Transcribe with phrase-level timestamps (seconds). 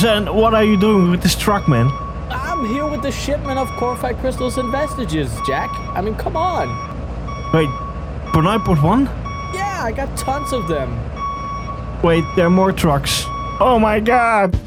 [0.00, 1.90] Zen, what are you doing with this truck, man?
[2.30, 5.68] I'm here with the shipment of Korthite crystals and vestiges, Jack.
[5.94, 6.68] I mean, come on.
[7.52, 7.68] Wait,
[8.32, 9.04] for 9.1?
[9.52, 10.98] Yeah, I got tons of them.
[12.02, 13.26] Wait, there are more trucks.
[13.60, 14.58] Oh my god!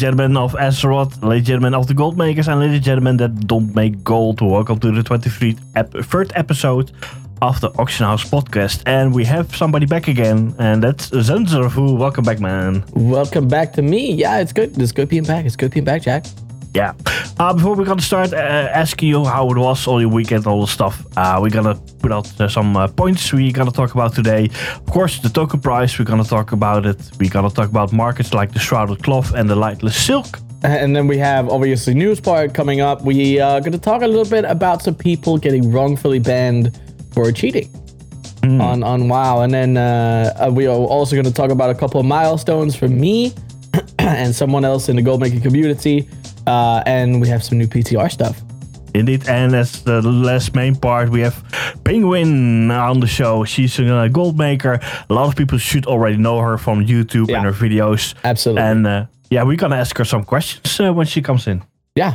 [0.00, 3.46] Gentlemen of Azeroth, ladies and gentlemen of the gold makers, and ladies and gentlemen that
[3.46, 6.90] don't make gold, welcome to the 23rd ep- episode
[7.42, 8.82] of the Auction House podcast.
[8.86, 11.98] And we have somebody back again, and that's Zenzerfu.
[11.98, 12.82] Welcome back, man.
[12.94, 14.14] Welcome back to me.
[14.14, 14.80] Yeah, it's good.
[14.80, 15.44] It's good being back.
[15.44, 16.24] It's good being back, Jack.
[16.74, 16.92] Yeah.
[17.38, 20.60] Uh, before we're gonna start uh, asking you how it was all your weekend, all
[20.60, 24.14] the stuff, uh, we're gonna put out uh, some uh, points we're gonna talk about
[24.14, 24.48] today.
[24.76, 26.98] Of course, the token price, we're gonna talk about it.
[27.18, 30.38] We're gonna talk about markets like the shrouded cloth and the lightless silk.
[30.62, 33.02] And then we have obviously news part coming up.
[33.02, 36.78] We are going to talk a little bit about some people getting wrongfully banned
[37.14, 37.70] for cheating
[38.42, 41.74] on on WoW, and then uh, uh, we are also going to talk about a
[41.74, 43.32] couple of milestones for me
[43.98, 46.08] and someone else in the goldmaking community,
[46.50, 48.36] uh, and we have some new PTR stuff.
[48.94, 51.36] Indeed, and as the last main part, we have
[51.84, 53.44] Penguin on the show.
[53.44, 54.80] She's a gold maker.
[55.08, 57.36] A lot of people should already know her from YouTube Yeah.
[57.36, 58.14] and her videos.
[58.24, 58.62] Absolutely.
[58.70, 61.62] And uh, yeah, we're gonna ask her some questions uh, when she comes in.
[61.94, 62.14] Yeah,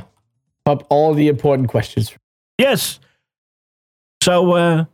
[0.66, 2.14] up all the important questions.
[2.58, 3.00] Yes.
[4.24, 4.86] So, uh,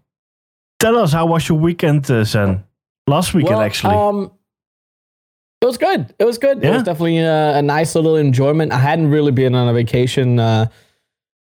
[0.80, 2.64] tell us how was your weekend, uh, Zen?
[3.08, 3.96] Last weekend, Well, actually.
[3.96, 4.32] Um,
[5.62, 6.14] it was good.
[6.20, 6.64] It was good.
[6.64, 8.72] It was definitely a, a nice little enjoyment.
[8.72, 10.68] I hadn't really been on a vacation uh,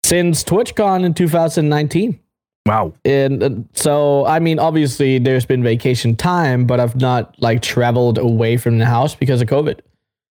[0.04, 2.20] since TwitchCon in 2019.
[2.66, 2.94] wow.
[3.06, 8.18] And uh, so, I mean, obviously, there's been vacation time, but I've not like traveled
[8.18, 9.80] away from the house because of COVID.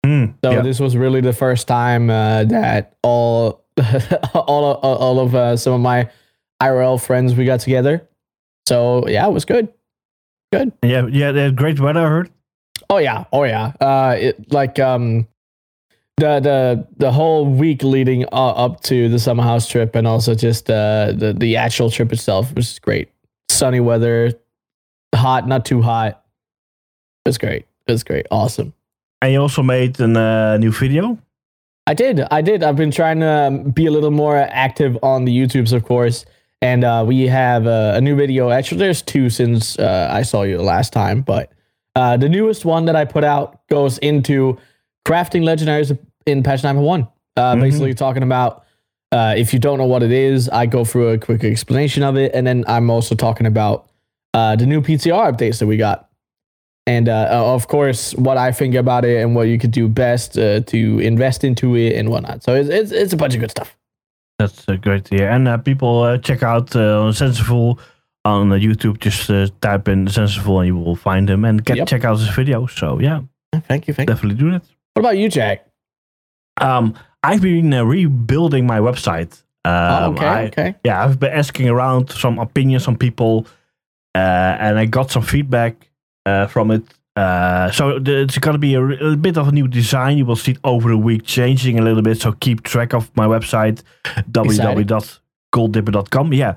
[0.04, 0.60] Hmm, So yeah.
[0.62, 3.64] this was really the first time uh, that all
[4.34, 6.08] all of, all of uh, some of my
[6.62, 8.06] IRL friends we got together.
[8.68, 9.68] So yeah, it was good.
[10.52, 10.72] Good.
[10.82, 12.30] yeah, yeah, they had great weather, I heard.
[12.94, 13.72] Oh yeah, oh yeah.
[13.80, 15.26] Uh, it like um,
[16.16, 20.70] the the the whole week leading up to the summer house trip, and also just
[20.70, 23.10] uh, the the actual trip itself was great.
[23.48, 24.34] Sunny weather,
[25.12, 26.22] hot, not too hot.
[27.24, 27.66] It was great.
[27.88, 28.28] It was great.
[28.30, 28.72] Awesome.
[29.20, 31.18] And you also made a uh, new video.
[31.88, 32.20] I did.
[32.30, 32.62] I did.
[32.62, 36.26] I've been trying to um, be a little more active on the YouTubes, of course.
[36.62, 38.50] And uh, we have uh, a new video.
[38.50, 41.22] Actually, there's two since uh, I saw you the last time.
[41.22, 41.50] But
[41.94, 44.58] uh, the newest one that I put out goes into
[45.06, 45.96] crafting legendaries
[46.26, 47.10] in patch 9.1.
[47.36, 48.64] Uh, Basically, talking about
[49.12, 52.16] uh, if you don't know what it is, I go through a quick explanation of
[52.16, 52.32] it.
[52.34, 53.88] And then I'm also talking about
[54.32, 56.08] uh, the new PTR updates that we got
[56.86, 59.88] and uh, uh, of course what I think about it and what you could do
[59.88, 62.42] best uh, to invest into it and whatnot.
[62.42, 63.76] So it's it's, it's a bunch of good stuff.
[64.38, 65.30] That's great to hear.
[65.30, 67.78] And uh, people uh, check out uh, Sensible
[68.24, 68.98] on YouTube.
[69.00, 71.88] Just uh, type in Sensible and you will find him and get Yep.
[71.88, 72.66] check out his video.
[72.66, 73.20] So yeah,
[73.68, 74.14] Thank you, thank you.
[74.14, 74.62] definitely do that.
[74.94, 75.66] What about you, Jack?
[76.60, 79.42] Um, I've been uh, rebuilding my website.
[79.64, 80.74] Um, oh, okay, I- okay.
[80.84, 83.46] yeah, I've been asking around some opinions on people,
[84.14, 84.18] uh,
[84.60, 85.90] and I got some feedback
[86.26, 86.82] uh, from it.
[87.16, 90.18] Uh, so it's going to be a bit of a new design.
[90.18, 92.20] You will see it over the week changing a little bit.
[92.20, 93.82] So keep track of my website,
[94.30, 96.32] www.golddipper.com.
[96.32, 96.54] Yeah.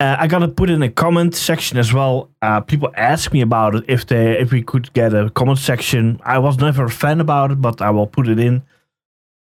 [0.00, 2.28] Uh, I gotta put in a comment section as well.
[2.42, 6.20] Uh, people ask me about it if they if we could get a comment section.
[6.24, 8.62] I was never a fan about it, but I will put it in.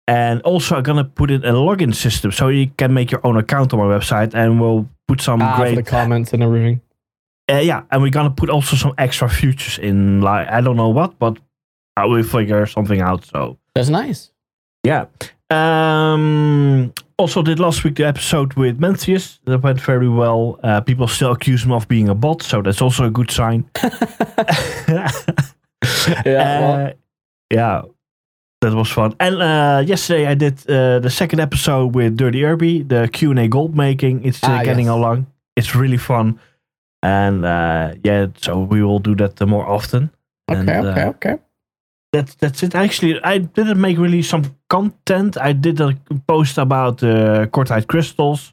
[0.06, 3.36] And also, I'm gonna put in a login system so you can make your own
[3.38, 6.80] account on my website, and we'll put some Ah, great the comments and everything.
[7.50, 10.20] uh, yeah, and we're gonna put also some extra features in.
[10.20, 11.38] Like I don't know what, but
[11.96, 13.24] I will figure something out.
[13.24, 14.30] So That's nice.
[14.84, 15.06] yeah.
[15.52, 16.92] Um.
[17.18, 20.58] Also, did last week the episode with Mencius that went very well.
[20.64, 23.64] Uh, people still accuse him of being a bot, so that's also a good sign.
[24.88, 26.60] Yeah.
[26.60, 26.92] well, Uh,
[27.50, 27.82] yeah,
[28.60, 29.14] that was fun.
[29.20, 33.38] And uh, yesterday I did uh, the second episode with Dirty Irby, the Q and
[33.40, 34.24] A gold making.
[34.24, 34.94] It's Ah, getting yes.
[34.94, 35.26] along.
[35.56, 36.38] It's really fun,
[37.02, 40.10] and uh, yeah, so we will do that more often.
[40.50, 41.38] okay, and, okay, okay.
[42.12, 42.74] That's that's it.
[42.74, 45.38] Actually, I didn't make really some content.
[45.38, 48.52] I did a post about uh, Korthite crystals,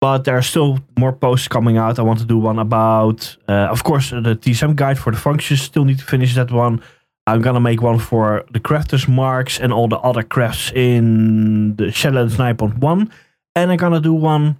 [0.00, 2.00] but there are still more posts coming out.
[2.00, 5.62] I want to do one about, uh, of course, the TSM guide for the functions.
[5.62, 6.82] Still need to finish that one.
[7.28, 11.84] I'm gonna make one for the crafters marks and all the other crafts in the
[11.84, 13.08] Shadowlands 9.1,
[13.54, 14.56] and I'm gonna do one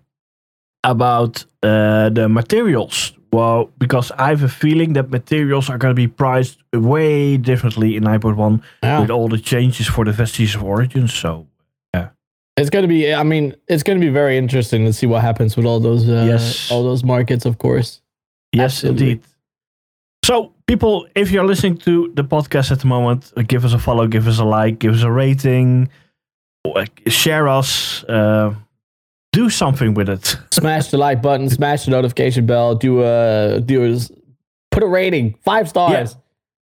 [0.85, 3.15] about uh, the materials.
[3.32, 7.96] Well, because I have a feeling that materials are going to be priced way differently
[7.96, 9.00] in 9.1 Yeah.
[9.00, 11.08] with all the changes for the Vestiges of Origin.
[11.08, 11.46] So,
[11.94, 12.08] yeah,
[12.58, 13.14] It's gonna be.
[13.14, 16.06] I mean, it's gonna be very interesting to see what happens with all those.
[16.06, 16.70] Uh, Yes.
[16.70, 18.02] All those markets, of course.
[18.52, 19.11] Yes, Absolutely.
[19.11, 19.20] indeed.
[20.25, 24.06] So, people, if you're listening to the podcast at the moment, give us a follow,
[24.06, 25.88] give us a like, give us a rating,
[27.08, 28.55] share us, uh,
[29.32, 30.37] do something with it.
[30.50, 31.49] Smash the like button.
[31.50, 32.75] Smash the notification bell.
[32.75, 33.99] Do a do a
[34.70, 36.17] put a rating five stars.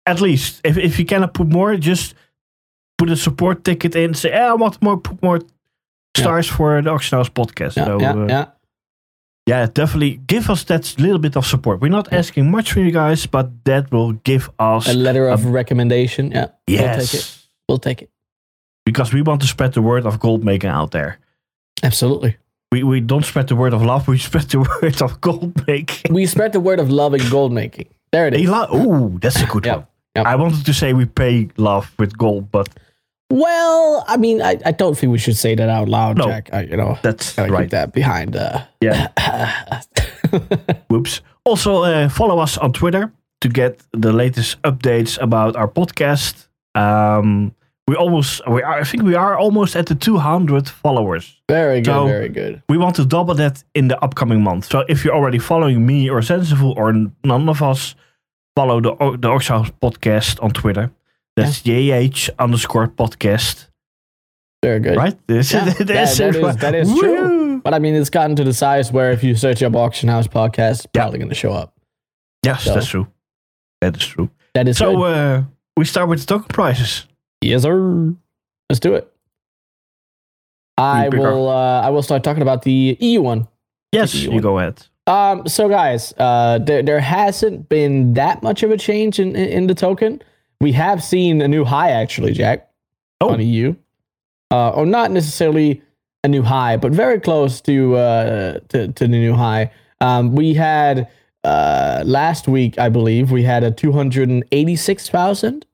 [0.05, 2.15] At least, if, if you cannot put more, just
[2.97, 4.13] put a support ticket in.
[4.13, 5.41] Say, eh, I want more, put more
[6.15, 7.75] stars for the Auction House podcast.
[7.75, 8.45] Yeah, so, yeah, uh, yeah.
[9.47, 11.81] yeah, definitely give us that little bit of support.
[11.81, 15.45] We're not asking much from you guys, but that will give us A letter of
[15.45, 16.31] recommendation.
[16.31, 17.47] Yeah, yes, We'll take it.
[17.67, 18.09] We'll take it.
[18.85, 21.19] because we want to spread the word of gold making out there.
[21.83, 22.37] Absolutely.
[22.71, 24.07] We we don't spread the word of love.
[24.07, 26.13] We spread the word of gold making.
[26.13, 27.87] We spread the word of love and gold making.
[28.11, 28.49] There it is.
[28.49, 29.87] Ooh, that's a good Yeah, one.
[30.15, 30.23] yeah.
[30.23, 32.69] I wanted to say we pay love with gold, but
[33.29, 36.25] Well, I mean, I, I don't think we should say that out loud, No.
[36.27, 36.49] Jack.
[36.53, 37.63] I, you know, that's right.
[37.63, 38.35] keep that behind.
[38.35, 39.07] Uh, Yeah.
[40.89, 41.21] Whoops.
[41.43, 43.11] Also, uh, follow us on Twitter
[43.41, 46.47] to get the latest updates about our podcast.
[46.75, 47.53] Um,
[47.87, 51.35] we almost, we are, I think we are almost at the 200 followers.
[51.47, 51.85] very good.
[51.93, 52.61] So- very good.
[52.69, 54.65] We want to double that in the upcoming month.
[54.65, 56.91] So if you're already following me or Sensible or
[57.23, 57.95] none of us,
[58.55, 60.91] follow the the Auction House podcast on Twitter.
[61.37, 63.67] That's JH underscore podcast.
[64.63, 64.97] Very good.
[64.97, 65.15] Right?
[65.27, 67.61] This Yeah, is, that- that is- that is true.
[67.63, 70.27] But I mean, it's gotten to the size where if you search up Auction House
[70.27, 71.73] podcast, it's probably going to show up.
[72.45, 73.07] Yes, So- that's true.
[73.81, 74.29] That is true.
[74.55, 75.43] That is So uh,
[75.77, 77.06] we start with the token prices.
[77.41, 78.13] Yes, sir.
[78.69, 79.11] Let's do it.
[80.77, 81.49] I will.
[81.49, 83.47] Uh, I will start talking about the EU one.
[83.91, 84.85] Yes, you you want- go ahead.
[85.07, 89.47] Um, so guys, uh, there, there hasn't been that much of a change in, in,
[89.49, 90.21] in the token.
[90.59, 92.69] We have seen a new high actually, Jack,
[93.21, 93.29] Oh.
[93.29, 93.73] on EU.
[94.51, 95.81] Uh, or not necessarily
[96.25, 99.71] a new high, but very close to uh, to, to the new high.
[100.01, 101.07] Um, we had
[101.45, 105.65] uh, last week, I believe, we had a two hundred and eighty six thousand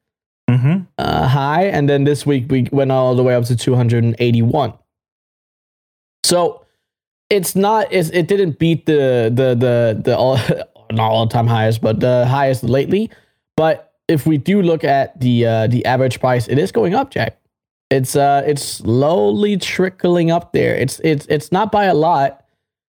[0.50, 0.84] Mm-hmm.
[0.98, 4.74] uh, high, and then this week we went all the way up to 281.
[6.24, 6.66] So
[7.30, 10.38] it's not it's, it didn't beat the the the the all
[10.92, 13.10] not all time highest, but the highest lately.
[13.56, 17.12] But if we do look at the uh, the average price, it is going up,
[17.12, 17.40] Jack.
[17.90, 20.76] It's uh it's slowly trickling up there.
[20.76, 22.44] It's it's it's not by a lot,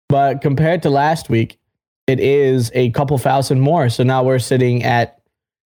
[0.09, 1.59] but compared to last week,
[2.07, 3.89] it is a couple thousand more.
[3.91, 5.21] So now we're sitting at,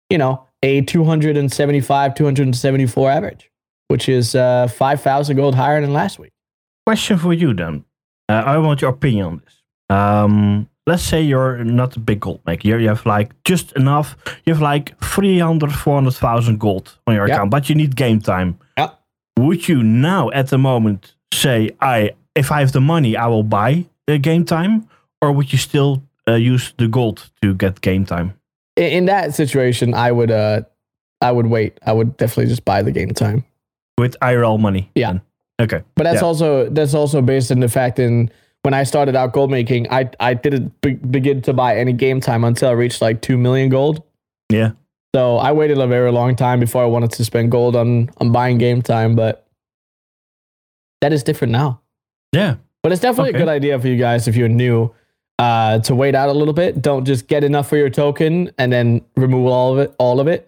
[0.09, 3.51] you know, a 275, 274 average,
[3.89, 6.33] which is uh 5,000 gold higher than last week.
[6.87, 7.85] Question for you then.
[8.29, 9.63] Uh, I want your opinion on this.
[9.97, 12.79] Um, let's say you're not a big gold maker.
[12.79, 14.17] You have like just enough.
[14.45, 17.35] You have like 300, 400,000 gold on your Yeah.
[17.35, 18.59] account, but you need game time.
[18.79, 18.91] Yeah.
[19.39, 23.43] Would you now at the moment say, I if I have the money, I will
[23.43, 24.87] buy the game time?
[25.23, 28.35] Or would you still uh, use the gold to get game time?
[28.81, 30.63] In, that situation, I would uh
[31.21, 31.79] I would wait.
[31.85, 33.45] I would definitely just buy the game time.
[33.99, 34.91] With IRL money?
[34.95, 35.13] Yeah.
[35.13, 35.21] then?
[35.61, 35.83] Okay.
[35.97, 36.27] But that's Yeah.
[36.27, 38.31] also that's also based on the fact in
[38.63, 42.21] when I started out gold making, I I didn't be- begin to buy any game
[42.21, 44.03] time until I reached like two million gold.
[44.51, 44.71] Yeah.
[45.15, 48.33] So I waited a very long time before I wanted to spend gold on on
[48.33, 49.47] buying game time, but
[51.01, 51.81] that is different now.
[52.33, 52.57] Yeah.
[52.83, 53.39] But it's definitely Okay.
[53.39, 54.91] a good idea for you guys if you're new
[55.41, 56.83] uh, to wait out a little bit.
[56.83, 59.95] Don't just get enough for your token and then remove all of it.
[59.99, 60.47] All of it.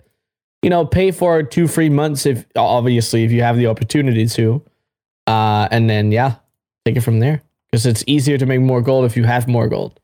[0.63, 4.63] You know, pay for two free months if obviously if you have the opportunity to,
[5.27, 6.37] uh, and then yeah,
[6.85, 9.67] take it from there because it's easier to make more gold if you have more
[9.67, 9.99] gold.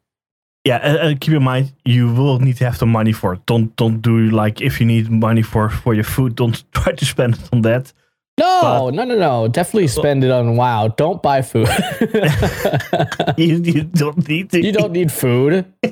[0.64, 3.46] Yeah, uh, uh, keep in mind you will need to have the money for it.
[3.46, 7.04] Don't don't do like if you need money for for your food, don't try to
[7.04, 7.92] spend it on that.
[8.38, 9.48] No, no, no, no.
[9.48, 10.88] Definitely spend it on WoW.
[10.88, 11.68] Don't buy food.
[13.36, 14.62] You, you don't need to.
[14.66, 15.64] you don't need food.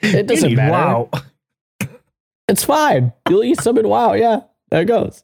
[0.00, 0.72] It doesn't matter.
[0.72, 1.10] Wow.
[2.48, 3.12] It's fine.
[3.28, 4.14] You'll eat some in WoW.
[4.14, 4.40] Yeah,
[4.70, 5.22] there it goes.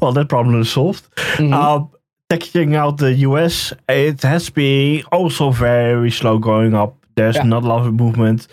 [0.00, 1.06] Well, that problem is solved.
[1.36, 1.52] Mhm.
[1.54, 1.90] Um,
[2.30, 6.96] checking out the US, it has been also very slow going up.
[7.14, 7.44] There's Yeah.
[7.44, 8.48] not a lot of movement.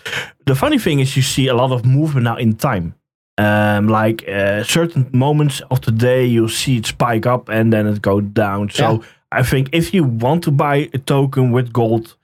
[0.46, 2.94] The funny thing is, you see a lot of movement now in time.
[3.38, 7.86] Um, like uh, certain moments of the day, you'll see it spike up and then
[7.86, 8.70] it go down.
[8.70, 8.98] So Yeah.
[9.32, 12.16] I think if you want to buy a token with gold,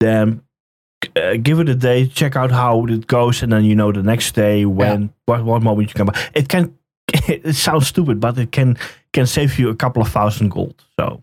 [0.00, 0.42] then
[1.16, 4.02] uh, give it a day, check out how it goes, and then you know the
[4.02, 6.18] next day when what what moment you can buy.
[6.34, 6.76] It can.
[7.28, 8.76] It sounds stupid, but it can
[9.12, 10.74] can save you a couple of thousand gold.
[10.98, 11.22] So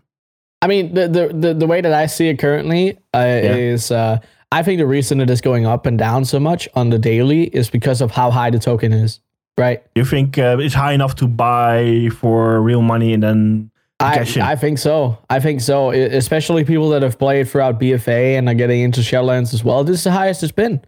[0.60, 3.40] I mean, the, the the the way that I see it currently uh,
[3.72, 4.18] is, uh,
[4.52, 7.44] I think the reason it is going up and down so much on the daily
[7.44, 9.20] is because of how high the token is,
[9.58, 9.82] right?
[9.94, 14.36] you think uh, it's high enough to buy for real money, and then I, cash
[14.36, 14.42] in.
[14.42, 15.18] I think so.
[15.28, 15.90] I think so.
[15.90, 19.84] Especially people that have played throughout BFA and are getting into Shadowlands as well.
[19.84, 20.84] This is the highest it's been.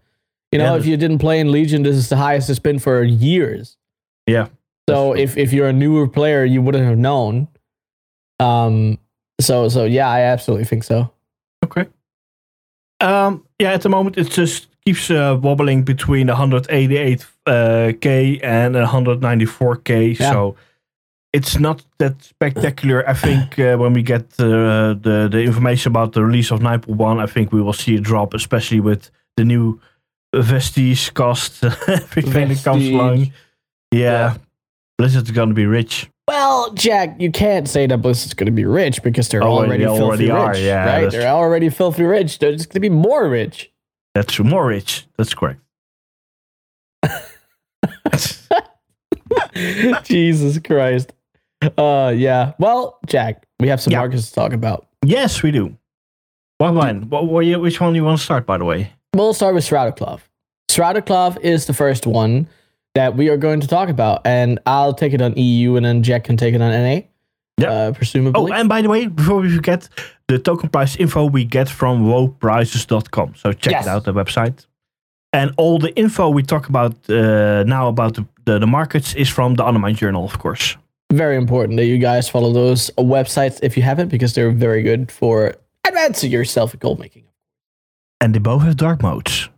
[0.52, 2.78] You know, Yeah, if you didn't play in Legion, this is the highest it's been
[2.78, 3.76] for years.
[4.26, 4.48] Yeah.
[4.88, 7.48] So if, if you're a newer player, you wouldn't have known.
[8.38, 8.98] Um.
[9.40, 11.12] So so yeah, I absolutely think so.
[11.64, 11.86] Okay.
[13.00, 17.92] Um, yeah, at the moment it's just keeps uh, wobbling between 188 uh,
[18.42, 20.08] and 194 k.
[20.08, 20.32] Yeah.
[20.32, 20.56] So
[21.32, 23.08] it's not that spectacular.
[23.08, 27.20] I think uh, when we get uh, the the information about the release of 9.1,
[27.22, 29.80] I think we will see a drop, especially with the new
[30.34, 33.18] Vestige cost, everything that comes along.
[33.92, 34.36] Yeah, Yeah.
[34.98, 36.08] Blizzard's gonna be rich.
[36.28, 39.82] Well, Jack, you can't say that Blizzard's going to be rich because they're Oh, already
[39.84, 41.10] they filthy already are, rich, yeah, right?
[41.10, 42.38] They're already filthy rich.
[42.38, 43.72] They're just going to be more rich.
[44.14, 44.44] That's true.
[44.44, 45.06] more rich.
[45.16, 45.60] That's correct.
[50.04, 51.12] Jesus Christ.
[51.76, 52.52] Uh, yeah.
[52.58, 53.98] Well, Jack, we have some Yeah.
[53.98, 54.86] markets to talk about.
[55.04, 55.76] yes, we do.
[56.58, 57.08] What one?
[57.08, 58.44] What, which one do you want to start?
[58.46, 58.92] By the way.
[59.14, 60.28] We'll start with Shrouded Cloth.
[60.70, 62.48] Shroudclaw is the first one
[62.94, 66.02] that we are going to talk about, and I'll take it on EU, and then
[66.02, 67.00] Jack can take it on NA.
[67.62, 67.70] Yeah.
[67.70, 68.52] Uh, presumably.
[68.52, 69.88] Oh, and by the way, before we forget,
[70.28, 73.34] the token price info we get from wowprices.com.
[73.36, 73.86] So check Yes.
[73.86, 74.66] it out, the website.
[75.32, 79.28] And all the info we talk about uh, now about the, the, the markets is
[79.28, 80.76] from the Undermine Journal, of course.
[81.12, 85.10] Very important that you guys follow those websites if you haven't, because they're very good
[85.12, 85.54] for
[85.86, 87.24] advancing yourself at gold making.
[88.20, 89.48] And they both have dark modes.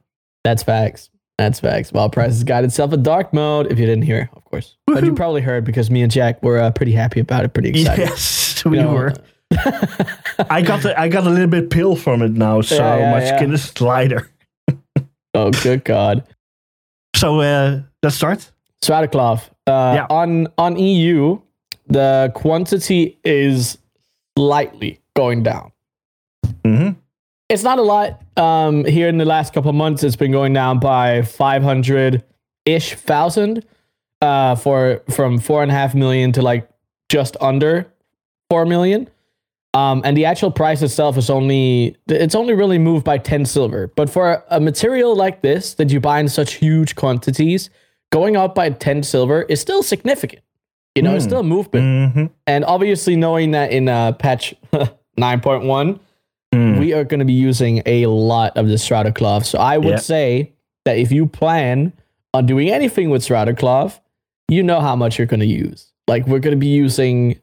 [0.44, 1.10] That's facts.
[1.38, 1.92] That's facts.
[1.92, 3.70] Wild Price has got itself a dark mode.
[3.72, 6.70] If you didn't hear, course, but you probably heard because me and Jack were uh,
[6.70, 7.52] pretty happy about it.
[7.54, 8.02] Pretty excited.
[8.04, 9.12] Yes, we You know, were.
[10.50, 13.10] I got the, I got a little bit pale from it now, so Yeah, yeah,
[13.12, 13.36] my yeah.
[13.36, 14.30] skin is lighter.
[15.34, 16.24] oh, good God.
[17.16, 18.50] So uh, let's start.
[18.84, 19.50] Shrouded Cloth.
[19.66, 20.06] Uh, Yeah.
[20.10, 21.40] On on EU,
[21.86, 23.78] the quantity is
[24.38, 25.72] slightly going down.
[26.64, 26.90] hmm
[27.48, 28.22] It's not a lot.
[28.36, 32.24] Um, here in the last couple of months, it's been going down by five hundred
[32.64, 33.64] ish thousand.
[34.22, 36.68] Uh, for from four and a half million to like
[37.08, 37.86] just under
[38.48, 39.08] four million.
[39.74, 43.90] Um, and the actual price itself is only it's only really moved by 10 silver.
[43.96, 47.68] But for a material like this that you buy in such huge quantities,
[48.12, 50.42] going up by 10 silver is still significant.
[50.94, 51.30] You know, it's Hmm.
[51.30, 52.12] still movement.
[52.14, 54.54] hmm And obviously knowing that in uh, patch
[55.18, 55.98] 9.1,
[56.54, 56.78] Mm.
[56.78, 59.46] we are going to be using a lot of the Shrouded Cloth.
[59.46, 59.96] So I would Yeah.
[59.96, 60.52] say
[60.84, 61.94] that if you plan
[62.34, 64.01] on doing anything with Shrouded Cloth,
[64.52, 65.92] you know how much you're going to use.
[66.08, 67.38] Like we're going to be using.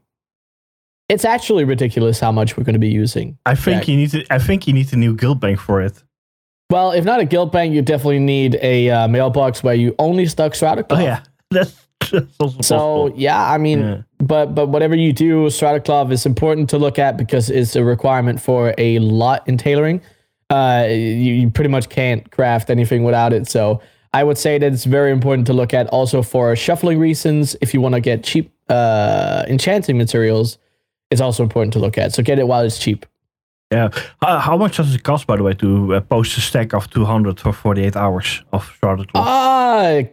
[1.08, 3.38] It's actually ridiculous how much we're going to be using.
[3.46, 3.88] I think Jack.
[3.88, 4.26] you need to.
[4.30, 6.04] I think you need a new guild bank for it.
[6.70, 10.28] Well, if not a guild bank, you definitely need a uh, mailbox where you only
[10.28, 11.00] stuck Shrouded Cloth.
[11.00, 13.14] Oh yeah, that's, that's So possible.
[13.16, 14.02] yeah, I mean, Yeah.
[14.20, 17.84] but but whatever you do, Shrouded Cloth is important to look at because it's a
[17.84, 20.02] requirement for a lot in tailoring.
[20.52, 23.48] Uh, you, you pretty much can't craft anything without it.
[23.48, 23.82] So
[24.14, 27.56] I would say that it's very important to look at also for shuffling reasons.
[27.62, 30.58] If you want to get cheap uh, enchanting materials,
[31.12, 32.14] it's also important to look at.
[32.14, 33.06] So get it while it's cheap.
[33.72, 33.90] Yeah.
[34.22, 36.90] How, how much does it cost, by the way, to uh, post a stack of
[36.90, 39.28] 200 for 48 hours of shrouded cloth?
[39.28, 40.04] Uh,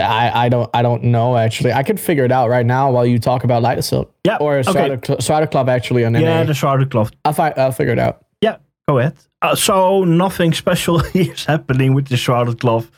[0.00, 1.72] I, I don't I don't know actually.
[1.72, 4.36] I could figure it out right now while you talk about Light Silk yeah.
[4.36, 4.98] or okay.
[5.20, 6.44] Shrouded Cloth actually on Yeah, NA.
[6.44, 7.10] the shrouded cloth.
[7.24, 8.24] I'll, fi- I'll figure it out.
[8.40, 8.56] Yeah,
[8.90, 9.16] go ahead.
[9.42, 12.90] Uh, so nothing special is happening with the shrouded cloth.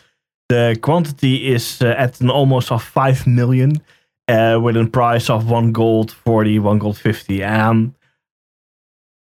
[0.48, 3.80] The quantity is uh, at an almost of 5 million
[4.28, 7.44] uh, with a price of 1 gold 40, 1 gold 50.
[7.44, 7.94] Um,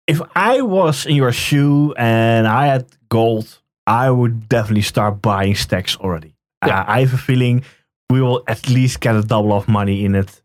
[0.07, 5.55] if I was in your shoe and I had gold, I would definitely start buying
[5.55, 6.33] stacks already.
[6.65, 6.81] Yeah.
[6.81, 7.63] Uh, I have a feeling
[8.09, 10.41] we will at least get a double of money in it.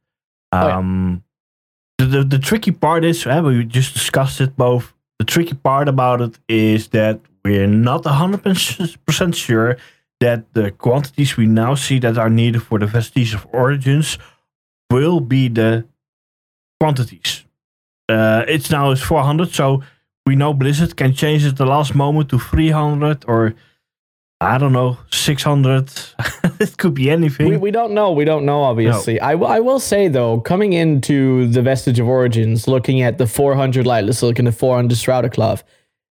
[0.52, 0.76] Oh, yeah.
[0.76, 1.25] Um,
[1.99, 4.92] the, the, the tricky part is, uh, we just discussed it both.
[5.18, 9.76] The tricky part about it is that we're not 100% sure
[10.20, 14.18] that the quantities we now see that are needed for the Vestige of Origins
[14.90, 15.87] will be the
[16.80, 17.44] quantities.
[18.08, 19.82] Uh, it's now is 400, so
[20.26, 23.54] we know Blizzard can change it the last moment to 300 or
[24.40, 25.90] I don't know, 600.
[26.61, 27.49] it could be anything.
[27.49, 28.12] We, we don't know.
[28.12, 29.19] We don't know, obviously.
[29.19, 33.26] I, will- I will say, though, coming into the Vestige of Origins, looking at the
[33.26, 35.64] 400 Lightless Silk and the 400 Shrouded Cloth,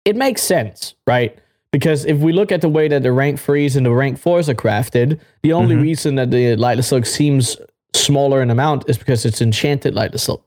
[0.05, 1.39] it makes sense, right?
[1.71, 4.49] Because if we look at the way that the rank threes and the rank fours
[4.49, 5.83] are crafted, the only Mhm.
[5.83, 7.57] reason that the Lightless Silk seems
[7.95, 10.45] smaller in amount is because it's enchanted Lightless Silk,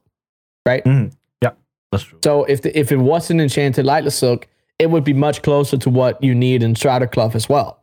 [0.65, 0.83] right?
[0.83, 1.13] Mhm.
[1.41, 1.51] Yeah,
[1.91, 2.19] that's true.
[2.23, 4.47] So if the, if it wasn't enchanted lightless silk,
[4.81, 7.77] it would be much closer to what you need in Shrouded Cloth as well.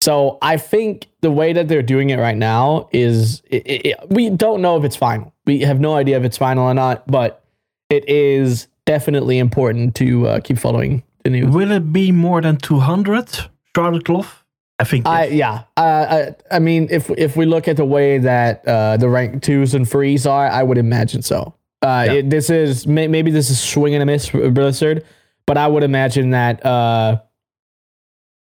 [0.00, 4.10] So I think the way that they're doing it right now is it, it, it-
[4.10, 5.32] we don't know if it's final.
[5.46, 7.42] We have no idea if it's final or not, but
[7.90, 11.52] it is definitely important to uh, keep following the news.
[11.54, 13.28] Will it be more than 200
[13.74, 14.44] shrouded cloth?
[14.80, 15.64] I think I yeah.
[15.76, 19.42] Uh, I I mean, if if we look at the way that uh, the rank
[19.42, 21.54] twos and threes are, I would imagine so.
[21.82, 22.12] Uh, Yeah.
[22.12, 25.04] it, this is may, maybe this is swing and a miss for Blizzard,
[25.48, 27.20] but I would imagine that uh,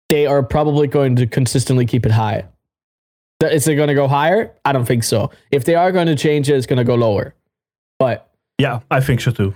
[0.08, 2.44] they are probably going to consistently keep it high.
[3.42, 4.54] Is it going to go higher?
[4.64, 5.30] I don't think so.
[5.50, 7.34] If they are going to change it, it's going to go lower.
[7.98, 9.54] But yeah, I think so too.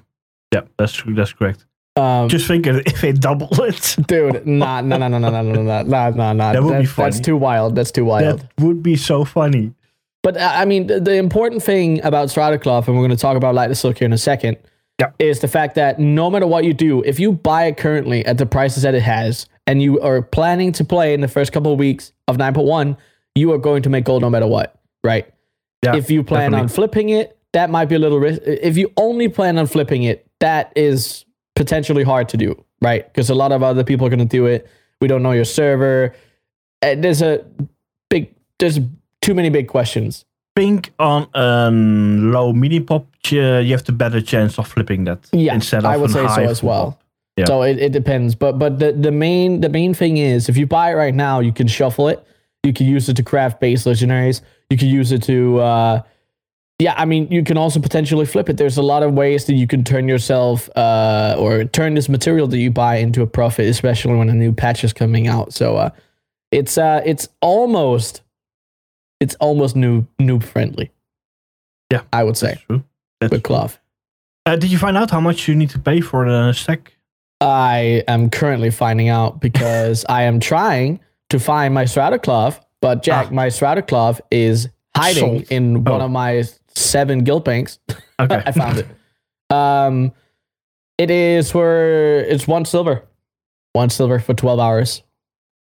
[0.52, 1.14] Yeah, that's true.
[1.14, 1.64] That's correct.
[1.96, 5.82] um, Just think if they double it, dude, nah, nah, nah, nah, nah, nah, nah,
[5.82, 6.52] nah, nah, nah.
[6.52, 7.74] That would be That's- That's too wild.
[7.76, 8.40] That's too wild.
[8.40, 9.72] that would be so funny.
[10.22, 13.20] But uh, I mean, the, the important thing about Shrouded Cloth, and we're going to
[13.22, 14.56] talk about Lightless Silk here in a second,
[15.00, 15.10] Yeah.
[15.18, 18.36] is the fact that no matter what you do, if you buy it currently at
[18.38, 21.72] the prices that it has, and you are planning to play in the first couple
[21.72, 22.96] of weeks of 9.1,
[23.34, 25.32] you are going to make gold no matter what, right?
[25.84, 28.40] Yeah, if you plan on flipping it, that might be a little risk.
[28.44, 31.24] If you only plan on flipping it, that is
[31.54, 33.06] potentially hard to do, right?
[33.06, 34.68] Because a lot of other people are going to do it.
[35.00, 36.14] We don't know your server.
[36.82, 37.44] Uh, There's a
[38.10, 38.80] big, there's
[39.20, 40.24] too many big questions.
[40.58, 45.20] Think on a low mini pop, uh, you have the better chance of flipping that.
[45.32, 46.92] Yeah, instead of I would say so as well.
[46.92, 47.02] pop.
[47.36, 47.44] Yeah.
[47.46, 50.66] So it, it depends, but but the, the main the main thing is if you
[50.66, 52.24] buy it right now, you can shuffle it.
[52.64, 54.40] You can use it to craft base legendaries.
[54.70, 56.02] You can use it to uh,
[56.80, 56.94] yeah.
[56.96, 58.56] I mean, you can also potentially flip it.
[58.56, 62.48] There's a lot of ways that you can turn yourself uh, or turn this material
[62.48, 65.52] that you buy into a profit, especially when a new patch is coming out.
[65.52, 65.90] So uh,
[66.50, 68.22] it's uh, it's almost
[69.20, 70.90] it's almost noob noob friendly.
[71.90, 72.84] Yeah, I would say That's.
[73.20, 73.78] That's with.
[74.46, 76.94] Uh, did you find out how much you need to pay for the stack?
[77.40, 83.02] I am currently finding out because I am trying to find my Shrouded Cloth, but
[83.02, 83.34] Jack, Ah.
[83.34, 85.52] my Shrouded Cloth is hiding Sold.
[85.52, 86.04] in one Oh.
[86.06, 86.44] of my
[86.74, 87.78] seven guild banks.
[88.20, 88.86] Okay, I found it.
[89.54, 90.10] Um,
[90.98, 93.04] it is for it's one silver,
[93.74, 95.04] one silver for twelve hours.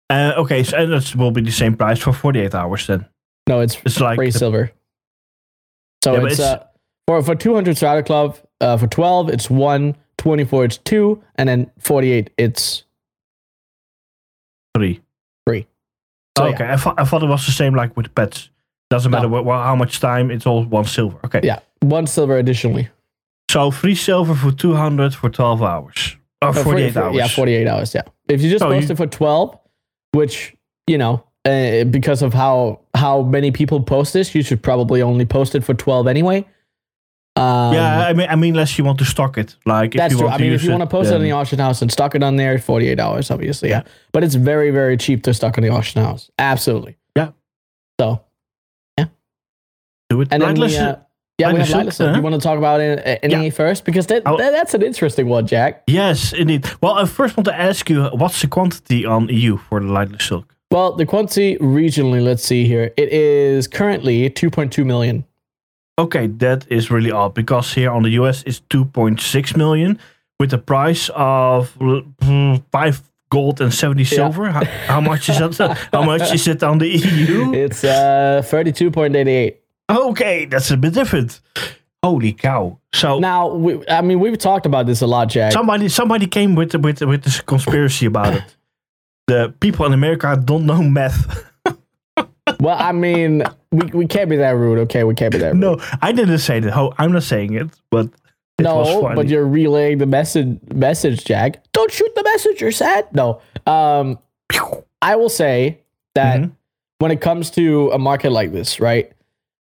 [0.09, 3.05] Uh, okay, so and that will be the same price for 48 hours then.
[3.47, 4.71] No, it's It's like the- silver.
[6.03, 6.65] So Yeah, it's, it's- uh,
[7.07, 11.47] for for two hundred Shrouded Cloth, uh, for twelve it's one, 24 it's two, and
[11.49, 12.83] then forty eight it's
[14.75, 15.01] three.
[15.47, 15.67] three.
[16.37, 18.49] So, okay, I, thought, I thought it was the same like with pets.
[18.89, 19.17] Doesn't No.
[19.17, 21.17] matter what, what, how much time, it's all one silver.
[21.25, 22.89] Okay, Yeah, one silver additionally.
[23.49, 26.17] so three silver for 200 for 12 hours.
[26.41, 27.15] Or Uh, 48 40 hours.
[27.15, 27.95] Yeah, 48 hours.
[27.95, 28.01] Yeah.
[28.27, 29.57] If you just So post you- it for 12,
[30.11, 30.55] which,
[30.87, 35.25] you know, uh, because of how how many people post this, you should probably only
[35.25, 36.45] post it for 12 anyway.
[37.37, 39.57] Um, yeah, I mean, I mean, unless you want to stock it.
[39.65, 40.27] Like, if that's you true.
[40.27, 41.91] want I to mean, if you want to post it in the auction house and
[41.91, 43.69] stock it on there, 48 hours, obviously.
[43.69, 43.83] Yeah.
[44.13, 46.31] But it's very, very cheap to stock in the auction house.
[46.39, 46.95] Absolutely.
[47.13, 47.31] Yeah.
[47.99, 48.21] So,
[48.97, 49.07] yeah.
[50.09, 50.29] do it.
[50.31, 50.95] and then we, uh,
[51.37, 52.09] yeah, we have the Silk, Lightless Silk.
[52.11, 52.15] huh?
[52.15, 53.83] You want to talk about it, uh, NA first?
[53.83, 55.83] Because that, that, that's an interesting one, Jack.
[55.87, 56.65] Yes, indeed.
[56.81, 60.21] Well, I first want to ask you, what's the quantity on EU for the Lightless
[60.21, 60.54] Silk?
[60.75, 62.91] Well, the quantity regionally, let's see here.
[62.97, 65.23] It is currently 2.2 million.
[65.97, 69.97] Okay, that is really odd because here on the US it's 2.6 million
[70.37, 71.69] with a price of
[72.73, 74.49] 5 gold and 70 silver.
[74.51, 75.77] How, how much is that?
[75.93, 77.53] how much is it on the EU?
[77.53, 79.55] It's uh 32.88.
[79.89, 81.39] Okay, that's a bit different.
[82.03, 82.77] Holy cow.
[82.93, 85.53] So Now, we, I mean, we've talked about this a lot, Jack.
[85.53, 88.55] somebody somebody came with with with this conspiracy about it.
[89.27, 91.51] The people in America don't know math.
[92.59, 95.03] well, I mean, we, we can't be that rude, okay?
[95.03, 95.61] We can't be that rude.
[95.61, 96.75] No, I didn't say that.
[96.77, 98.05] Oh, I'm not saying it, but
[98.59, 101.63] it no, but you're relaying the message, message, Jack.
[101.73, 103.07] Don't shoot the messenger, You're sad.
[103.13, 103.41] No.
[103.65, 104.19] Um,
[105.01, 105.79] I will say
[106.13, 106.51] that Mhm.
[106.99, 109.11] when it comes to a market like this, right?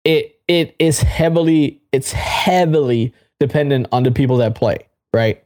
[0.05, 4.79] It it is heavily it's heavily dependent on the people that play,
[5.15, 5.43] right?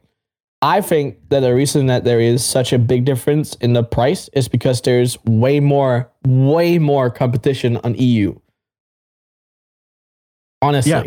[0.61, 4.29] I think that the reason that there is such a big difference in the price
[4.33, 8.35] is because there's way more way more competition on EU.
[10.61, 11.03] Honestly, Yeah.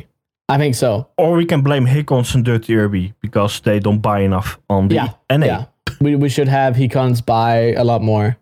[0.49, 1.09] I think so.
[1.17, 4.97] Or we can blame Hickons and Dirty Irby because they don't buy enough on the
[4.97, 5.47] Yeah, NA.
[5.47, 5.65] Yeah,
[6.01, 8.37] we we should have Hecons buy a lot more.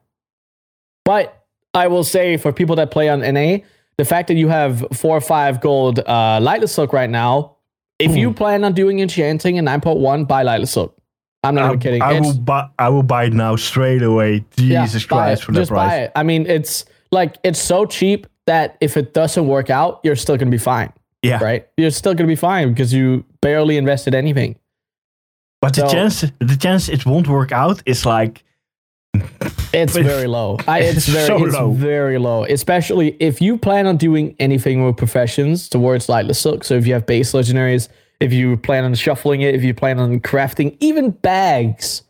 [1.04, 1.44] But
[1.74, 3.58] I will say for people that play on NA,
[3.98, 7.56] the fact that you have four or five gold uh, Lightless Silk right now,
[7.98, 10.96] if you plan on doing enchanting in 9.1, buy Lightless Silk.
[11.44, 12.02] I'm not I, even kidding.
[12.02, 12.68] I It's- will buy.
[12.78, 14.44] I will buy it now straight away.
[14.56, 15.90] Jesus buy Christ for that Just price.
[15.90, 16.12] buy it.
[16.14, 20.36] I mean, it's like it's so cheap that if it doesn't work out, you're still
[20.36, 21.66] gonna be fine, Yeah, right?
[21.76, 24.56] You're still gonna be fine because you barely invested anything.
[25.60, 28.42] but the chance, the chance it won't work out is like
[29.72, 30.58] It's very low.
[30.66, 31.70] I, it's very so it's low.
[31.72, 32.44] very low.
[32.44, 36.64] Especially if you plan on doing anything with professions towards like the Silk.
[36.64, 37.88] So if you have base legendaries,
[38.22, 42.02] if you plan on shuffling it, if you plan on crafting even bags,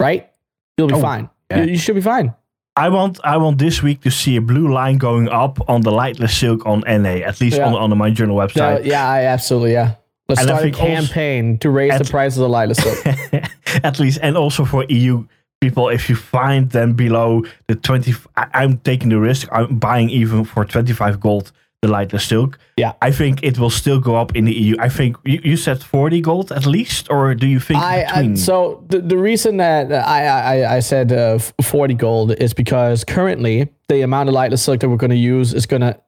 [0.00, 0.28] right?
[0.76, 1.28] You'll be Oh, fine.
[1.50, 1.62] yeah.
[1.64, 2.34] You, you should be fine.
[2.76, 5.90] I want I want this week to see a blue line going up on the
[5.90, 7.66] lightless silk on NA, at least Yeah.
[7.66, 8.84] on, on the Undermine Journal So, website.
[8.86, 9.94] yeah, I absolutely yeah.
[10.28, 13.44] Let's And start a think also- campaign to raise the At- prices of Lightless Silk.
[13.84, 15.26] at least, and also for EU
[15.60, 19.48] people, if you find them below the 20, I, I'm taking the risk.
[19.52, 21.50] I'm buying even for 25 gold
[21.82, 22.58] the lightless silk.
[22.76, 22.92] Yeah.
[23.00, 24.76] I think it will still go up in the EU.
[24.78, 28.32] I think you, you said 40 gold at least, or do you think I, between?
[28.32, 30.26] I so the, the reason that I
[30.64, 34.88] I, I said uh, 40 gold is because currently the amount of lightless silk that
[34.90, 35.98] we're going to use is going to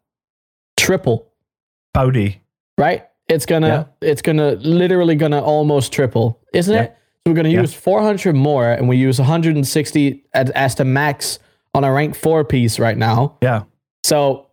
[0.77, 1.29] triple,
[1.95, 2.41] Poudy.
[2.79, 3.07] right?
[3.29, 4.09] It's gonna Yeah.
[4.11, 6.83] it's gonna literally gonna almost triple, isn't Yeah.
[6.83, 6.97] it?
[7.25, 7.61] So we're gonna Yeah.
[7.63, 11.39] use 400 more, and we use 160 as, as the max
[11.75, 13.37] on a rank four piece right now.
[13.41, 13.63] Yeah.
[14.05, 14.49] So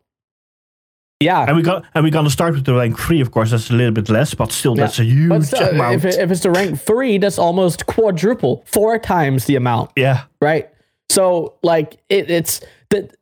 [1.20, 3.52] yeah, And we got and we're gonna start with the rank three, of course.
[3.52, 4.84] That's a little bit less, but still, Yeah.
[4.86, 5.96] that's a huge but still, amount.
[5.96, 9.92] if, it, if it's the rank three, that's almost quadruple, four times the amount.
[9.96, 10.70] yeah, right?
[11.10, 13.16] So like it, it's that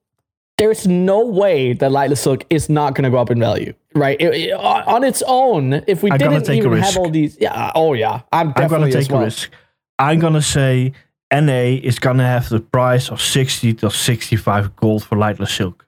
[0.57, 4.19] there's no way that Lightless Silk is not going to go up in value, right?
[4.19, 7.37] It- it- on its own, if we I'm didn't take a even have all these,
[7.39, 9.21] yeah, oh yeah, I'm I'm gonna take well.
[9.21, 9.51] a risk.
[9.99, 10.93] I'm gonna say
[11.31, 15.85] NA is gonna have the price of 60 to 65 gold for lightless silk.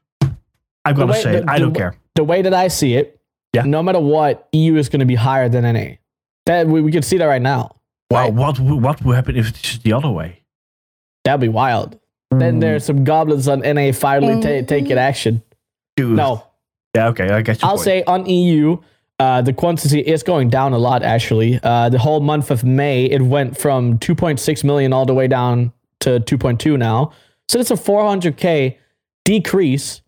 [0.85, 1.43] I'm gonna way- say it.
[1.47, 1.95] I the don't care.
[2.15, 3.19] The way that I see it,
[3.53, 3.63] Yeah.
[3.63, 5.95] no matter what, EU is going to be higher than NA.
[6.45, 7.75] That we, we can see that right now.
[8.11, 8.33] Wow, right?
[8.33, 10.41] what would- what will happen if it's the other way?
[11.23, 11.99] That'd be wild.
[12.31, 15.41] Then there's some goblins on NA finally ta- taking action.
[15.95, 16.15] Dude.
[16.15, 16.43] No,
[16.95, 17.63] Yeah, okay, I get.
[17.63, 17.81] I'll point.
[17.81, 18.77] say on EU,
[19.19, 21.03] uh, the quantity is going down a lot.
[21.03, 25.27] Actually, uh, the whole month of May, it went from 2.6 million all the way
[25.27, 27.11] down to 2.2 now.
[27.49, 28.77] So it's a 400k
[29.25, 30.01] decrease,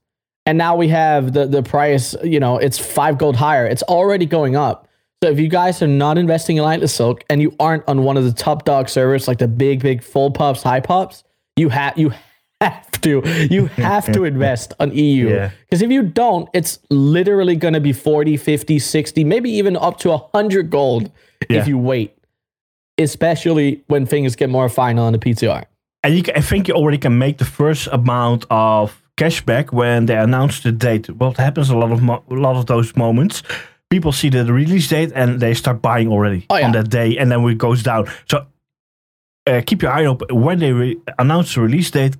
[0.45, 2.15] and now we have the the price.
[2.23, 3.65] You know, it's five gold higher.
[3.65, 4.87] It's already going up.
[5.23, 8.17] So if you guys are not investing in Lightless Silk and you aren't on one
[8.17, 11.23] of the top dog servers like the big big full pups, high pups,
[11.55, 12.11] you have you
[12.59, 15.29] have to you have to invest on EU.
[15.35, 15.51] Yeah.
[15.65, 19.97] Because if you don't, it's literally going to be 40, 50, 60, maybe even up
[19.99, 21.11] to 100 gold
[21.49, 21.59] Yeah.
[21.61, 22.15] if you wait.
[22.97, 25.65] Especially when things get more final on the PTR.
[26.03, 30.05] And you can, I think you already can make the first amount of cashback when
[30.07, 31.09] they announce the date.
[31.21, 33.43] What happens a lot of mo- a lot of those moments,
[33.89, 36.65] people see the release date and they start buying already Oh, yeah.
[36.67, 38.05] on that day, and then it goes down.
[38.29, 38.45] So
[39.47, 42.15] uh, keep your eye open when they re- announce the release date.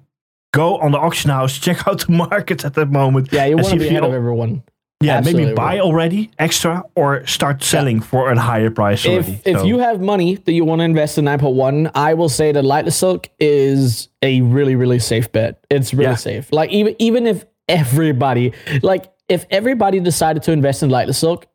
[0.53, 3.29] Go on the auction house, check out the market at that moment.
[3.31, 4.63] Yeah, you want to be ahead of everyone.
[5.01, 5.81] Yeah, Absolutely maybe buy right.
[5.81, 9.33] already extra or start selling for a higher price already.
[9.33, 12.29] If, if So- you have money that you want to invest in 9.1, I will
[12.29, 15.63] say that Lightless Silk is a really, really safe bet.
[15.69, 16.15] It's really Yeah.
[16.15, 16.51] safe.
[16.51, 21.47] Like even even if everybody, like if everybody decided to invest in Lightless Silk,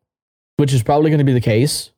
[0.56, 1.90] which is probably going to be the case,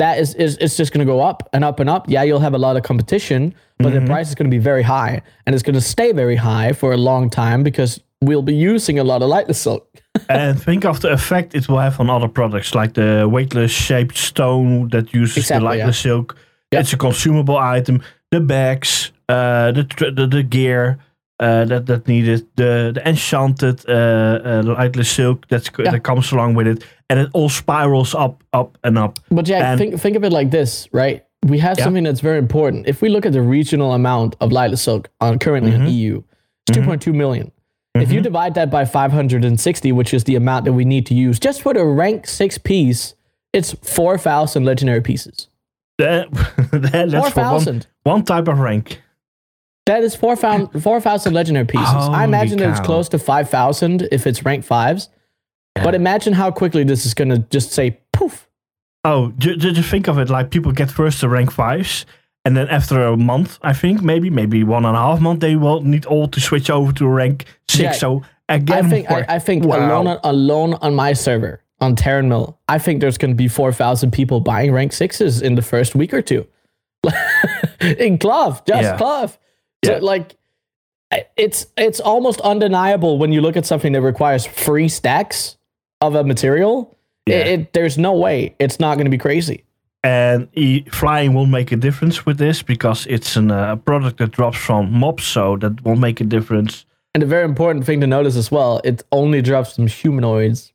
[0.00, 2.02] that is, is it's just going to go up and up and up.
[2.08, 4.00] Yeah, you'll have a lot of competition, but Mm-hmm.
[4.06, 6.72] the price is going to be very high, and it's going to stay very high
[6.72, 9.84] for a long time because we'll be using a lot of Lightless Silk.
[10.28, 14.16] and think of the effect it will have on other products, like the weightless shaped
[14.16, 16.36] stone that uses Exactly, the lightless silk.
[16.72, 16.80] Yeah.
[16.80, 18.02] It's a consumable item.
[18.30, 19.84] The bags, uh, the,
[20.16, 20.98] the the gear
[21.40, 25.90] uh, that that needed, the the enchanted uh, uh, lightless silk that's Yeah.
[25.92, 29.18] that comes along with it, and it all spirals up, up and up.
[29.30, 31.22] But yeah, And- think think of it like this, right?
[31.46, 31.84] We have Yeah.
[31.84, 32.86] something that's very important.
[32.88, 36.22] If we look at the regional amount of lightless silk on currently in EU,
[36.68, 36.84] it's Mhm.
[36.84, 37.50] 2.2 million.
[37.94, 41.40] If you divide that by 560, which is the amount that we need to use
[41.40, 43.14] just for the rank six piece,
[43.52, 45.48] it's 4,000 legendary pieces.
[45.98, 46.30] That,
[46.72, 47.86] that- that's for one, 4,000.
[48.04, 49.00] one type of rank.
[49.86, 51.86] That is 4,000 4,000 legendary pieces.
[51.88, 55.08] I imagine it's close to 5,000 if it's rank fives.
[55.74, 58.48] But imagine how quickly this is going to just say poof.
[59.04, 62.04] Oh, ju- ju- just think of it like people get first to rank fives,
[62.44, 65.56] and then after a month, I think maybe maybe one and a half month, they
[65.56, 67.82] will need all to switch over to rank six.
[67.82, 67.92] Yeah.
[67.92, 69.24] So I again, think I.
[69.28, 69.78] I think Wow.
[69.78, 73.48] alone on, alone on my server on Tarren Mill, I think there's going to be
[73.48, 76.46] four thousand people buying rank sixes in the first week or two.
[77.80, 78.96] in Clove, just Yeah.
[78.98, 79.38] Clove.
[79.84, 79.98] So Yeah.
[80.02, 80.36] like,
[81.36, 85.56] it's it's almost undeniable when you look at something that requires free stacks
[86.00, 86.96] of a material.
[87.26, 87.36] Yeah.
[87.44, 89.64] it, there's no way it's not going to be crazy.
[90.02, 94.16] and e- flying will make a difference with this because it's an, uh, a product
[94.18, 96.86] that drops from mobs, so that will make a difference.
[97.14, 100.72] And a very important thing to notice as well, it only drops from humanoids.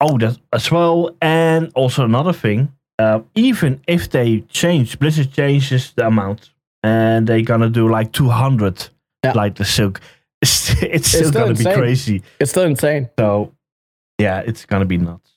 [0.00, 2.68] Oh, that as well, and also another thing.
[2.98, 6.50] Uh, even if they change, Blizzard changes the amount
[6.82, 8.88] and they're gonna do like 200
[9.24, 9.32] Yeah.
[9.34, 10.00] Lightless Silk.
[10.42, 12.22] It's, it's still still gonna be crazy.
[12.40, 13.08] It's still insane.
[13.16, 13.52] So,
[14.18, 15.30] yeah, it's gonna be nuts.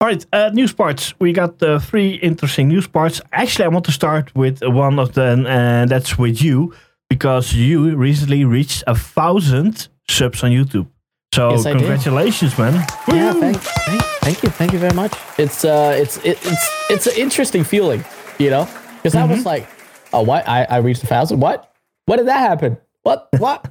[0.00, 1.12] All right, uh, news parts.
[1.18, 3.20] We got uh, three interesting news parts.
[3.32, 6.72] Actually, I want to start with one of them, and that's with you
[7.08, 10.86] because you recently reached a thousand subs on YouTube.
[11.34, 12.74] So Yes, congratulations, man!
[13.08, 15.12] Yeah, thank, you, thank you very much.
[15.36, 18.04] It's uh, it's it, it's it's an interesting feeling,
[18.38, 19.66] you know, because I was like,
[20.14, 20.48] oh, what?
[20.48, 21.40] I I reached a thousand.
[21.40, 21.70] What?
[22.06, 22.76] What did that happen?
[23.02, 23.28] What?
[23.38, 23.70] What?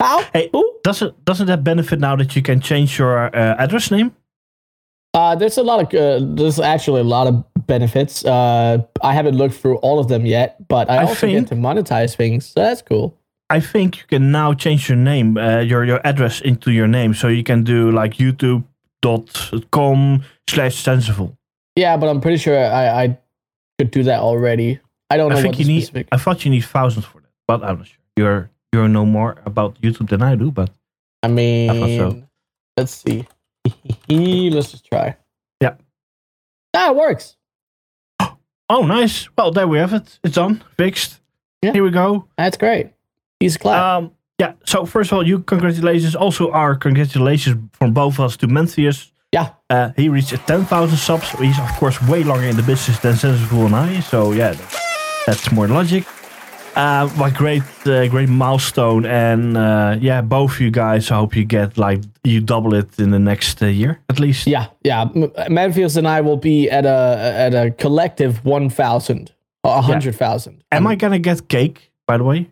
[0.00, 0.22] How?
[0.32, 0.78] Hey, Who?
[0.82, 4.14] doesn't doesn't that benefit now that you can change your uh, address name?
[5.14, 8.24] Uh, there's a lot of uh, there's actually a lot of benefits.
[8.24, 11.54] Uh, I haven't looked through all of them yet, but I, I also think- get
[11.54, 13.16] to monetize things, so that's cool.
[13.50, 17.12] I think you can now change your name, uh, your your address into your name,
[17.14, 18.14] so you can do like
[19.02, 21.36] YouTube.com slash sensible.
[21.76, 23.18] Yeah, but I'm pretty sure I, I
[23.78, 24.80] could do that already.
[25.12, 25.82] I don't know I think you need.
[25.82, 26.08] specific.
[26.10, 27.98] I thought you need thousands for that, but I'm not sure.
[28.16, 30.70] You're you know more about YouTube than I do, but
[31.22, 32.22] I mean, thought so.
[32.78, 33.26] let's see.
[34.08, 35.16] let's just try.
[35.60, 35.74] Yeah.
[36.74, 37.36] Ah, it works.
[38.70, 39.28] oh, nice.
[39.36, 40.18] Well, there we have it.
[40.24, 41.20] It's on, fixed.
[41.60, 41.72] Yeah.
[41.72, 42.26] Here we go.
[42.38, 42.92] That's great.
[43.38, 43.78] He's glad.
[43.80, 44.54] Um, yeah.
[44.64, 46.16] So first of all, you congratulations.
[46.16, 49.10] Also, our congratulations from both of us to Menthius.
[49.30, 49.50] yeah.
[49.68, 51.28] Uh, he reached 10,000 subs.
[51.38, 54.00] He's of course way longer in the business than Sensible and I.
[54.00, 54.54] So yeah,
[55.26, 56.04] that's, that's more logic.
[56.74, 61.10] Uh, what great, uh, great milestone, and uh, yeah, both you guys.
[61.10, 64.46] I hope you get like you double it in the next uh, year at least.
[64.46, 65.02] Yeah, yeah.
[65.02, 69.32] M- Manfields and I will be at a at a collective one thousand,
[69.64, 70.64] a hundred thousand.
[70.72, 71.92] Am I gonna get cake?
[72.06, 72.48] By the way.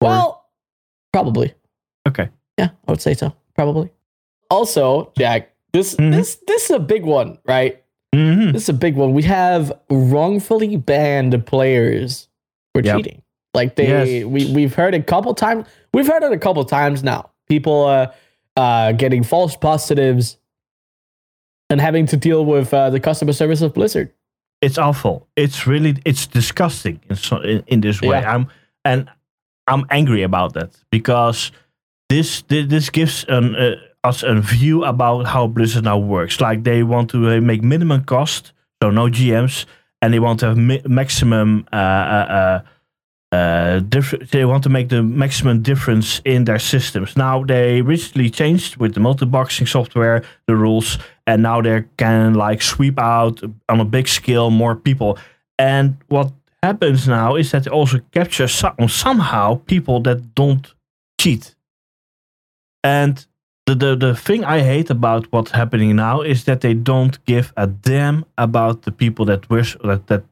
[0.00, 0.48] Or- Well,
[1.12, 1.52] probably.
[2.08, 2.30] Okay.
[2.58, 3.34] Yeah, I would say so.
[3.54, 3.90] Probably.
[4.48, 6.12] Also, Jack, this Mhm.
[6.12, 7.82] this this is a big one, right?
[8.14, 9.12] Hmm This is a big one.
[9.14, 12.28] We have wrongfully banned players
[12.74, 12.96] for Yep.
[12.96, 13.22] cheating.
[13.54, 14.24] Like they, Yes.
[14.26, 15.66] we we've heard a couple times.
[15.92, 17.30] We've heard it a couple times now.
[17.48, 18.12] People uh,
[18.56, 20.36] uh, getting false positives
[21.68, 24.12] and having to deal with uh, the customer service of Blizzard.
[24.62, 25.26] It's awful.
[25.36, 28.20] It's really it's disgusting in so, in, in this way.
[28.20, 28.34] Yeah.
[28.34, 28.46] I'm
[28.84, 29.08] and
[29.66, 31.50] I'm angry about that because
[32.08, 36.40] this thi- this gives an uh, us a view about how Blizzard now works.
[36.40, 39.66] Like they want to uh, make minimum cost, so no GMs,
[40.00, 41.66] and they want to have mi- maximum.
[41.72, 42.60] Uh, uh, uh,
[43.32, 47.16] uh, diff- they want to make the maximum difference in their systems.
[47.16, 52.60] Now they recently changed with the multi-boxing software the rules, and now they can like
[52.60, 55.16] sweep out on a big scale more people.
[55.58, 56.32] And what
[56.62, 60.74] happens now is that they also capture some, somehow people that don't
[61.20, 61.54] cheat.
[62.82, 63.24] And
[63.66, 67.52] the, the the thing I hate about what's happening now is that they don't give
[67.56, 70.24] a damn about the people that wish that that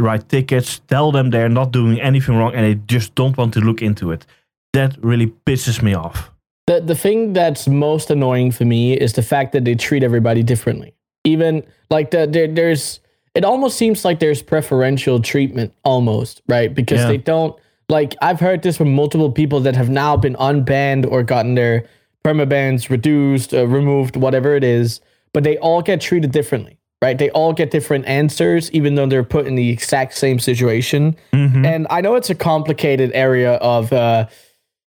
[0.00, 3.60] write tickets, tell them they're not doing anything wrong, and they just don't want to
[3.60, 4.26] look into it.
[4.72, 6.30] That really pisses me off.
[6.66, 10.42] The the thing that's most annoying for me is the fact that they treat everybody
[10.42, 10.94] differently.
[11.24, 13.00] Even like the, there, there's
[13.34, 16.74] it almost seems like there's preferential treatment almost, right?
[16.74, 17.08] Because Yeah.
[17.08, 17.54] they don't
[17.88, 21.84] like I've heard this from multiple people that have now been unbanned or gotten their
[22.26, 25.00] permabans reduced, uh, removed, whatever it is,
[25.32, 27.18] but they all get treated differently, right?
[27.18, 31.14] They all get different answers even though they're put in the exact same situation.
[31.32, 31.64] Mhm.
[31.64, 34.26] And I know it's a complicated area of, uh,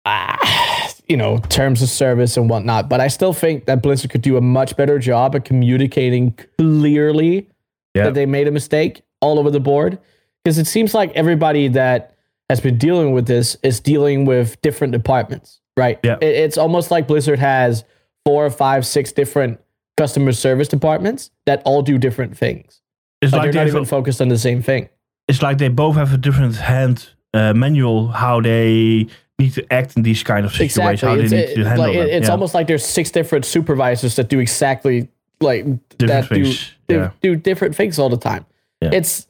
[0.05, 4.23] ah, you know, terms of service and whatnot, but I still think that Blizzard could
[4.23, 7.49] do a much better job at communicating clearly
[7.95, 8.05] Yeah.
[8.05, 9.99] that they made a mistake all over the board.
[10.45, 12.13] Because it seems like everybody that
[12.49, 15.99] has been dealing with this is dealing with different departments, right?
[16.03, 16.17] Yeah.
[16.21, 17.85] It- it's almost like Blizzard has
[18.25, 19.61] four or five, six different
[19.97, 22.81] customer service departments that all do different things.
[23.23, 24.89] It's like they're they not even focused on the same thing.
[25.29, 29.07] it's like they both have a different hand uh, manual how they
[29.39, 31.97] need to act in these kind of situations, how It's, they need to handle like,
[31.97, 32.33] it- it's Yeah.
[32.33, 35.09] almost like there's six different supervisors that do exactly
[35.41, 35.65] like
[35.99, 37.11] Different that do, things, do yeah.
[37.21, 38.47] do different things all the time.
[38.81, 38.91] Yeah.
[38.93, 39.27] It's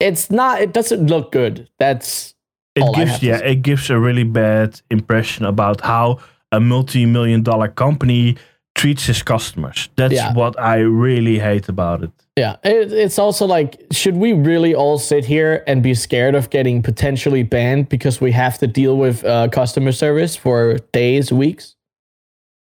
[0.00, 1.68] it's not it doesn't look good.
[1.78, 2.33] That's
[2.76, 6.18] it gives yeah it gives a really bad impression about how
[6.52, 8.36] a multi-million dollar company
[8.74, 9.88] treats his customers.
[9.96, 10.32] That's Yeah.
[10.34, 12.10] what I really hate about it.
[12.36, 12.56] yeah.
[12.64, 16.82] It, it's also like should we really all sit here and be scared of getting
[16.82, 21.76] potentially banned because we have to deal with uh, customer service for days, weeks?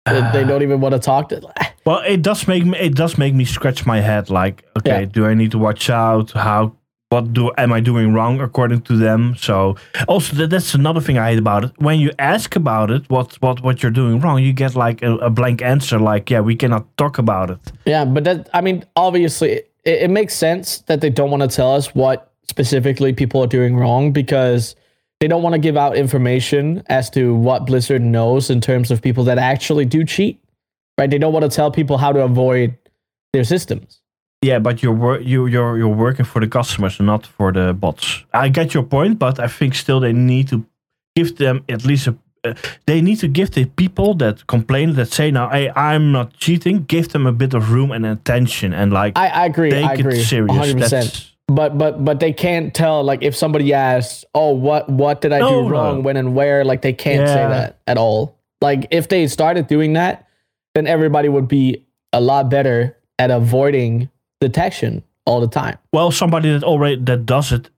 [0.05, 1.41] They- they don't even want to talk to.
[1.85, 4.29] Well, it does make me it does make me scratch my head.
[4.29, 5.05] Like, okay, Yeah.
[5.05, 6.31] do I need to watch out?
[6.31, 6.75] How
[7.13, 9.35] what do am I doing wrong according to them?
[9.37, 9.75] So
[10.07, 11.71] also that, that's another thing I hate about it.
[11.77, 15.11] When you ask about it, what what what you're doing wrong, you get like a,
[15.17, 15.99] a blank answer.
[15.99, 17.59] Like, yeah, we cannot talk about it.
[17.85, 19.71] Yeah, but that I mean, obviously, it,
[20.05, 23.77] it makes sense that they don't want to tell us what specifically people are doing
[23.77, 24.75] wrong because
[25.19, 29.01] they don't want to give out information as to what Blizzard knows in terms of
[29.01, 30.39] people that actually do cheat.
[30.97, 31.09] Right?
[31.09, 32.75] They don't want to tell people how to avoid
[33.33, 34.02] their systems.
[34.43, 38.23] Yeah, but you're wor- you you're you're working for the customers not for the bots.
[38.33, 40.65] I get your point, but I think still they need to
[41.15, 42.15] give them at least a.
[42.45, 42.53] Uh,
[42.85, 46.83] they need to give the people that complain that say now, "Hey, I'm not cheating."
[46.87, 49.69] Give them a bit of room and attention, and like I, I agree.
[49.71, 50.19] take I agree.
[50.19, 50.51] it serious.
[50.51, 50.79] 100%.
[50.79, 55.31] That's- but but but they can't tell like if somebody asks, "Oh, what what did
[55.33, 55.69] I No, do no.
[55.69, 56.03] wrong?
[56.03, 58.35] When and where?" Like they can't say that at all.
[58.61, 60.25] Like if they started doing that,
[60.73, 64.09] then everybody would be a lot better at avoiding
[64.47, 65.77] detection all the time.
[65.93, 67.69] well, somebody that already that does it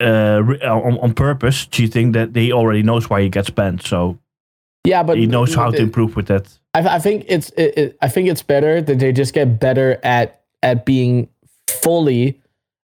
[0.00, 4.18] uh, re- on, on purpose, cheating, that he already knows why he gets banned, so
[4.84, 6.46] Yeah, but he knows how to improve with that.
[6.74, 9.98] I, I think it's it, it, I think it's better that they just get better
[10.02, 11.28] at at being
[11.68, 12.40] fully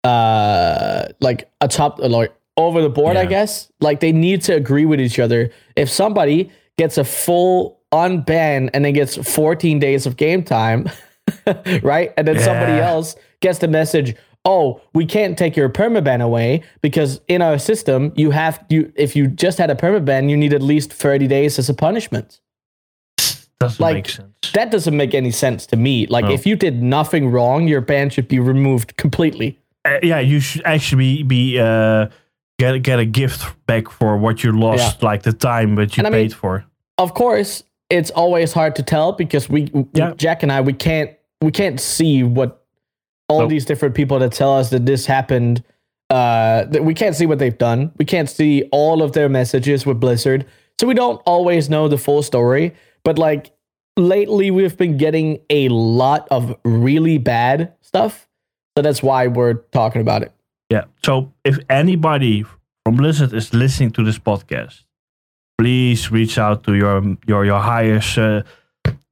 [0.04, 4.84] uh like a top like over the board I guess like they need to agree
[4.84, 10.16] with each other if somebody gets a full unban and then gets 14 days of
[10.16, 10.90] game time
[11.82, 14.14] right and then somebody else gets the message
[14.44, 19.14] oh we can't take your permaban away because in our system you have you if
[19.16, 22.40] you just had a permaban you need at least 30 days as a punishment
[23.60, 24.28] Doesn't like, make sense.
[24.54, 26.06] that doesn't make any sense to me.
[26.08, 26.32] Like, No.
[26.32, 29.58] if you did nothing wrong, your ban should be removed completely.
[29.84, 32.08] Uh, yeah, you should actually be uh,
[32.58, 36.06] get get a gift back for what you lost, like the time that you And
[36.08, 36.64] I mean- paid for.
[36.98, 40.14] Of course, it's always hard to tell because we, Yeah.
[40.16, 41.10] Jack and I, we can't
[41.42, 42.64] we can't see what
[43.28, 43.50] all Nope.
[43.50, 45.62] these different people that tell us that this happened.
[46.10, 47.90] Uh, that we can't see what they've done.
[47.96, 50.44] We can't see all of their messages with Blizzard,
[50.78, 52.74] so we don't always know the full story.
[53.02, 53.50] But like
[53.96, 58.28] lately, we've been getting a lot of really bad stuff,
[58.76, 60.32] so that's why we're talking about it.
[60.68, 60.84] Yeah.
[61.02, 62.44] So if anybody
[62.84, 64.84] from Blizzard is listening to this podcast,
[65.56, 68.42] please reach out to your your your highest uh,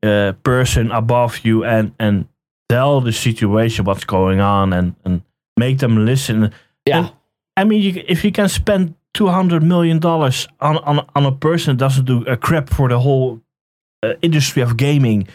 [0.02, 2.26] uh, person above you and and
[2.68, 5.22] tell the situation what's going on and and
[5.58, 6.52] make them listen.
[6.86, 6.98] Yeah.
[6.98, 7.12] And,
[7.56, 11.32] I mean, you, if you can spend two hundred million dollars on, on on a
[11.32, 13.40] person that doesn't do a crap for the whole
[14.02, 15.28] uh, industry of gaming,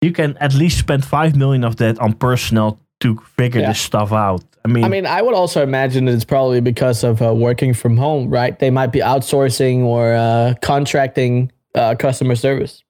[0.00, 3.68] you can at least spend five million of that on personnel to figure Yeah.
[3.68, 4.42] this stuff out.
[4.64, 7.74] I mean, I mean, I would also imagine that it's probably because of uh, working
[7.74, 8.58] from home, right?
[8.58, 12.82] They might be outsourcing or uh, contracting uh, customer service.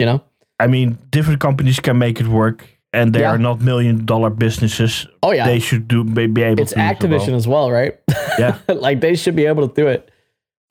[0.00, 0.22] You know?
[0.60, 3.32] I mean, different companies can make it work, and they Yeah.
[3.34, 5.06] are not million dollar businesses.
[5.22, 6.78] Oh yeah, They should do be, be able it's to.
[6.78, 7.36] Activision well.
[7.36, 7.98] as well, right?
[8.38, 8.56] Yeah.
[8.68, 10.10] like they should be able to do it.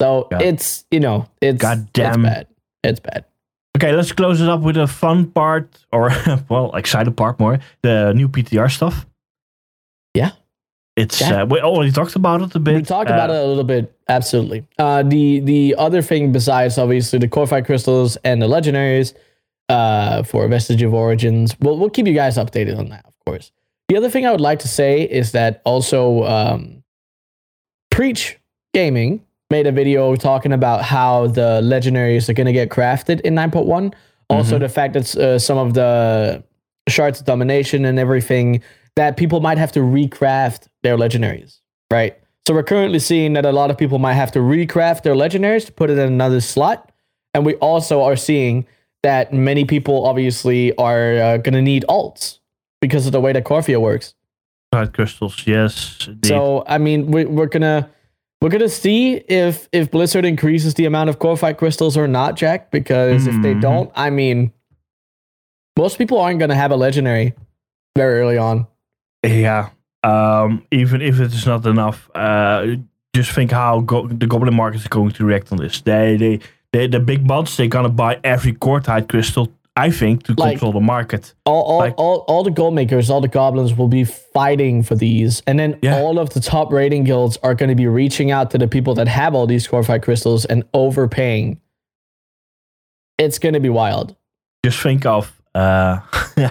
[0.01, 0.39] So Yeah.
[0.49, 2.47] it's you know it's God it's bad.
[2.83, 3.25] It's bad.
[3.77, 6.11] Okay, let's close it up with a fun part, or
[6.49, 7.59] well, excited part more.
[7.81, 9.05] The new PTR stuff.
[10.13, 10.31] Yeah.
[10.95, 11.41] It's Yeah.
[11.41, 12.75] uh, we already talked about it a bit.
[12.75, 14.63] We talked about Uh, it a little bit, absolutely.
[14.77, 19.13] Uh, the the other thing besides obviously the Korthite crystals and the legendaries
[19.69, 23.51] uh, for Vestige of Origins, we'll we'll keep you guys updated on that, of course.
[23.89, 26.83] The other thing I would like to say is that also um,
[27.91, 28.39] Preach
[28.73, 33.35] Gaming made a video talking about how the legendaries are going to get crafted in
[33.35, 33.93] 9.1.
[34.29, 36.43] Also, the fact that uh, some of the
[36.89, 38.63] shards of domination and everything
[38.95, 41.59] that people might have to recraft their legendaries,
[41.91, 42.17] right?
[42.47, 45.65] So we're currently seeing that a lot of people might have to recraft their legendaries
[45.67, 46.91] to put it in another slot,
[47.35, 48.65] and we also are seeing
[49.03, 52.39] that many people obviously are uh, going to need alts
[52.81, 54.15] because of the way that Korthia works.
[54.73, 55.99] Side crystals, yes.
[56.07, 56.25] indeed.
[56.27, 57.89] So I mean, we, we're gonna
[58.41, 62.71] we're gonna see if if Blizzard increases the amount of Korthite crystals or not, Jack.
[62.71, 63.61] Because if they Mhm.
[63.61, 64.51] don't, I mean,
[65.77, 67.35] most people aren't gonna have a legendary
[67.95, 68.65] very early on.
[69.23, 69.69] Yeah.
[70.03, 72.75] Um, even if it is not enough, uh,
[73.15, 75.79] just think how go- the goblin market is going to react on this.
[75.81, 76.39] They, they,
[76.73, 79.47] they the big bots, they're gonna buy every tide crystal.
[79.75, 81.33] I think to Like- control the market.
[81.45, 84.93] All all, Like- all all the gold makers, all the goblins will be fighting for
[84.95, 85.97] these, and then Yeah.
[85.99, 88.93] all of the top rating guilds are going to be reaching out to the people
[88.95, 91.59] that have all these Korthite crystals and overpaying.
[93.17, 94.15] It's going to be wild.
[94.65, 95.99] Just think of, uh,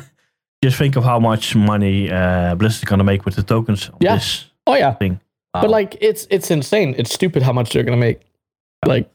[0.65, 3.89] just think of how much money uh, Blizzard is gonna make with the tokens.
[3.89, 4.17] On Yeah.
[4.17, 5.21] This Oh yeah, thing.
[5.53, 6.95] but like it's it's insane.
[6.99, 8.21] It's stupid how much they're going to make.
[8.87, 9.09] Like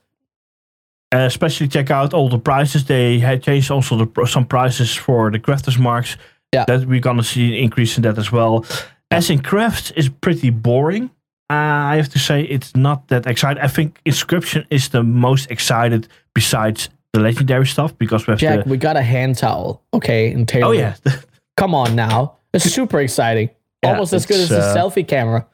[1.16, 2.86] Uh, especially check out all the prices.
[2.86, 6.18] They had changed also the, some prices for the crafters marks.
[6.54, 6.66] Yeah.
[6.66, 8.66] That we're gonna see an increase in that as well.
[9.10, 11.10] As in crafts is pretty boring.
[11.50, 13.64] Uh, I have to say it's not that exciting.
[13.64, 18.64] I think inscription is the most excited besides the legendary stuff because we have Jack,
[18.66, 20.32] the, we got a hand towel, okay?
[20.32, 20.96] And Taylor, oh yeah
[21.58, 23.50] come on now, it's super exciting.
[23.84, 25.46] Yeah, Almost as good as the uh, selfie camera.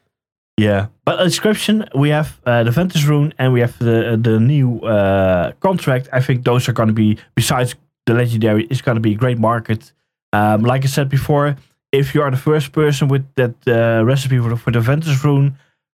[0.56, 4.38] Yeah, but a description we have uh, the Vantus rune and we have the the
[4.38, 6.08] new uh, contract.
[6.12, 7.74] I think those are going to be besides
[8.06, 8.66] the legendary.
[8.70, 9.92] It's going to be a great market.
[10.32, 11.56] Um, like I said before,
[11.92, 15.22] if you are the first person with that uh, recipe for the, for the Vantus
[15.24, 15.58] rune,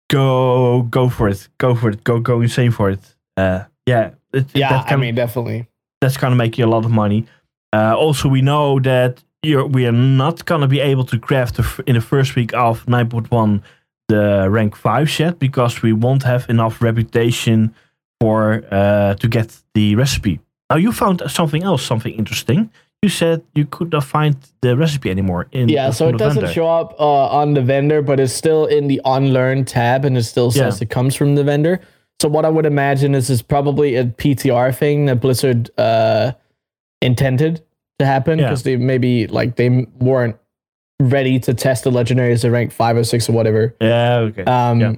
[0.09, 3.01] go go for it, go for it, go go insane for it.
[3.37, 5.67] Uh, yeah, it, Yeah, that I mean, definitely.
[6.01, 7.27] that's gonna make you a lot of money.
[7.73, 11.83] Uh, also, we know that you're, we are not gonna be able to craft the
[11.87, 13.63] in the first week of 9.1
[14.09, 17.75] the rank 5 yet because we won't have enough reputation
[18.21, 20.41] for uh, to get the recipe.
[20.71, 22.71] Now you found something else, something interesting.
[23.03, 26.55] You said you could not find the recipe anymore in Yeah, so it doesn't vendor.
[26.55, 30.23] show up uh, on the vendor, but it's still in the unlearn tab, and it
[30.25, 30.85] still says Yeah.
[30.85, 31.81] it comes from the vendor.
[32.23, 36.33] So what I would imagine is it's probably a PTR thing that Blizzard uh,
[37.03, 37.61] intended
[37.99, 38.47] to happen Yeah.
[38.47, 40.37] because they maybe like they weren't
[41.01, 43.75] ready to test the legendaries at rank five or six or whatever.
[43.81, 44.45] Yeah, okay.
[44.45, 44.93] Um, Yeah.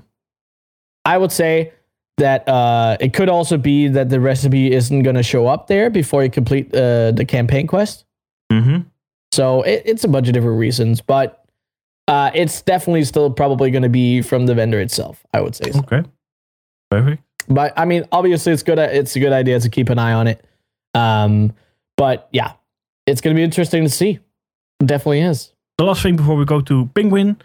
[1.05, 1.73] I would say
[2.19, 5.91] that uh, it could also be that the recipe isn't going to show up there
[5.91, 8.05] before you complete uh, the campaign quest.
[8.51, 8.79] hmm
[9.33, 11.45] So it, it's a bunch of different reasons, but
[12.09, 15.25] uh, it's definitely still probably going to be from the vendor itself.
[15.35, 15.71] I would say.
[15.73, 15.81] So.
[15.81, 16.03] Okay.
[16.91, 17.23] Perfect.
[17.49, 18.79] But I mean, obviously, it's good.
[18.79, 20.45] It's a good idea to keep an eye on it.
[20.95, 21.53] Um,
[21.97, 22.53] but yeah,
[23.07, 24.19] it's going to be interesting to see.
[24.81, 25.53] It definitely is.
[25.79, 27.37] The last thing before we go to Penguin,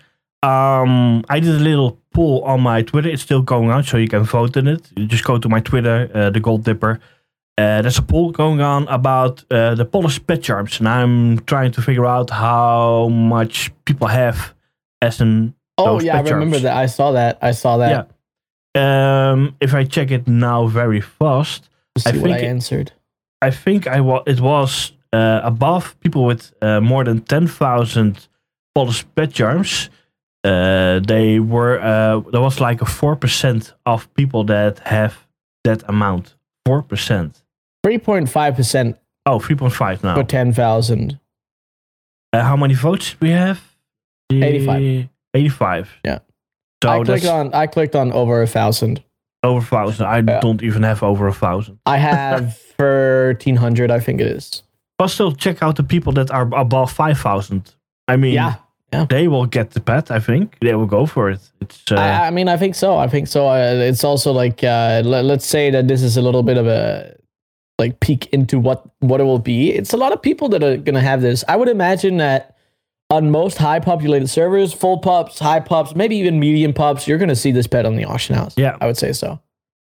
[0.43, 3.09] um, I did a little poll on my Twitter.
[3.09, 4.89] It's still going on, so you can vote in it.
[4.95, 6.99] You just go to my Twitter, uh, the Gold Dipper.
[7.57, 11.71] Uh, there's a poll going on about uh, the polished pet charms, and I'm trying
[11.73, 14.53] to figure out how much people have
[15.01, 15.53] as an.
[15.77, 16.63] Oh yeah, I remember charms.
[16.63, 16.77] that.
[16.77, 17.37] I saw that.
[17.41, 18.07] I saw that.
[18.75, 19.31] Yeah.
[19.31, 21.69] Um, if I check it now very fast,
[22.05, 22.93] I think I it- answered.
[23.43, 28.27] I think I wa- it was uh, above people with uh, more than 10,000
[28.75, 29.89] polished pet charms.
[30.43, 35.27] Uh, they were uh, there was like a 4% of people that have
[35.63, 36.35] that amount.
[36.67, 37.41] 4%.
[37.83, 40.15] Three point five percent Oh, 3.5 now.
[40.15, 41.19] for ten thousand.
[42.33, 43.59] Uh, how many votes we have?
[44.31, 45.09] 85.
[45.33, 45.89] 85.
[46.05, 46.19] Yeah.
[46.83, 47.53] So I clicked on.
[47.53, 49.03] I clicked on over a thousand.
[49.43, 50.05] over a 1,000.
[50.05, 50.39] I Yeah.
[50.39, 51.79] don't even have over a 1,000.
[51.85, 53.91] I have thirteen hundred.
[53.91, 54.63] I think it is.
[55.01, 57.73] But still, check out the people that are above 5,000.
[58.07, 58.53] I mean, Yeah.
[58.93, 59.05] yeah.
[59.09, 60.57] they will get the pet, I think.
[60.61, 61.39] They will go for it.
[61.59, 62.99] It's uh, I, I mean, I think so.
[62.99, 63.47] I think so.
[63.47, 66.67] Uh, it's also like uh, let, let's say that this is a little bit of
[66.67, 67.15] a
[67.79, 69.71] like peek into what what it will be.
[69.71, 71.43] It's a lot of people that are gonna have this.
[71.47, 72.55] I would imagine that
[73.09, 77.35] on most high populated servers, full pups, high pups, maybe even medium pups, you're gonna
[77.35, 78.53] see this pet on the auction house.
[78.55, 78.77] Yeah.
[78.79, 79.39] I would say so.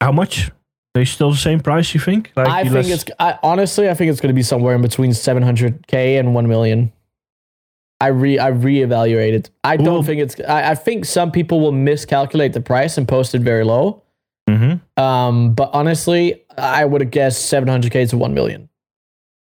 [0.02, 0.50] how much?
[0.98, 2.32] They still the same price, you think?
[2.34, 5.12] Like I think it's I, honestly, I think it's going to be somewhere in between
[5.12, 6.92] 700k and 1 million.
[8.00, 9.48] I re I reevaluated.
[9.62, 10.02] I don't Ooh.
[10.02, 10.34] think it's.
[10.40, 14.02] I, I think some people will miscalculate the price and post it very low.
[14.50, 14.80] Mhm.
[14.96, 18.68] Um, but honestly, I would have guessed 700k to 1 million.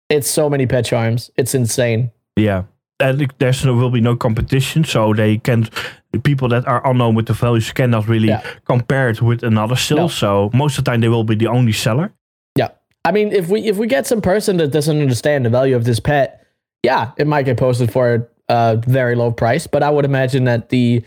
[0.09, 1.31] It's so many pet charms.
[1.37, 2.11] It's insane.
[2.35, 2.63] Yeah.
[2.99, 5.69] And there's no, will be no competition, so they can
[6.13, 8.41] the people that are unknown with the values cannot really Yeah.
[8.65, 9.97] compare it with another still.
[9.97, 10.07] No.
[10.07, 12.11] So most of the time they will be the only seller.
[12.55, 12.69] Yeah.
[13.05, 15.83] I mean, if we if we get some person that doesn't understand the value of
[15.83, 16.43] this pet,
[16.83, 19.67] yeah, it might get posted for a very low price.
[19.67, 21.03] But I would imagine that the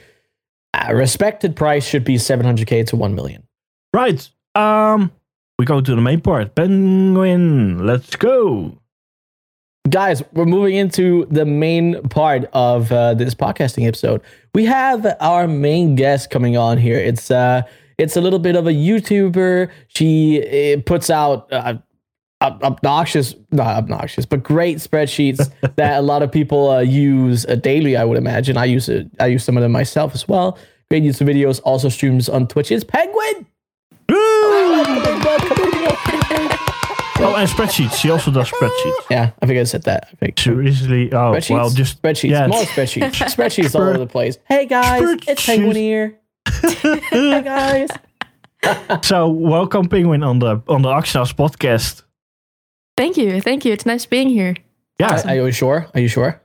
[0.75, 3.43] uh, respected price should be 700k to 1 million.
[3.93, 4.29] Right.
[4.55, 5.11] Um
[5.59, 6.55] we go to the main part.
[6.55, 7.85] Penguin.
[7.85, 8.79] Let's go.
[9.89, 14.21] Guys, we're moving into the main part of uh, this podcasting episode.
[14.55, 16.99] We have our main guest coming on here.
[16.99, 17.63] It's uh,
[17.97, 19.71] it's a little bit of a YouTuber.
[19.89, 21.79] She uh, puts out uh,
[22.43, 27.97] obnoxious, not obnoxious, but great spreadsheets that a lot of people uh, use uh, daily.
[27.97, 28.59] I would imagine.
[28.59, 29.09] I use it.
[29.19, 30.59] I use some of them myself as well.
[30.91, 31.59] Great YouTube videos.
[31.65, 32.71] Also streams on Twitch.
[32.71, 33.47] It's Penguin.
[37.41, 37.95] And spreadsheets.
[37.95, 39.11] She also does spreadsheets.
[39.11, 40.09] Yeah, I think I said that.
[40.13, 40.39] I think.
[40.39, 41.11] Seriously.
[41.13, 41.51] Oh, Spreadsheets.
[41.51, 42.31] well, just spreadsheets.
[42.31, 42.47] yeah.
[42.47, 43.11] More spreadsheets.
[43.35, 44.39] spreadsheets all over the place.
[44.47, 46.19] Hey guys, it's Penguin here.
[46.47, 47.89] hey guys.
[49.03, 52.03] so welcome, Penguin, on the on the Axel's podcast.
[52.97, 53.41] Thank you.
[53.41, 53.73] Thank you.
[53.73, 54.55] It's nice being here.
[54.99, 55.23] Yeah.
[55.27, 55.87] Are you sure?
[55.95, 56.41] Are you sure?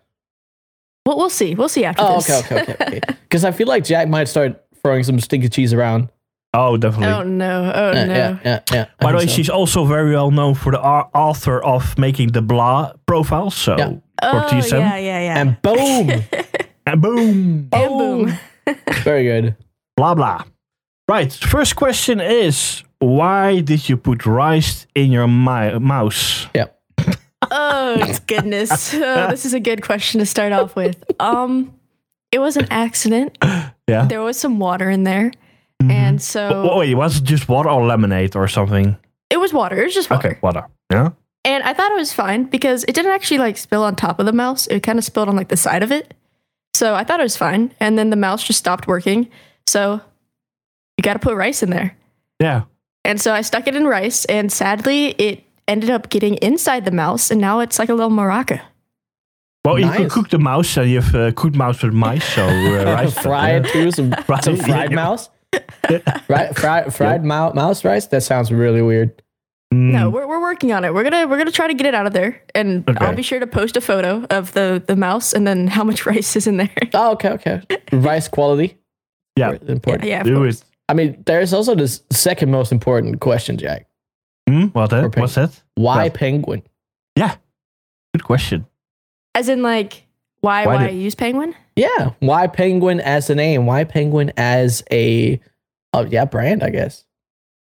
[1.05, 1.53] Well, we'll see.
[1.55, 2.29] We'll see after Oh, this.
[2.45, 3.01] okay, okay, okay.
[3.07, 6.09] Because I feel like Jack might start throwing some stinky cheese around.
[6.57, 7.13] Oh, definitely.
[7.13, 7.71] oh no.
[7.75, 8.13] Oh Yeah, no.
[8.13, 8.85] yeah, yeah, yeah.
[8.99, 9.33] I By the way, so.
[9.35, 13.49] she's also very well known for the author of making the blah profile.
[13.51, 13.93] So, Yeah.
[14.23, 14.79] Oh TSM.
[14.79, 15.39] yeah, yeah, yeah.
[15.41, 16.23] and boom,
[16.87, 18.33] and boom, And boom.
[19.03, 19.55] very good.
[19.97, 20.43] blah blah.
[21.09, 21.31] Right.
[21.33, 26.47] First question is why did you put rice in your mi- mouse?
[26.55, 26.67] Yeah.
[27.51, 28.93] Oh goodness.
[28.95, 31.03] Oh, this is a good question to start off with.
[31.19, 31.73] Um,
[32.31, 33.37] it was an accident.
[33.87, 34.07] Yeah.
[34.07, 35.29] there was some water in there,
[35.83, 35.91] Mhm.
[35.91, 38.97] and so Oh, wait, was it just water or lemonade or something?
[39.29, 39.77] it was water.
[39.81, 40.29] It was just water.
[40.29, 40.65] Okay, water.
[40.91, 41.09] Yeah.
[41.43, 44.25] And I thought it was fine because it didn't actually like spill on top of
[44.25, 44.67] the mouse.
[44.67, 46.13] It kind of spilled on like the side of it.
[46.73, 47.71] So I thought it was fine.
[47.79, 49.29] And then the mouse just stopped working.
[49.67, 49.99] So
[50.97, 51.95] you got to put rice in there.
[52.39, 52.63] Yeah.
[53.03, 54.25] And so I stuck it in rice.
[54.25, 57.29] And sadly, it ended up getting inside the mouse.
[57.31, 58.61] And now it's like a little maraca.
[59.65, 62.45] Well, you could cook the mouse and you have uh, cooked mouse with mice, so
[62.45, 63.17] uh, rice.
[63.17, 63.89] fry it too.
[63.91, 65.29] Some, some fried mouse.
[66.29, 68.07] right, fried fried mou- mouse rice.
[68.07, 69.21] That sounds really weird.
[69.73, 69.91] Mm.
[69.91, 70.93] No, we're, we're working on it.
[70.93, 73.03] We're gonna we're gonna try to get it out of there, and Okay.
[73.05, 76.05] I'll be sure to post a photo of the the mouse and then how much
[76.11, 76.69] rice is in there.
[76.93, 77.61] Oh, okay, okay.
[77.91, 78.77] Rice quality.
[79.37, 79.57] Yeah.
[79.67, 80.05] important.
[80.05, 80.61] yeah, of Do course.
[80.61, 80.65] it.
[80.87, 83.87] I mean, there's also the second most important question, Jack.
[84.47, 85.17] What Or that?
[85.19, 85.61] What's that?
[85.73, 86.11] Why Yeah.
[86.13, 86.61] penguin?
[87.17, 87.35] Yeah,
[88.13, 88.65] good question.
[89.33, 90.05] As in, like,
[90.41, 91.55] why Why why, did- use penguin?
[91.75, 93.65] Yeah, why penguin as a name?
[93.65, 95.39] Why penguin as a,
[95.93, 96.63] oh yeah, brand?
[96.63, 97.03] I guess.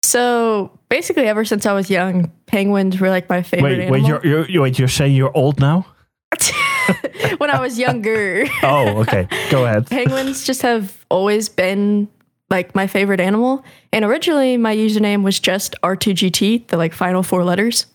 [0.03, 4.07] So basically, ever since I was young, penguins were like my favorite Wait, wait, animal.
[4.23, 5.85] you're, you're, you- wait, you're saying you're old now?
[7.37, 9.27] when I was younger, Oh, okay.
[9.49, 9.87] Go ahead.
[9.87, 12.07] penguins just have always been
[12.49, 13.65] like my favorite animal.
[13.91, 17.85] And originally, my username was just R2GT, the like final four letters.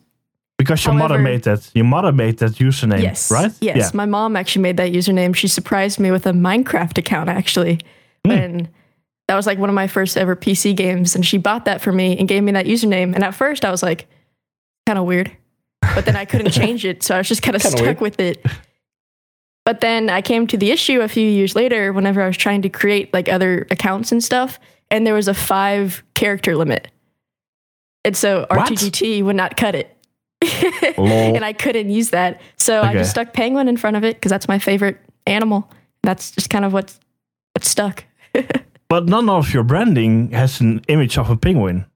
[0.62, 1.70] Because your mother made that.
[1.74, 3.30] Your mother made that username, Yes.
[3.30, 3.52] right?
[3.60, 3.76] Yes.
[3.76, 3.90] Yeah.
[3.94, 5.34] My mom actually made that username.
[5.34, 7.80] She surprised me with a Minecraft account actually.
[8.24, 8.30] Hmm.
[8.30, 8.68] When
[9.28, 11.14] that was like one of my first ever PC games.
[11.14, 13.14] And she bought that for me and gave me that username.
[13.14, 14.06] And at first I was like,
[14.86, 15.30] kind of weird.
[15.94, 17.02] But then I couldn't change it.
[17.02, 18.00] So I was just kind of stuck weird.
[18.00, 18.44] with it.
[19.64, 22.62] But then I came to the issue a few years later whenever I was trying
[22.62, 24.58] to create like other accounts and stuff.
[24.90, 26.88] And there was a five character limit.
[28.04, 28.68] And so What?
[28.68, 29.96] RTGT would not cut it.
[30.98, 31.08] Lol.
[31.36, 32.40] and I couldn't use that.
[32.58, 35.70] So I just stuck penguin in front of it because that's my favorite animal.
[36.02, 36.98] That's just kind of what's
[37.54, 38.04] what stuck.
[38.88, 41.86] But none of your branding has an image of a penguin.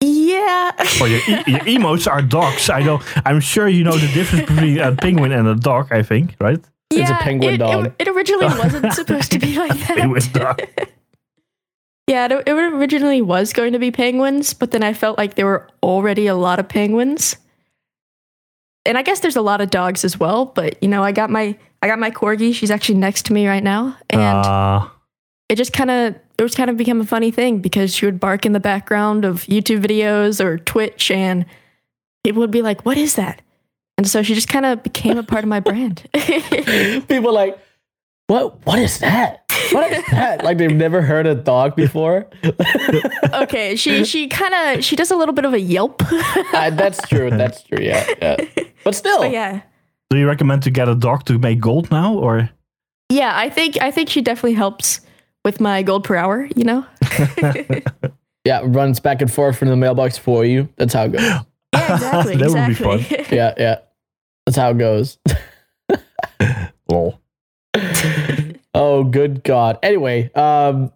[0.00, 0.70] Yeah.
[1.00, 2.70] Or your, e- your emotes are dogs.
[2.70, 3.00] I know.
[3.24, 5.90] I'm sure you know the difference between a penguin and a dog.
[5.90, 6.60] I think, right?
[6.92, 7.86] It's a Yeah, penguin it, dog.
[7.86, 9.96] It, it originally wasn't supposed to be like that.
[9.98, 10.60] Penguin dog.
[12.08, 15.46] Yeah, it, it originally was going to be penguins, but then I felt like there
[15.46, 17.36] were already a lot of penguins.
[18.84, 21.30] And I guess there's a lot of dogs as well, but you know, I got
[21.30, 22.54] my I got my corgi.
[22.54, 24.88] She's actually next to me right now, and Uh,
[25.48, 28.18] it just kind of it was kind of become a funny thing because she would
[28.18, 31.44] bark in the background of YouTube videos or Twitch, and
[32.24, 33.42] people would be like, "What is that?"
[33.98, 36.02] And so she just kind of became a part of my brand.
[37.08, 37.58] People like,
[38.26, 38.64] what?
[38.66, 39.44] What is that?
[39.72, 40.42] What is that?
[40.42, 42.26] like they've never heard a dog before.
[43.34, 46.02] okay, she she kind of she does a little bit of a yelp.
[46.54, 47.30] Uh, that's true.
[47.30, 47.78] That's true.
[47.80, 48.36] Yeah, yeah.
[48.84, 49.62] But still, But yeah,
[50.10, 52.50] do you recommend to get a dog to make gold now, or
[53.08, 55.00] yeah, I think I think she definitely helps
[55.44, 56.48] with my gold per hour.
[56.56, 56.86] You know.
[58.44, 60.68] yeah, runs back and forth from the mailbox for you.
[60.76, 61.20] That's how it goes.
[61.20, 61.42] Yeah,
[61.74, 62.36] exactly.
[62.38, 63.06] That would be fun.
[63.30, 63.78] Yeah, yeah.
[64.46, 65.18] That's how it goes.
[66.88, 67.20] lol?
[68.74, 69.78] Oh, good God.
[69.82, 70.92] Anyway, um,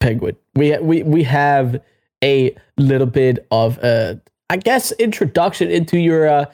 [0.00, 0.36] Penguin.
[0.54, 1.80] We we we have
[2.22, 4.16] a little bit of uh,
[4.50, 6.28] I guess introduction into your.
[6.28, 6.44] Uh,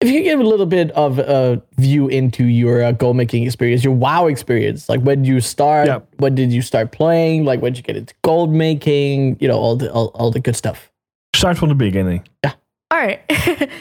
[0.00, 3.44] if you could give a little bit of a view into your uh, goal making
[3.44, 6.00] experience, your WoW experience, like when you start, Yeah.
[6.18, 9.56] when did you start playing, like when did you get into gold making, you know,
[9.58, 10.90] all the all, all the good stuff.
[11.34, 12.26] Start from the beginning.
[12.44, 12.52] Yeah.
[12.90, 13.20] All right.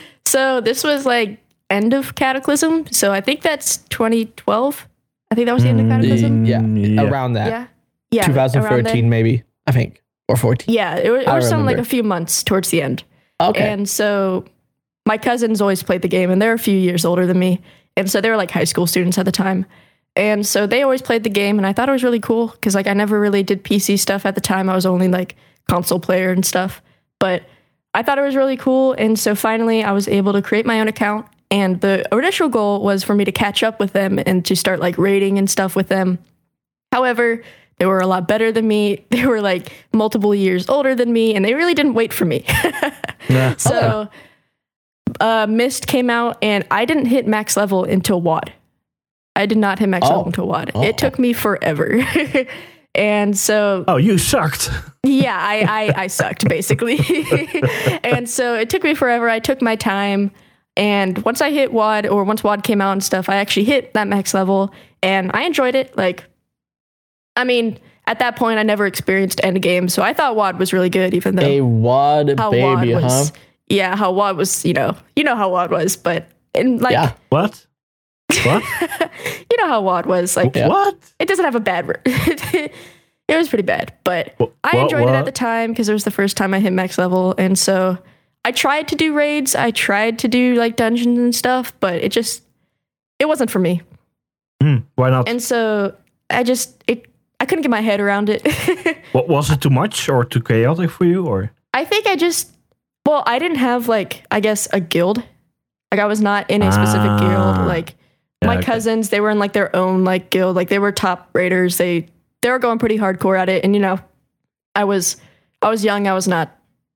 [0.26, 1.40] so this was like
[1.70, 2.86] end of Cataclysm.
[2.92, 4.88] So I think that's 2012.
[5.32, 6.46] I think that was the end of Mm, Cataclysm.
[6.46, 7.10] Yeah, yeah.
[7.10, 7.68] Around that, Yeah.
[8.12, 8.26] Yeah.
[8.28, 10.74] 2013 maybe, I think, or 14.
[10.74, 13.04] Yeah, it was, it was something like a few months towards the end.
[13.42, 14.46] Okay, And so
[15.06, 17.62] my cousins always played the game, and they're a few years older than me.
[17.98, 19.66] And so they were like high school students at the time.
[20.16, 22.76] And so they always played the game, and I thought it was really cool because
[22.76, 24.70] like I never really did PC stuff at the time.
[24.70, 25.36] I was only like
[25.68, 26.82] console player and stuff.
[27.20, 27.44] But
[27.94, 28.94] I thought it was really cool.
[28.94, 31.28] And so finally, I was able to create my own account.
[31.52, 34.80] And the initial goal was for me to catch up with them and to start
[34.80, 36.20] like rating and stuff with them.
[36.92, 37.44] However,
[37.78, 39.06] they were a lot better than me.
[39.10, 42.46] They were like multiple years older than me, and they really didn't wait for me.
[43.28, 43.56] Yeah.
[43.58, 44.08] So,
[45.20, 48.54] uh, Mist came out, and I didn't hit max level until WOD.
[49.36, 50.10] I did not hit max Oh.
[50.10, 50.72] level until WOD.
[50.76, 50.84] Oh.
[50.84, 52.02] It took me forever.
[52.96, 54.72] and so, Oh, you sucked.
[55.04, 57.00] yeah, I, I, I sucked basically.
[58.04, 59.30] and so it took me forever.
[59.30, 60.32] I took my time.
[60.78, 63.94] And once I hit WOD, or once WOD came out and stuff, I actually hit
[63.94, 65.96] that max level, and I enjoyed it.
[65.96, 66.26] Like,
[67.38, 70.90] I mean, at that point, I never experienced endgame, so I thought WOD was really
[70.90, 73.26] good, even though a WOD baby, WOD huh?
[73.70, 73.76] Was.
[73.78, 77.14] Yeah, how WOD was, you know, you know how WOD was, but in like, yeah.
[77.30, 77.66] What?
[78.44, 78.64] What?
[78.82, 78.90] you
[79.52, 80.36] you know how WOD was.
[80.38, 80.68] Like Yeah.
[80.68, 80.96] What?
[81.20, 81.88] it doesn't have a bad.
[81.88, 85.90] Re- it was pretty bad, but Wha- I what- enjoyed it at the time because
[85.90, 87.98] it was the first time I hit max level, and so
[88.44, 89.56] I tried to do raids.
[89.56, 92.44] I tried to do like dungeons and stuff, but it just
[93.20, 93.82] it wasn't for me.
[94.62, 95.28] Hmm, why not?
[95.28, 95.96] And so
[96.30, 97.06] I just it
[97.40, 98.46] I couldn't get my head around it.
[99.12, 101.50] What was it too much or too chaotic for you or?
[101.74, 102.52] I think I just
[103.06, 105.22] well, I didn't have like I guess a guild.
[105.92, 107.20] Like I was not in a specific Ah.
[107.20, 107.68] guild.
[107.68, 107.96] Like
[108.42, 108.66] Yeah, my okay.
[108.66, 110.56] cousins, they were in like their own like guild.
[110.56, 111.78] Like they were top raiders.
[111.78, 112.08] They
[112.42, 113.64] they were going pretty hardcore at it.
[113.64, 114.00] And you know,
[114.76, 115.18] I was
[115.62, 116.08] I was young.
[116.08, 116.52] I was not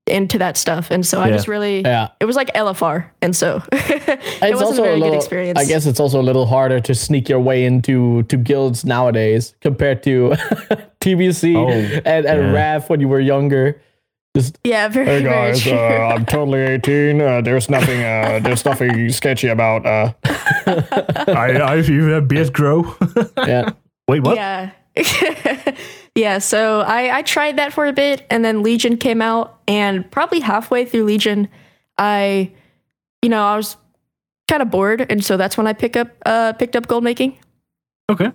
[0.06, 0.90] into that stuff.
[0.90, 1.36] And so I Yeah.
[1.36, 2.08] just really Yeah.
[2.18, 3.04] it was like LFR.
[3.22, 5.58] And so it It's wasn't also a very little, good experience.
[5.58, 9.54] I guess it's also a little harder to sneak your way into to guilds nowadays
[9.60, 10.30] compared to
[11.00, 12.52] TBC Oh, and, and yeah.
[12.52, 13.80] RAF when you were younger.
[14.36, 15.72] Just Yeah, very, Hey very guys, true.
[15.72, 17.20] uh, I'm totally 18.
[17.20, 18.00] Uh, there's nothing.
[18.02, 19.84] Uh, there's nothing sketchy about.
[19.84, 22.94] Uh, I, I've even had beard grow.
[23.38, 23.70] yeah,
[24.08, 24.36] Wait, what?
[24.36, 24.70] Yeah.
[26.14, 30.08] yeah, so I, I tried that for a bit and then Legion came out and
[30.10, 31.48] probably halfway through Legion
[31.96, 32.50] I
[33.22, 33.76] you know, I was
[34.48, 37.38] kind of bored and so that's when I pick up uh picked up gold making.
[38.10, 38.32] Okay.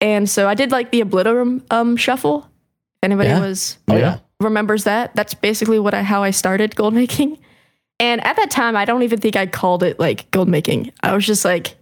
[0.00, 2.40] And so I did like the Obliterum um shuffle.
[3.02, 3.40] If anybody Yeah.
[3.40, 4.00] was oh Yeah.
[4.00, 4.18] yeah.
[4.40, 7.38] Remembers that, that's basically what I how I started gold making.
[7.98, 10.90] And at that time I don't even think I called it like gold making.
[11.02, 11.76] I was just like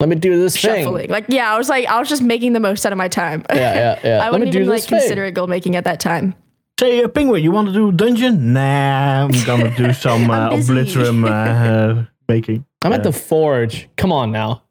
[0.00, 0.86] Let me do this thing.
[1.08, 3.44] Like yeah, I was like I was just making the most out of my time.
[3.50, 4.18] Yeah, yeah, yeah.
[4.22, 4.98] I Let me wouldn't do even this like thing.
[5.00, 6.34] consider it gold making at that time.
[6.78, 8.52] Say, uh, Penguin, you want to do dungeon?
[8.52, 12.66] Nah, I'm gonna do some uh, obliterum uh, making.
[12.82, 13.88] I'm at the forge.
[13.96, 14.62] Come on now.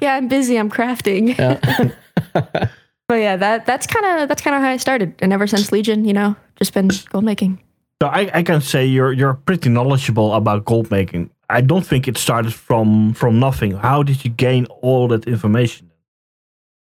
[0.00, 0.56] Yeah, I'm busy.
[0.56, 1.36] I'm crafting.
[1.36, 2.68] Yeah.
[3.08, 5.70] But yeah, that that's kind of that's kind of how I started, and ever since
[5.70, 7.60] Legion, you know, just been gold making.
[8.02, 11.30] So I, I can say you're you're pretty knowledgeable about gold making.
[11.48, 13.72] I don't think it started from from nothing.
[13.72, 15.90] How did you gain all that information?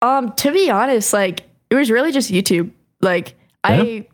[0.01, 2.72] Um, to be honest, like it was really just YouTube.
[3.01, 4.07] Like I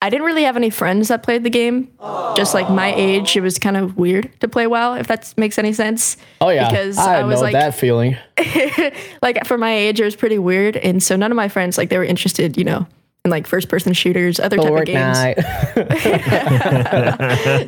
[0.00, 1.90] I didn't really have any friends that played the game.
[2.36, 5.58] Just like my age, it was kind of weird to play WoW, if that makes
[5.58, 6.16] any sense.
[6.40, 6.70] Oh yeah.
[6.70, 8.16] Because I, I was know like- that feeling.
[9.22, 11.88] like for my age, it was pretty weird, and so none of my friends like
[11.88, 12.86] they were interested, you know,
[13.24, 15.18] in like first person shooters, other type of games.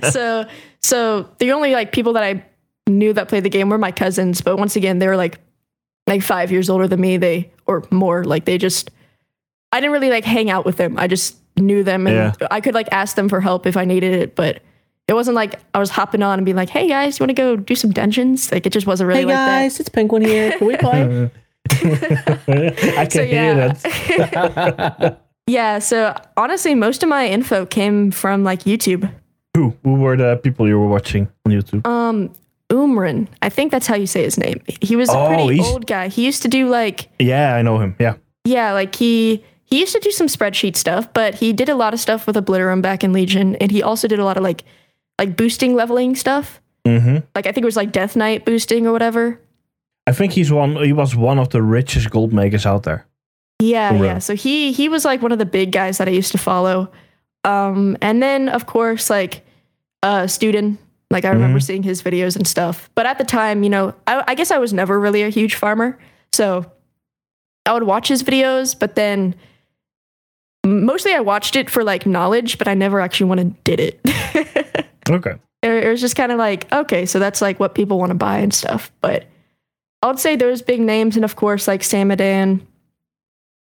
[0.12, 0.46] So
[0.80, 2.44] so the only like people that I
[2.86, 5.38] knew that played the game were my cousins, but once again they were like
[6.06, 7.16] like five years older than me.
[7.16, 8.24] They or more.
[8.24, 8.90] Like they just
[9.72, 10.96] I didn't really like hang out with them.
[10.98, 12.46] I just knew them and Yeah.
[12.50, 14.62] I could like ask them for help if I needed it, but
[15.08, 17.42] it wasn't like I was hopping on and being like, "Hey guys, you want to
[17.42, 20.22] go do some dungeons?" Like it just wasn't really like, hey like guys, it's Penguin
[20.22, 20.52] here.
[20.58, 21.30] Can we play?
[21.70, 23.68] I can So, hear yeah.
[24.28, 25.20] that.
[25.46, 29.10] Yeah, so honestly, most of my info came from like YouTube.
[29.56, 31.84] Who who were the people you were watching on YouTube?
[31.84, 32.30] Um,
[32.70, 34.60] Umran, I think that's how you say his name.
[34.80, 36.06] He was a Oh, pretty old guy.
[36.06, 37.96] He used to do like yeah, I know him.
[37.98, 38.14] Yeah.
[38.44, 41.94] Yeah, like he he used to do some spreadsheet stuff, but he did a lot
[41.94, 44.64] of stuff with Obliterum back in Legion, and he also did a lot of like
[45.18, 46.60] like boosting leveling stuff.
[46.84, 47.18] Mm-hmm.
[47.34, 49.40] Like I think it was like Death Knight boosting or whatever.
[50.06, 50.76] I think he's one.
[50.76, 53.06] He was one of the richest gold makers out there.
[53.60, 54.18] Yeah, yeah.
[54.18, 56.90] So he he was like one of the big guys that I used to follow.
[57.44, 59.46] Um, and then of course like
[60.02, 60.80] uh student.
[61.12, 62.88] Like I remember seeing his videos and stuff.
[62.94, 65.56] But at the time, you know, I, I guess I was never really a huge
[65.56, 65.98] farmer,
[66.32, 66.70] so
[67.66, 69.34] I would watch his videos, but then
[70.66, 74.00] mostly I watched it for like knowledge, but I never actually went and did it.
[75.10, 75.32] Okay.
[75.62, 78.14] it, it was just kind of like, okay, so that's like what people want to
[78.14, 78.92] buy and stuff.
[79.00, 79.26] But
[80.02, 82.60] I would say those big names, and of course, like Samadan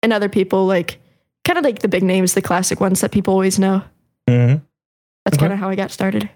[0.01, 0.97] and other people, like
[1.43, 3.83] kind of like the big names, the classic ones that people always know.
[4.29, 4.63] Mm-hmm.
[5.25, 5.41] That's Okay.
[5.41, 6.29] kind of how I got started.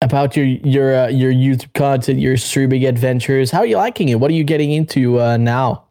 [0.00, 3.52] About your your uh, your YouTube content, your streaming adventures.
[3.52, 4.18] How are you liking it?
[4.18, 5.84] What are you getting into uh, now?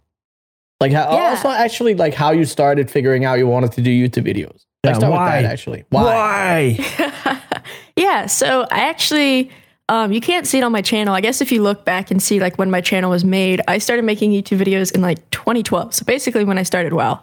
[0.82, 1.30] Like how, Yeah.
[1.30, 4.66] also actually like how you started figuring out you wanted to do YouTube videos.
[4.84, 5.36] Yeah, Let's start why?
[5.38, 5.86] with that actually.
[5.90, 6.76] Why?
[6.80, 7.42] Why?
[7.96, 9.52] yeah, so I actually
[9.90, 11.14] um, you can't see it on my channel.
[11.14, 13.78] I guess if you look back and see like when my channel was made, I
[13.78, 15.94] started making YouTube videos in like 2012.
[15.94, 17.22] So basically when I started WoW.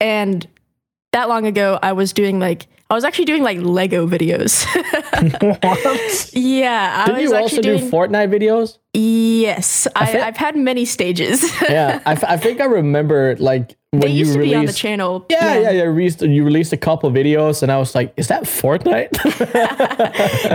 [0.00, 0.46] And
[1.12, 4.66] that long ago I was doing like I was actually doing like Lego videos.
[5.40, 6.30] what?
[6.34, 8.78] yeah, I Didn't was you actually also doing do Fortnite videos?
[8.92, 11.44] Yes, I, thi- I've had many stages.
[11.70, 14.50] Yeah, I, f- I think I remember like when they you to released.
[14.50, 15.24] be on the channel.
[15.30, 15.82] yeah, yeah, yeah.
[15.84, 19.14] Released, you released a couple videos, and I was like, "Is that Fortnite?"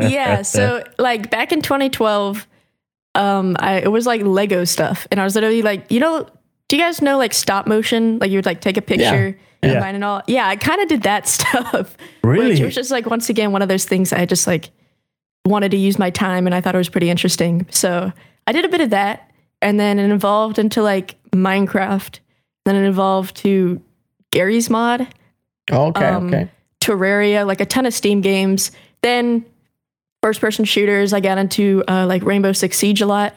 [0.12, 0.42] yeah.
[0.42, 2.48] So like back in 2012,
[3.16, 6.28] um, I it was like Lego stuff, and I was literally like, you know,
[6.68, 8.20] do you guys know like stop motion?
[8.20, 9.36] Like you would like take a picture and
[9.74, 9.80] Yeah.
[9.80, 10.22] mine and all.
[10.28, 11.96] Yeah, I kind of did that stuff.
[12.24, 12.50] Really?
[12.52, 14.70] Which was just like once again one of those things I just like
[15.46, 17.68] wanted to use my time, and I thought it was pretty interesting.
[17.70, 18.12] So
[18.48, 22.20] I did a bit of that, and then it evolved into like Minecraft.
[22.66, 23.82] Then it evolved to
[24.32, 25.08] Garry's Mod,
[25.72, 26.50] Okay, Um, okay.
[26.82, 28.72] Terraria, like a ton of Steam games.
[29.02, 29.46] Then
[30.24, 33.36] first person shooters, I got into uh, like Rainbow Six Siege a lot.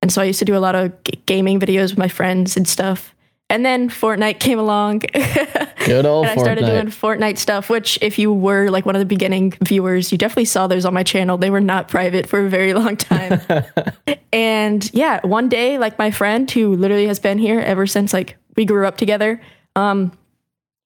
[0.00, 2.56] And so I used to do a lot of g- gaming videos with my friends
[2.56, 3.11] and stuff.
[3.52, 5.00] And then Fortnite came along.
[5.84, 7.18] Good old and I started doing Fortnite.
[7.18, 10.66] Fortnite stuff, which if you were like one of the beginning viewers, you definitely saw
[10.66, 11.36] those on my channel.
[11.36, 13.42] They were not private for a very long time.
[14.32, 18.38] and yeah, one day, like my friend who literally has been here ever since like
[18.56, 19.38] we grew up together,
[19.76, 20.12] um,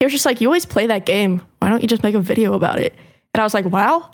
[0.01, 1.41] he was just like, You always play that game.
[1.59, 2.93] Why don't you just make a video about it?
[3.33, 4.11] And I was like, Wow.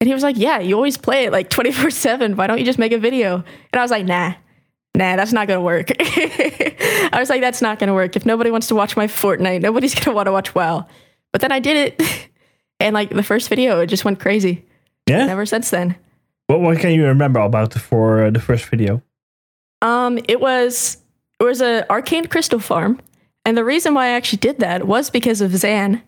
[0.00, 2.36] And he was like, Yeah, you always play it like 24 7.
[2.36, 3.44] Why don't you just make a video?
[3.74, 4.36] And I was like, Nah,
[4.94, 5.90] nah, that's not gonna work.
[6.00, 8.16] I was like, That's not gonna work.
[8.16, 10.86] If nobody wants to watch my Fortnite, nobody's gonna want to watch WoW.
[11.32, 12.28] But then I did it.
[12.82, 14.64] And like the first video, it just went crazy.
[15.06, 15.20] Yeah.
[15.20, 15.96] And ever since then.
[16.46, 19.02] What what can you remember about the for uh, the first video?
[19.82, 20.96] Um, it was
[21.38, 22.98] it was a arcane crystal farm,
[23.44, 26.02] and the reason why I actually did that was because of Zan,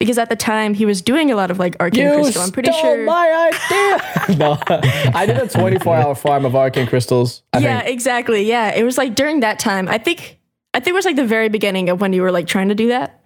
[0.00, 2.42] because at the time he was doing a lot of like arcane You crystal.
[2.42, 3.04] I'm pretty stole sure.
[3.04, 4.36] my idea.
[4.38, 4.58] no,
[5.14, 7.42] I did a 24 hour farm of arcane crystals.
[7.52, 7.92] I yeah, think.
[7.92, 8.42] exactly.
[8.42, 9.86] Yeah, it was like during that time.
[9.88, 10.38] I think
[10.74, 12.74] I think it was like the very beginning of when you were like trying to
[12.74, 13.18] do that.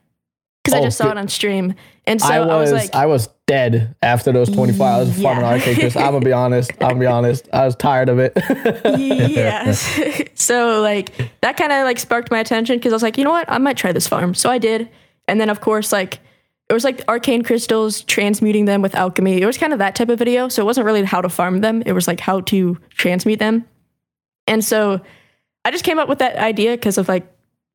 [0.62, 1.10] Because I Oh, just saw good.
[1.12, 1.74] it on stream,
[2.06, 5.16] and so I I was, was like, I was dead after those 24 hours of
[5.16, 5.50] farming Yeah.
[5.50, 6.02] arcane crystals.
[6.02, 6.72] I'm gonna be honest.
[6.80, 7.48] I'm gonna be honest.
[7.52, 8.32] I was tired of it.
[8.98, 10.22] yes.
[10.34, 11.12] so like
[11.42, 13.58] that kind of like sparked my attention because I was like, you know what, I
[13.58, 14.34] might try this farm.
[14.34, 14.88] So I did,
[15.28, 16.18] and then of course like
[16.68, 19.40] it was like arcane crystals, transmuting them with alchemy.
[19.40, 20.48] It was kind of that type of video.
[20.48, 21.82] So it wasn't really how to farm them.
[21.84, 23.66] It was like how to transmute them.
[24.46, 25.00] And so
[25.64, 27.26] I just came up with that idea because of like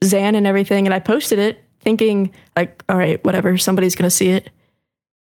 [0.04, 4.30] Zan and everything, and I posted it thinking like, all right, whatever, somebody's gonna see
[4.30, 4.50] it.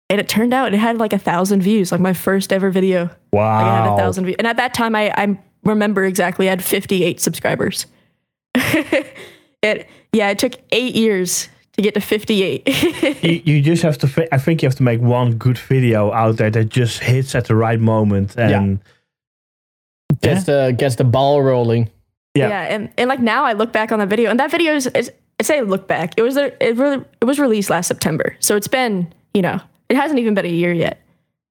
[0.10, 3.10] And it turned out it had like a thousand views, like my first ever video.
[3.58, 4.36] Like I had a thousand views.
[4.38, 7.86] And at that time, I, I remember exactly, I had 58 subscribers.
[8.56, 13.24] it, yeah, it took eight years to get to 58.
[13.24, 14.08] you, you just have to.
[14.08, 17.36] fi- I think you have to make one good video out there that just hits
[17.36, 18.80] at the right moment, and
[20.22, 21.90] gets the gets the ball rolling.
[22.36, 22.50] Yeah.
[22.50, 22.62] yeah.
[22.76, 25.12] And, and like now I look back on that video and that video is, is
[25.40, 26.14] I say look back.
[26.18, 28.36] It was, a- it really, it was released last September.
[28.40, 29.60] So it's been, you know,
[29.90, 31.02] it hasn't even been a year yet,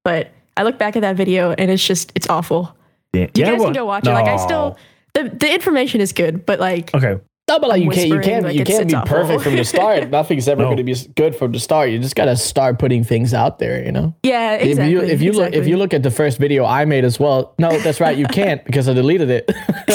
[0.05, 2.77] but I look back at that video and it's just, it's awful.
[3.13, 4.11] yeah, You yeah, guys well- can go watch it.
[4.13, 4.79] Like I still,
[5.15, 7.21] the, the information is good, but like, Okay.
[7.49, 9.17] No, but like you can't you can't like, you can't be awful.
[9.19, 10.11] perfect from the start.
[10.11, 10.67] Nothing's ever No.
[10.69, 11.91] going to be good from the start.
[11.91, 13.85] You just got to start putting things out there.
[13.85, 14.17] You know.
[14.25, 14.83] yeah, exactly.
[14.83, 17.21] if you if you look if you look at the first video I made as
[17.21, 19.47] well, no, that's right, you can't because I deleted it.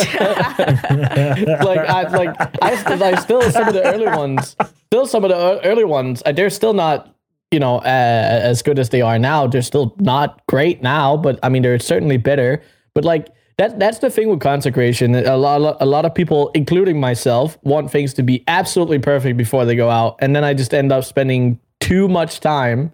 [0.61, 4.55] like I like I st- like still some of the early ones,
[4.87, 7.13] still some of the early ones, uh, they're still not
[7.51, 9.47] you know uh, as good as they are now.
[9.47, 12.61] They're still not great now, but I mean they're certainly better.
[12.93, 13.27] But like
[13.61, 15.13] that that's the thing with consecration.
[15.15, 19.65] A lot a lot of people, including myself, want things to be absolutely perfect before
[19.65, 22.91] they go out, and then I just end up spending too much time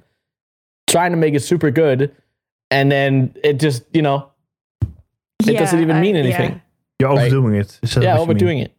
[0.87, 2.13] trying to make it super good,
[2.69, 4.29] and then it just you know
[5.47, 6.21] it doesn't even I- mean yeah.
[6.23, 6.61] anything.
[6.99, 7.31] You're Right.
[7.31, 7.79] overdoing it.
[7.83, 8.71] Is that Yeah, what you overdoing it.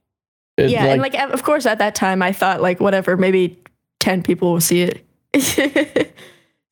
[0.58, 3.58] It's yeah, and like of course at that time I thought like whatever, maybe
[4.00, 5.04] ten people will see it.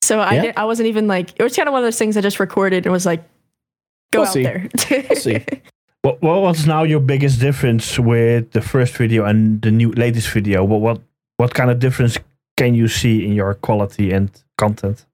[0.03, 0.41] so I Yeah.
[0.41, 2.39] did, I wasn't even like it was kind of one of those things I just
[2.39, 3.23] recorded and was like,
[4.11, 4.43] go We'll out see.
[4.43, 4.69] there.
[5.15, 5.45] see.
[6.03, 10.29] What, what what's now your biggest difference with the first video and the new latest
[10.29, 10.63] video?
[10.63, 11.01] What what
[11.37, 12.17] what kind of difference
[12.55, 15.05] can you see in your quality and content?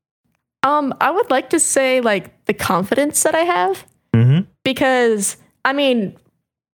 [0.63, 4.41] um, I would like to say like the confidence that I have Mm-hmm.
[4.63, 6.15] because I mean,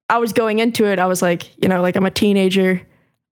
[0.10, 2.82] I was going into it, I was like, you know, like I'm a teenager.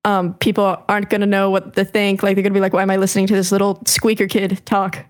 [0.06, 2.24] Um, people aren't gonna know what to think.
[2.24, 5.04] Like they're gonna be like, why am I listening to this little squeaker kid talk?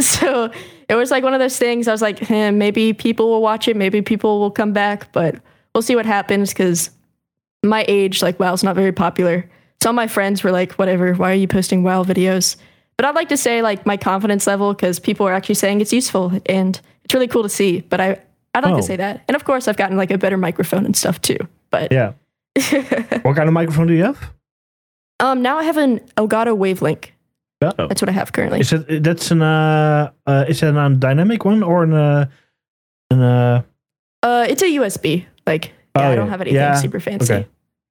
[0.04, 0.50] So
[0.88, 1.86] it was like one of those things.
[1.88, 5.36] I was like, eh, maybe people will watch it, maybe people will come back, but
[5.74, 6.90] we'll see what happens because
[7.62, 9.48] my age, like WoW, WoW's not very popular.
[9.82, 12.56] Some of my friends were like, whatever, why are you posting WoW videos?
[12.96, 15.92] But I'd like to say like my confidence level because people are actually saying it's
[15.92, 17.80] useful and it's really cool to see.
[17.80, 18.20] But I
[18.54, 18.76] I'd like Oh.
[18.78, 19.22] to say that.
[19.28, 21.38] And of course I've gotten like a better microphone and stuff too.
[21.70, 22.12] But Yeah.
[23.22, 24.18] what kind of microphone do you have?
[25.20, 27.10] um now I have an Elgato Wavelink.
[27.62, 27.86] Oh.
[27.88, 28.60] That's what I have currently.
[28.60, 32.26] Is it that's an uh, uh is it a dynamic one or an uh,
[33.10, 33.62] an uh
[34.22, 35.26] Uh it's a USB.
[35.46, 36.74] Like Oh, yeah, I don't have anything Yeah.
[36.80, 37.34] super fancy.
[37.34, 37.46] Okay.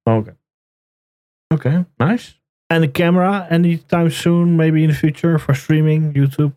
[0.08, 0.32] okay
[1.52, 2.34] okay nice
[2.70, 6.52] and a camera anytime soon maybe in the future for streaming YouTube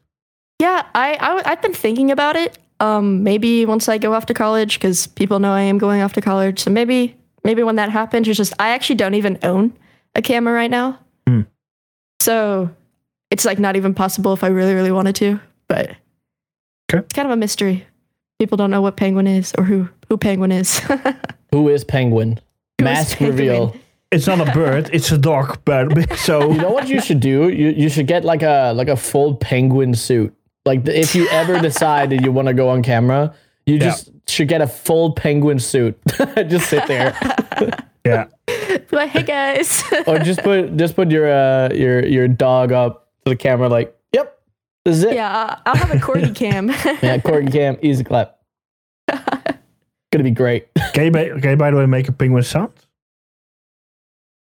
[0.60, 2.58] Yeah, I, I have been thinking about it.
[2.80, 6.14] Um, maybe once I go off to college, because people know I am going off
[6.14, 6.60] to college.
[6.60, 9.74] So maybe maybe when that happens, it's just I actually don't even own
[10.16, 11.00] a camera right now.
[11.28, 11.42] Hmm.
[12.22, 12.70] So
[13.34, 15.40] it's like not even possible if I really really wanted to.
[15.68, 15.90] But
[16.92, 17.00] Okay.
[17.00, 17.88] it's kind of a mystery.
[18.40, 20.80] People don't know what Penguin is or who who Penguin is.
[21.52, 22.40] Who is Penguin?
[22.80, 23.38] Who is Mask Penguin?
[23.38, 23.76] reveal.
[24.12, 25.60] It's not a bird, it's a dog.
[25.66, 27.50] But so You know what you should do?
[27.50, 30.34] You you should get like a like a full penguin suit.
[30.66, 33.34] Like if you ever decide that you want to go on camera,
[33.66, 33.90] you Yeah.
[33.90, 35.96] just should get a full penguin suit.
[36.48, 37.14] just sit there,
[38.06, 38.26] yeah.
[38.48, 39.84] Be like, hey guys.
[40.08, 43.70] or just put just put your uh your your dog up to the camera.
[43.70, 44.40] Like, yep,
[44.86, 45.16] this is it.
[45.16, 46.70] yeah, I'll- I'll have a corgi cam.
[47.02, 48.40] Yeah, Corky Cam, easy clap.
[49.10, 50.68] Gonna be great.
[50.94, 52.72] Can you, ma- can you by the way make a penguin sound?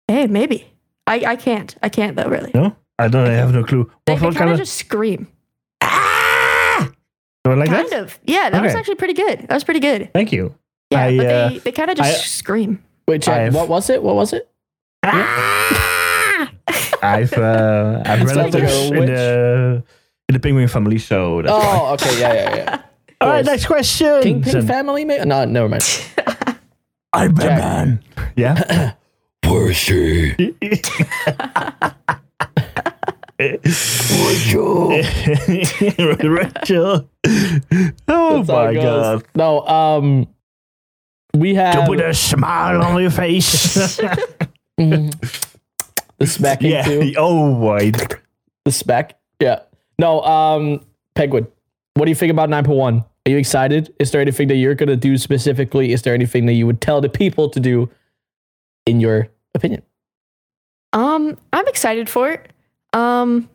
[0.09, 0.67] hey, maybe.
[1.07, 1.77] I, I can't.
[1.83, 2.51] I can't though, really.
[2.55, 2.75] No?
[2.99, 3.85] I don't I have no clue.
[4.07, 5.29] They, What, they what kind kind of of just scream.
[5.83, 6.91] Ah!
[7.45, 8.01] like Kind that?
[8.01, 8.19] of.
[8.25, 9.41] Yeah, that was actually pretty good.
[9.49, 10.11] That was pretty good.
[10.13, 10.55] Thank you.
[10.91, 12.83] Yeah, I, but uh, they, they kind of just I- scream.
[13.07, 13.39] Wait, check.
[13.39, 14.03] I've- What was it?
[14.03, 14.49] What was it?
[15.05, 16.53] Ah!
[17.03, 19.09] I've uh, I've Sounds like relatives in witch.
[19.09, 19.83] the
[20.29, 21.79] in the penguin family, so that's why.
[21.81, 22.83] Oh, okay, yeah, yeah, yeah.
[23.21, 24.23] All right, next question.
[24.23, 25.25] Kingpin family, maybe?
[25.25, 25.83] No, never mind.
[27.13, 27.59] I'm Jack.
[27.59, 28.01] Batman.
[28.37, 28.93] Yeah.
[29.43, 30.35] Percy.
[33.41, 34.89] Rachel.
[36.29, 37.09] Rachel.
[38.09, 39.25] Oh That's my god.
[39.35, 40.27] No, um,
[41.35, 43.99] we have To have put a smile on your face.
[44.79, 45.45] Mm.
[46.19, 46.83] The smacking yeah.
[46.83, 47.15] too.
[47.17, 47.93] Oh my.
[48.65, 49.19] The spec.
[49.41, 49.61] Yeah.
[49.99, 51.47] No, um, Penguin.
[51.95, 53.05] What do you think about 9.1?
[53.27, 53.95] Are you excited?
[53.99, 55.93] Is there anything that you're gonna do specifically?
[55.93, 57.91] Is there anything that you would tell the people to do,
[58.87, 59.83] in your opinion?
[60.93, 62.51] Um, I'm excited for it.
[62.93, 63.51] Um,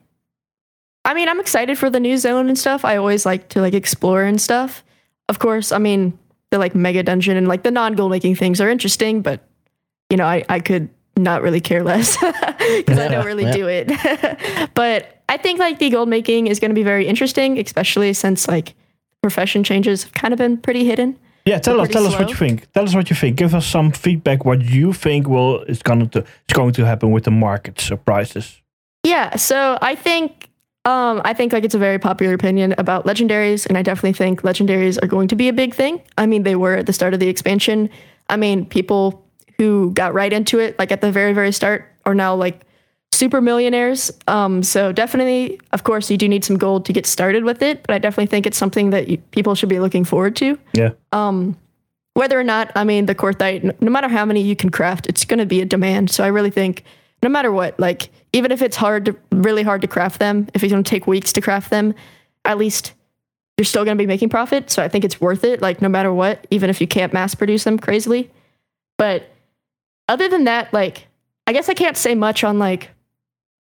[1.05, 2.85] I mean, I'm excited for the new zone and stuff.
[2.85, 4.83] I always like to like explore and stuff.
[5.27, 6.17] Of course, I mean
[6.51, 9.41] the like mega dungeon and like the non-goal making things are interesting, but
[10.09, 13.51] you know, I I could not really care less because I don't really Yeah.
[13.51, 14.71] do it.
[14.73, 18.47] but I think like the gold making is going to be very interesting, especially since
[18.47, 18.73] like
[19.21, 21.17] profession changes have kind of been pretty hidden.
[21.45, 22.71] Yeah, tell us, tell us what you think.
[22.71, 23.35] Tell us what you think.
[23.35, 24.45] Give us some feedback.
[24.45, 28.61] What you think will is going to is going to happen with the market surprises.
[29.03, 30.47] Yeah, so I think
[30.85, 34.41] um, I think like it's a very popular opinion about legendaries, and I definitely think
[34.43, 36.01] legendaries are going to be a big thing.
[36.17, 37.89] I mean, they were at the start of the expansion.
[38.29, 39.22] I mean, people
[39.57, 42.65] who got right into it, like at the very very start, are now like
[43.11, 44.11] super millionaires.
[44.27, 47.83] Um, so definitely, of course, you do need some gold to get started with it,
[47.83, 50.57] but I definitely think it's something that you, people should be looking forward to.
[50.73, 50.91] Yeah.
[51.11, 51.57] Um,
[52.15, 55.25] whether or not, I mean, the no, no matter how many you can craft, it's
[55.25, 56.11] going to be a demand.
[56.11, 56.83] So I really think,
[57.21, 60.63] no matter what, like even if it's hard to really hard to craft them, if
[60.63, 61.93] it's going to take weeks to craft them,
[62.45, 62.93] at least
[63.57, 64.69] you're still going to be making profit.
[64.69, 67.35] So I think it's worth it, like no matter what, even if you can't mass
[67.35, 68.29] produce them crazily.
[68.97, 69.29] But
[70.07, 71.07] other than that, like
[71.47, 72.89] I guess I can't say much on like.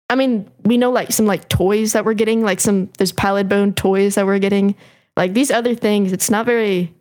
[0.08, 3.50] I mean, we know like some like toys that we're getting, like some there's pallid
[3.50, 4.76] bone toys that we're getting.
[5.18, 6.94] Like these other things, it's not very.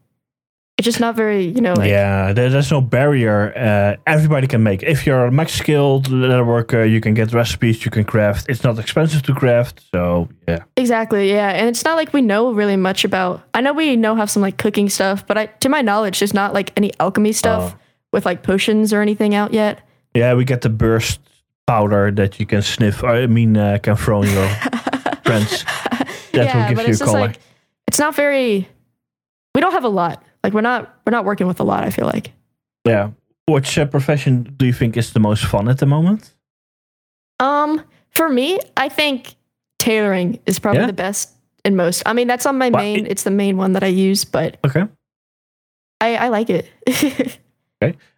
[0.77, 3.53] It's just not very, you know, like yeah, there, there's no barrier.
[3.57, 4.83] Uh, everybody can make.
[4.83, 7.85] If you're a max skilled leather worker, you can get recipes.
[7.85, 8.47] You can craft.
[8.49, 9.85] It's not expensive to craft.
[9.95, 11.51] So yeah, Exactly, yeah.
[11.51, 14.43] And it's not like we know really much about I know we know have some
[14.43, 17.79] like cooking stuff, but I to my knowledge there's not like any alchemy stuff Oh.
[18.15, 19.81] With like potions or anything out yet.
[20.15, 21.21] yeah, we get the burst
[21.67, 23.03] powder that you can sniff.
[23.05, 24.49] I mean, uh, can throw on your
[25.25, 25.65] friends.
[25.65, 27.27] That yeah, will give but you it's just color.
[27.27, 27.39] like
[27.89, 28.69] it's not very
[29.55, 30.23] we don't have a lot.
[30.43, 32.33] Like we're not we're not working with a lot, I feel like.
[32.87, 33.11] yeah.
[33.47, 36.33] Which uh, profession do you think is the most fun at the moment?
[37.41, 39.35] Um for me, I think
[39.79, 40.87] tailoring is probably Yeah?
[40.87, 41.31] the best
[41.65, 42.03] and most.
[42.07, 44.57] I mean, that's on my main it- it's the main one that I use, but
[44.65, 44.85] Okay.
[46.01, 46.67] I I like it.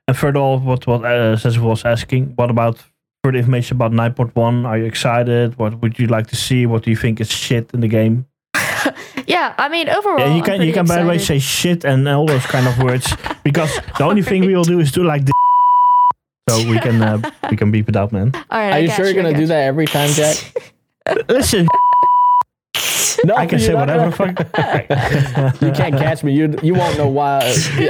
[0.09, 2.77] And further, all, what what uh, Cesar was asking, what about
[3.25, 4.64] further information about 9.1?
[4.67, 5.59] Are you excited?
[5.59, 6.67] What would you like to see?
[6.67, 8.27] What do you think is shit in the game?
[9.27, 11.85] yeah, I mean overall Yeah, you I'm can you can by the way say shit
[11.85, 13.07] and all those kind of words
[13.45, 15.33] because the only thing we will do is do like this.
[16.49, 17.19] So we can uh,
[17.51, 18.31] we can beep it out, man.
[18.33, 19.47] All right, Are I you sure you're gonna got do you.
[19.49, 20.37] that every time, Jack?
[21.29, 21.67] Listen,
[23.25, 25.61] No, I can say whatever gonna- the fuck.
[25.63, 26.33] You can't catch me.
[26.33, 27.41] You you won't know why.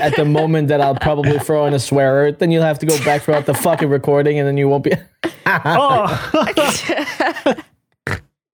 [0.01, 2.97] At the moment that I'll probably throw in a swear, then you'll have to go
[3.05, 4.93] back throughout the fucking recording, and then you won't be.
[5.47, 6.07] oh.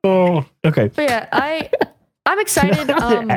[0.05, 0.89] oh, okay.
[0.95, 1.71] But yeah, I
[2.27, 2.91] I'm excited.
[2.91, 3.31] Um,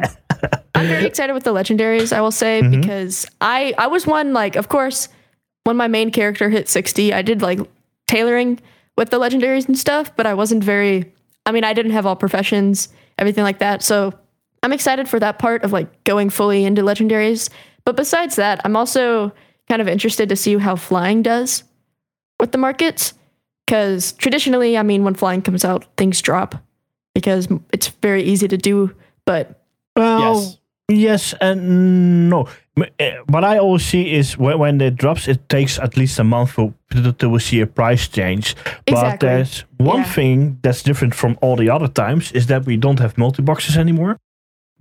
[0.75, 2.11] I'm very excited with the legendaries.
[2.13, 2.81] I will say Mhm.
[2.81, 5.09] because I I was one like of course
[5.63, 7.59] when my main character hit 60, I did like
[8.07, 8.59] tailoring
[8.97, 11.11] with the legendaries and stuff, but I wasn't very.
[11.47, 13.81] I mean, I didn't have all professions, everything like that.
[13.83, 14.13] So
[14.63, 17.49] I'm excited for that part of like going fully into legendaries.
[17.85, 19.31] But besides that, I'm also
[19.69, 21.63] kind of interested to see how flying does
[22.39, 23.13] with the markets.
[23.65, 26.55] Because traditionally, I mean, when flying comes out, things drop
[27.15, 28.95] because it's very easy to do.
[29.25, 29.63] But
[29.95, 30.57] Well, Yes.
[30.89, 32.47] Yes and no.
[32.99, 36.23] Eh, What I always see is when, when it drops, it takes at least a
[36.23, 36.73] month for
[37.17, 38.55] till we see a price change.
[38.85, 40.13] But there's one Yeah.
[40.13, 43.77] thing that's different from all the other times is that we don't have multi boxes
[43.77, 44.17] anymore.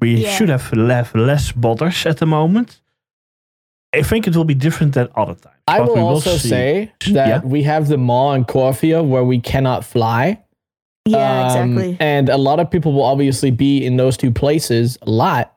[0.01, 0.31] We Yeah.
[0.37, 2.81] should have le- less botters at the moment.
[3.97, 5.57] I think it will be different than other times.
[5.69, 6.49] I but will also see.
[6.49, 7.41] say that Yeah.
[7.45, 10.41] we have the Maw in Korthia where we cannot fly.
[11.07, 11.97] Yeah, Um, exactly.
[12.01, 15.53] And a lot of people will obviously be in those two places a lot,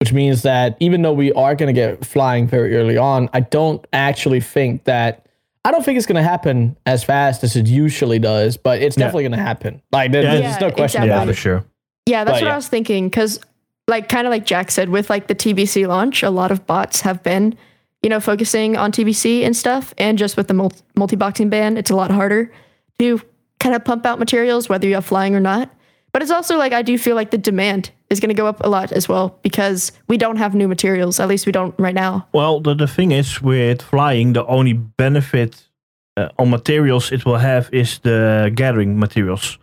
[0.00, 3.40] which means that even though we are going to get flying very early on, I
[3.40, 5.22] don't actually think that.
[5.64, 8.96] I don't think it's going to happen as fast as it usually does, but it's
[8.96, 9.06] Yeah.
[9.06, 9.82] definitely going to happen.
[9.90, 10.30] Like there- Yeah.
[10.38, 11.08] there's Yeah, no question exactly.
[11.08, 11.34] Yeah, about for it.
[11.34, 11.64] sure.
[12.06, 12.52] Yeah, that's But what yeah.
[12.52, 13.08] I was thinking.
[13.08, 13.40] Because,
[13.88, 17.00] like, kind of like Jack said, with like the TBC launch, a lot of bots
[17.00, 17.56] have been,
[18.02, 19.92] you know, focusing on TBC and stuff.
[19.98, 22.52] And just with the multi boxing ban, it's a lot harder
[23.00, 23.20] to
[23.58, 25.68] kind of pump out materials, whether you have flying or not.
[26.12, 28.60] But it's also like I do feel like the demand is going to go up
[28.64, 31.20] a lot as well because we don't have new materials.
[31.20, 32.26] At least we don't right now.
[32.32, 35.68] Well, the, the thing is with flying, the only benefit
[36.16, 39.58] uh, on materials it will have is the gathering materials.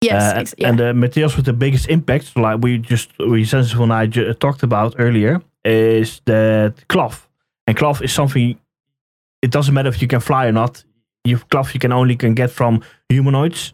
[0.00, 0.68] Yes, Uh, ex- yeah.
[0.68, 4.62] And the materials with the biggest impact, like we just, we Sensible and I talked
[4.62, 7.28] about earlier, is that cloth.
[7.66, 8.58] And cloth is something,
[9.42, 10.84] it doesn't matter if you can fly or not.
[11.24, 13.72] You cloth you can only can get from humanoids.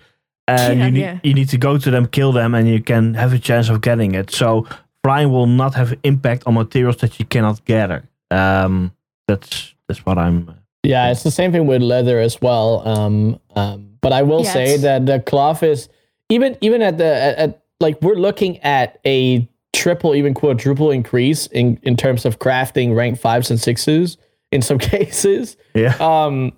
[0.59, 1.19] And Yeah, you, need, yeah.
[1.23, 3.81] you need to go to them, kill them, and you can have a chance of
[3.81, 4.31] getting it.
[4.31, 4.67] So
[5.05, 8.03] flying will not have impact on materials that you cannot gather.
[8.31, 8.93] Um,
[9.29, 10.55] that's that's what I'm.
[10.83, 12.87] Yeah, it's the same thing with leather as well.
[12.89, 15.89] Um, um, but I will Yeah, say that the cloth is
[16.29, 21.47] even even at the at, at like we're looking at a triple, even quadruple increase
[21.49, 24.17] in in terms of crafting rank fives and sixes
[24.53, 25.57] in some cases.
[25.75, 25.95] Yeah.
[26.01, 26.53] Um,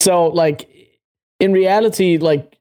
[0.00, 0.68] so like
[1.38, 2.55] in reality, like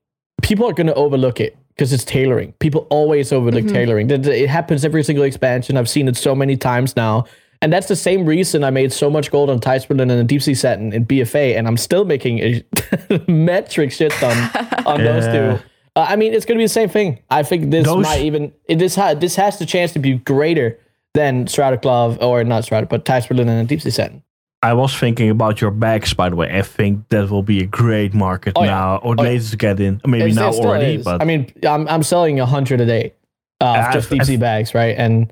[0.46, 2.54] people are going to overlook it because it's tailoring.
[2.60, 3.74] People always overlook Mhm.
[3.74, 4.08] tailoring.
[4.08, 5.76] That- that It happens every single expansion.
[5.78, 7.26] I've seen it so many times now.
[7.62, 10.24] And that's the same reason I made so much gold on Tidespray Linen and the
[10.34, 12.64] Deep Sea Satin in, in BFA, and I'm still making a
[13.28, 14.38] metric shit ton
[14.86, 15.64] on those two.
[15.96, 17.20] Uh, I mean, it's going to be the same thing.
[17.30, 20.14] I think this Those- might even it, this ha- this has the chance to be
[20.16, 20.78] greater
[21.14, 24.22] than Shrouded Cloth or not Shrouded, but Tidespray Linen and the Deep Sea Satin.
[24.70, 26.50] I was thinking about your bags, by the way.
[26.58, 28.70] I think that will be a great market Oh, yeah.
[28.72, 29.30] now, or Oh, yeah.
[29.30, 30.02] later to get in.
[30.06, 31.04] Maybe It's- now it already, is.
[31.06, 33.14] but I mean, I'm I'm selling a hundred a day
[33.62, 34.96] uh, of just I've- deep sea bags, right?
[34.98, 35.32] And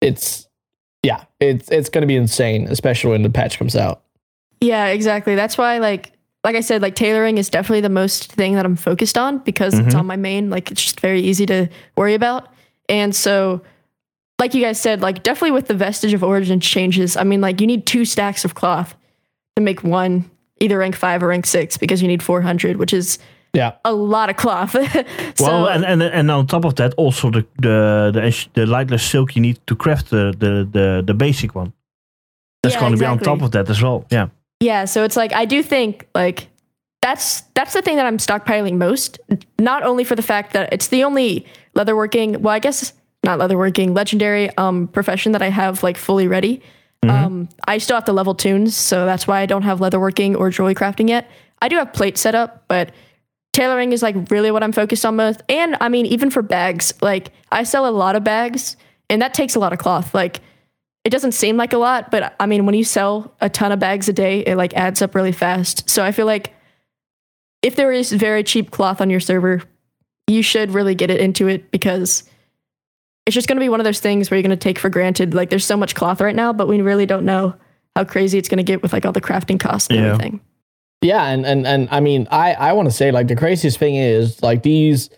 [0.00, 0.48] it's
[1.02, 4.02] yeah, it's it's going to be insane, especially when the patch comes out.
[4.60, 5.34] Yeah, exactly.
[5.34, 6.12] That's why like
[6.44, 9.78] like I said, like tailoring is definitely the most thing that I'm focused on because
[9.78, 9.98] it's Mhm.
[10.00, 10.48] on my main.
[10.50, 12.48] Like it's just very easy to worry about.
[12.88, 13.60] And so
[14.40, 17.60] like you guys said, like definitely with the vestige of origin changes, I mean like
[17.60, 18.96] you need two stacks of cloth
[19.56, 23.18] to make one either rank five or rank six because you need 400, which is
[23.54, 24.72] Yeah, a lot of cloth.
[25.34, 29.02] so, well, and, and and on top of that, also the the the, the lightless
[29.10, 31.72] silk you need to craft the the the, the basic one.
[32.62, 34.04] That's Yeah, going to be on top of that as well.
[34.10, 34.28] Yeah.
[34.60, 36.48] Yeah, so it's like I do think like
[37.02, 39.18] that's that's the thing that I'm stockpiling most.
[39.58, 42.92] Not only for the fact that it's the only leatherworking, well, I guess
[43.24, 46.62] not leatherworking, legendary um profession that I have like fully ready.
[47.02, 50.50] Um, I still have to level tunes, so that's why I don't have leatherworking or
[50.50, 51.30] jewelry crafting yet.
[51.62, 52.92] I do have plate set up, but
[53.54, 55.42] tailoring is like really what I'm focused on most.
[55.48, 58.76] And I mean, even for bags, like I sell a lot of bags,
[59.08, 60.14] and that takes a lot of cloth.
[60.14, 60.40] Like
[61.04, 63.78] it doesn't seem like a lot, but I mean, when you sell a ton of
[63.78, 65.88] bags a day, it like adds up really fast.
[65.88, 66.54] So I feel like
[67.62, 69.62] if there is very cheap cloth on your server,
[70.26, 72.24] you should really get it into it because
[73.26, 74.88] it's just going to be one of those things where you're going to take for
[74.88, 75.34] granted.
[75.34, 77.54] Like there's so much cloth right now, but we really don't know
[77.96, 80.06] how crazy it's going to get with like all the crafting costs and Yeah.
[80.06, 80.40] everything.
[81.02, 83.94] yeah, and and and I mean, I I want to say like the craziest thing
[83.96, 85.10] is like these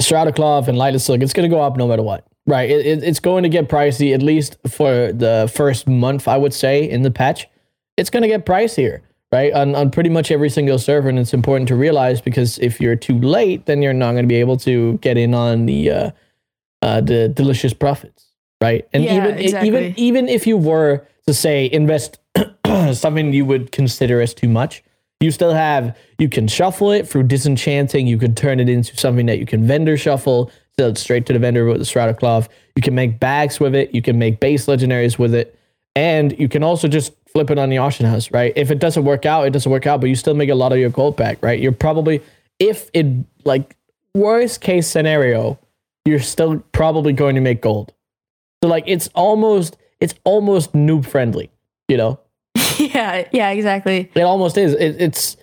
[0.00, 1.20] Shrouded Cloth and lightless silk.
[1.22, 2.68] It's going to go up no matter what, right?
[2.68, 6.52] It, it, it's going to get pricey at least for the first month, I would
[6.52, 7.46] say, in the patch.
[7.96, 9.00] It's going to get pricier.
[9.32, 12.80] Right on, on pretty much every single server, and it's important to realize because if
[12.80, 15.90] you're too late, then you're not going to be able to get in on the
[15.90, 16.10] uh,
[16.86, 18.30] uh, the delicious profits,
[18.62, 18.86] right?
[18.92, 19.68] And Yeah, even exactly.
[19.68, 22.20] even even if you were to say invest
[22.92, 24.84] something you would consider as too much,
[25.20, 28.06] you still have you can shuffle it through disenchanting.
[28.06, 31.32] You could turn it into something that you can vendor shuffle, sell it straight to
[31.32, 32.48] the vendor with the Shrouded Cloth.
[32.76, 33.92] You can make bags with it.
[33.92, 35.58] You can make base legendaries with it,
[35.96, 38.52] and you can also just flip it on the auction house, right?
[38.54, 40.72] If it doesn't work out, it doesn't work out, but you still make a lot
[40.72, 41.58] of your gold back, right?
[41.58, 42.22] You're probably
[42.60, 43.06] if it
[43.44, 43.74] like
[44.14, 45.58] worst case scenario,
[46.06, 47.92] you're still probably going to make gold.
[48.62, 51.50] So like it's almost it's almost noob friendly,
[51.88, 52.20] you know.
[52.78, 54.10] yeah, yeah, exactly.
[54.14, 54.72] It almost is.
[54.74, 55.36] It, it's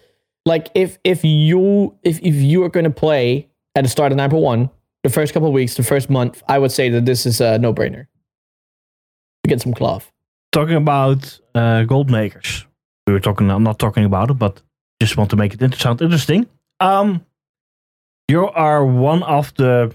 [0.46, 4.18] like if if you if if you are going to play at the start of
[4.18, 4.70] nine one,
[5.04, 7.60] the first couple of weeks, the first month, I would say that this is a
[7.60, 8.08] no brainer.
[9.48, 10.12] get some cloth.
[10.52, 12.66] Talking about uh, gold makers.
[13.06, 13.52] We were talking.
[13.52, 14.62] I'm not talking about it, but
[15.02, 16.48] just want to make it sound interesting.
[16.80, 17.26] Um,
[18.30, 19.94] you are one of the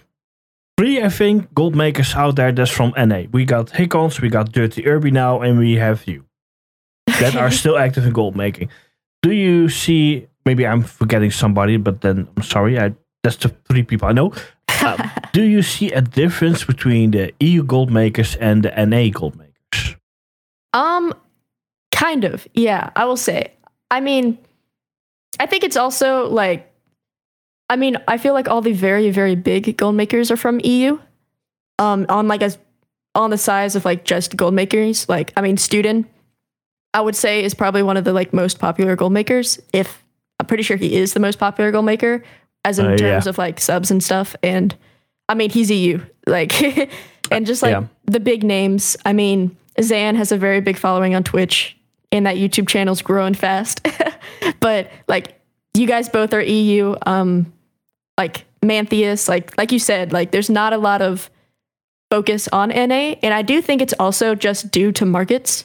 [0.79, 3.25] three, I think, gold makers out there that's from NA.
[3.33, 6.25] We got Hickons, we got Dirty Irby now, and we have you
[7.19, 8.71] that are still active in gold making.
[9.23, 10.29] Do you see?
[10.47, 12.79] Maybe I'm forgetting somebody, but then I'm sorry.
[12.79, 14.33] I that's the three people I know.
[14.87, 14.97] Um,
[15.33, 19.97] do you see a difference between the EU gold makers and the NA gold makers?
[20.73, 21.13] Um,
[21.91, 22.47] kind of.
[22.55, 23.53] Yeah, I will say.
[23.91, 24.39] I mean,
[25.41, 26.68] I think it's also like,
[27.71, 30.99] I mean, I feel like all the very, very big gold makers are from EU.
[31.79, 32.59] Um, on like as
[33.15, 35.09] on the size of like just gold makers.
[35.09, 36.07] Like, I mean, Student,
[36.95, 39.61] I would say is probably one of the like most popular gold makers.
[39.73, 40.03] If
[40.41, 42.25] I'm pretty sure he is the most popular gold maker,
[42.65, 43.29] as in Uh, terms yeah.
[43.31, 44.35] of like subs and stuff.
[44.43, 44.75] And
[45.29, 46.01] I mean, he's EU.
[46.27, 46.61] Like,
[47.31, 47.85] and just like Yeah.
[48.05, 48.97] the big names.
[49.07, 51.75] I mean, Zan has a very big following on Twitch,
[52.13, 53.87] and that YouTube channel's growing fast.
[54.61, 55.41] but like,
[55.75, 56.95] you guys both are EU.
[57.07, 57.51] Um,
[58.19, 61.31] like Mantheus, like like you said, like there's not a lot of
[62.11, 65.65] focus on NA, and I do think it's also just due to markets.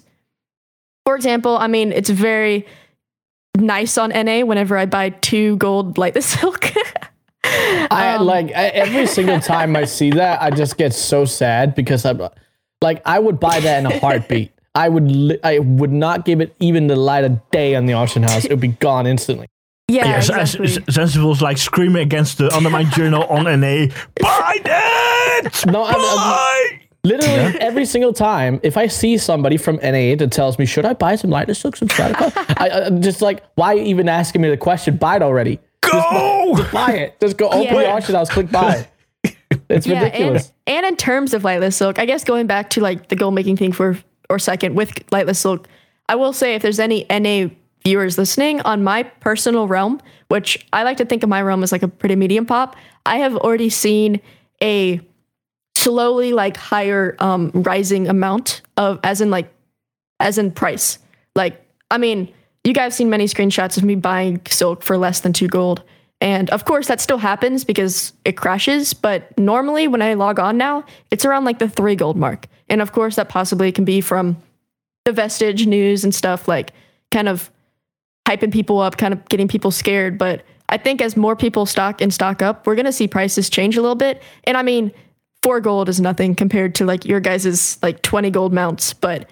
[1.06, 2.66] For example, I mean, it's very
[3.58, 6.72] nice on NA whenever I buy two gold Lightless Silk.
[7.46, 11.76] I Um, like I, every single time I see that, I just get so sad
[11.76, 12.22] because I'm
[12.82, 14.52] like I would buy that in a heartbeat.
[14.76, 17.94] I would li- I would not give it even the light of day on the
[17.94, 18.46] auction house.
[18.46, 19.48] It would be gone instantly.
[19.94, 20.68] Yeah, Yes, exactly.
[20.92, 23.88] Sensible's like screaming against the Undermine Journal on NA.
[24.20, 25.66] Buy it!
[25.68, 26.80] No, I'm, I'm- Buy!
[27.06, 30.94] literally every single time if I see somebody from NA that tells me should I
[30.94, 34.42] buy some Lightless Silk, some Shrouded Cloth, I, I I'm just like why even asking
[34.42, 34.96] me the question?
[34.98, 35.60] Buy it already.
[35.82, 36.56] Go!
[36.72, 37.20] Buy it.
[37.20, 37.94] Just go open the Yeah.
[37.94, 38.88] auction house, click buy.
[39.70, 40.52] It's yeah, ridiculous.
[40.68, 43.32] And, and in terms of lightless silk, I guess going back to like the goal
[43.32, 43.98] making thing for
[44.30, 45.68] or second with lightless silk,
[46.10, 47.50] I will say if there's any NA
[47.84, 51.72] viewers listening on my personal realm, which I like to think of my realm as
[51.72, 52.76] like a pretty medium pop,
[53.06, 54.22] I have already seen
[54.62, 55.02] a
[55.76, 59.54] slowly like higher um rising amount of as in like
[60.20, 61.00] as in price.
[61.36, 61.60] Like
[61.92, 65.48] I mean, you guys seen many screenshots of me buying silk for less than 2
[65.48, 65.84] gold.
[66.22, 70.58] And of course that still happens because it crashes, but normally when I log on
[70.58, 72.48] now, it's around like the 3 gold mark.
[72.70, 74.38] And of course that possibly can be from
[75.04, 76.72] the vestige news and stuff like
[77.12, 77.52] kind of
[78.36, 82.02] hyping people up, kind of getting people scared, but I think as more people stock
[82.02, 84.24] and stock up, we're going to see prices change a little bit.
[84.46, 84.92] And I mean,
[85.44, 89.30] 4 gold is nothing compared to like your guys's like 20 gold mounts, but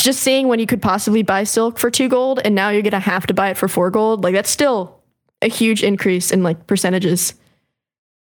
[0.00, 2.92] just seeing when you could possibly buy silk for 2 gold and now you're going
[2.92, 5.00] to have to buy it for 4 gold, like that's still
[5.42, 7.34] a huge increase in like percentages.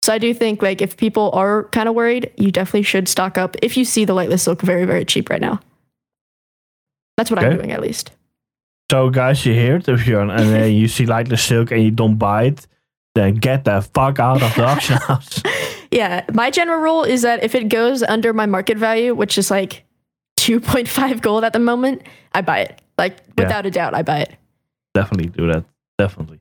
[0.02, 3.38] So I do think like if people are kind of worried, you definitely should stock
[3.38, 5.60] up if you see the lightless silk very very cheap right now.
[7.18, 8.12] That's what I'm doing at least.
[8.92, 9.88] So, guys, you hear it.
[9.88, 12.68] If you're on NA, you see Lightless Silk and you don't buy it,
[13.16, 15.42] then get the fuck out of the auction house.
[15.92, 19.50] Yeah, my general rule is that if it goes under my market value, which is
[19.50, 19.84] like
[20.40, 22.02] 2.5 gold at the moment,
[22.34, 22.82] I buy it.
[22.98, 23.46] Like Yeah.
[23.46, 24.36] without a doubt, I buy it.
[24.94, 25.66] Definitely do that.
[25.98, 26.40] Definitely.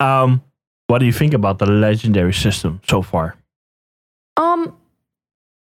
[0.00, 0.42] Um,
[0.88, 3.36] what do you think about the legendary system so far?
[4.36, 4.76] Um,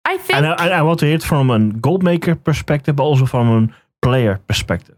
[0.04, 2.94] I think And I, I- I want to hear it from a gold maker perspective,
[2.96, 3.68] but also from a
[4.06, 4.96] player perspective.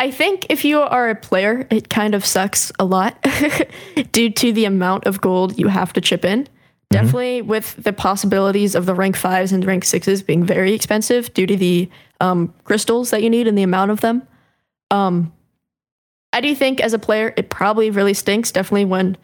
[0.00, 3.22] I think if you are a player, it kind of sucks a lot
[4.12, 6.48] due to the amount of gold you have to chip in.
[6.88, 11.46] Definitely with the possibilities of the rank fives and rank sixes being very expensive due
[11.46, 11.88] to the
[12.20, 14.26] um, crystals that you need and the amount of them.
[14.90, 15.32] Um,
[16.32, 18.50] I do think as a player, it probably really stinks.
[18.50, 19.16] Definitely when,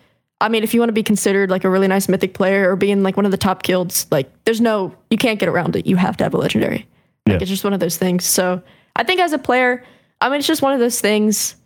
[0.43, 2.77] I mean, if you want to be considered like a really nice mythic player or
[2.77, 5.87] being like one of the top guilds, like there's no, you can't get around it.
[5.87, 6.87] You have to have a legendary.
[7.27, 7.39] Like Yeah.
[7.41, 8.27] it's just one of those things.
[8.27, 8.63] So
[8.95, 9.83] I think as a player,
[10.21, 11.57] I mean, it's just one of those things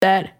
[0.00, 0.38] that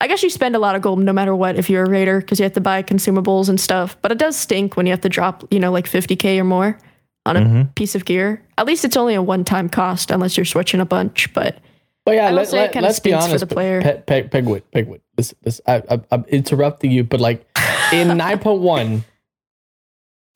[0.00, 2.20] I guess you spend a lot of gold no matter what if you're a raider
[2.20, 3.96] because you have to buy consumables and stuff.
[4.00, 6.78] But it does stink when you have to drop, you know, like 50k or more
[7.26, 7.74] on a Mhm.
[7.74, 8.42] piece of gear.
[8.56, 11.32] At least it's only a one-time cost unless you're switching a bunch.
[11.34, 11.58] But
[12.06, 13.48] But yeah, I will let, say it let, kinda let's be stinks for honest.
[13.48, 13.82] the player.
[13.82, 15.00] Pe- Pe- Pegwood, Pegwood.
[15.16, 17.44] This, this, I, I, I'm interrupting you, but like
[17.92, 19.02] in 9.1,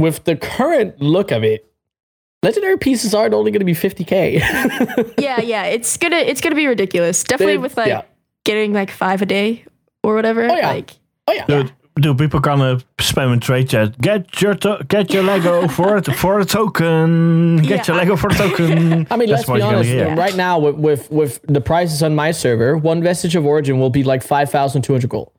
[0.00, 1.71] with the current look of it,
[2.42, 5.14] legendary pieces aren't only going to be 50k.
[5.18, 7.22] yeah, yeah, it's gonna it's gonna be ridiculous.
[7.24, 8.02] Definitely with like yeah.
[8.44, 9.64] getting like five a day
[10.02, 10.48] or whatever.
[10.50, 10.68] Oh, yeah.
[10.70, 10.92] Like
[11.28, 13.98] oh yeah, Dude, dude, people gonna spam in trade chat.
[14.00, 17.58] Get your to- get your Lego for it for a token.
[17.58, 19.06] Get Yeah, your I- Lego for a token.
[19.10, 19.90] I mean, That's let's be honest.
[19.90, 20.14] hear.
[20.16, 23.90] Right now, with, with with the prices on my server, one vestige of origin will
[23.90, 25.32] be like five thousand two hundred gold.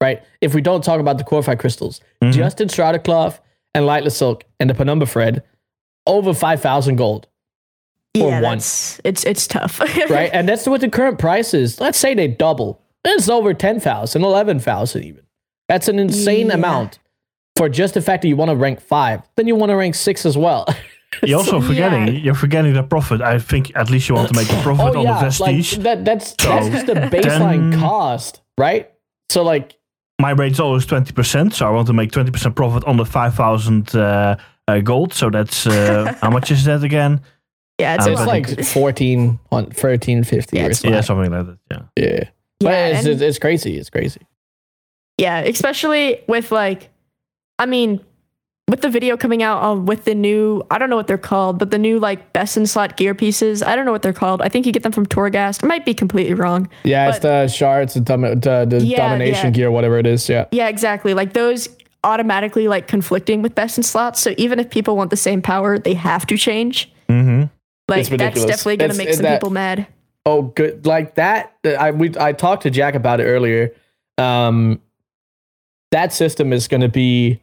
[0.00, 0.22] Right?
[0.40, 2.32] If we don't talk about the Korthite crystals, Mhm.
[2.32, 3.38] just in Shrouded Cloth
[3.74, 5.42] and Lightless Silk and the Penumbra Thread,
[6.10, 7.26] over five thousand gold.
[8.18, 8.58] or yeah, one.
[8.58, 9.80] that's it's it's tough.
[10.10, 10.30] right?
[10.32, 11.80] And that's what the current price is.
[11.80, 12.82] Let's say they double.
[13.04, 15.24] It's over 10,000, 11,000 even.
[15.68, 16.54] That's an insane Yeah.
[16.54, 16.98] amount
[17.56, 19.22] for just the fact that you want to rank five.
[19.36, 20.66] Then you want to rank six as well.
[21.24, 22.08] You're also forgetting.
[22.08, 22.20] Yeah.
[22.24, 23.20] You're forgetting the profit.
[23.22, 25.78] I think at least you want to make a profit on the like prestige.
[25.78, 28.90] that, that's So, that's just the baseline then- cost, right?
[29.30, 29.76] So like
[30.20, 33.06] My rate's always twenty percent, so I want to make twenty percent profit on the
[33.06, 34.36] five thousand uh,
[34.78, 35.12] gold.
[35.12, 37.20] So that's uh, how much is that again?
[37.80, 40.92] yeah, it's, Uh, it's like 14 on 1350 Yeah, or something.
[40.92, 41.58] Yeah, something like that.
[41.70, 41.82] Yeah.
[41.96, 42.24] Yeah.
[42.60, 43.78] But yeah, it's, it's, it's crazy.
[43.78, 44.20] It's crazy.
[45.16, 46.90] Yeah, especially with like,
[47.58, 48.00] I mean,
[48.68, 51.58] with the video coming out um, with the new, I don't know what they're called,
[51.58, 53.62] but the new like best in slot gear pieces.
[53.62, 54.42] I don't know what they're called.
[54.42, 55.64] I think you get them from Torghast.
[55.64, 56.68] I might be completely wrong.
[56.84, 59.50] Yeah, it's the shards, the, dom- the, the Yeah, domination yeah.
[59.50, 60.28] gear, whatever it is.
[60.28, 60.46] Yeah.
[60.52, 61.14] Yeah, exactly.
[61.14, 61.68] Like those
[62.04, 64.20] automatically like conflicting with best in slots.
[64.20, 66.90] So even if people want the same power, they have to change.
[67.08, 67.44] Mm-hmm.
[67.88, 69.86] Like that's definitely gonna It's- make some that- people mad.
[70.26, 70.84] Oh, good.
[70.86, 71.54] Like that.
[71.64, 73.72] I we I talked to Jack about it earlier.
[74.18, 74.80] Um,
[75.92, 77.40] that system is going to be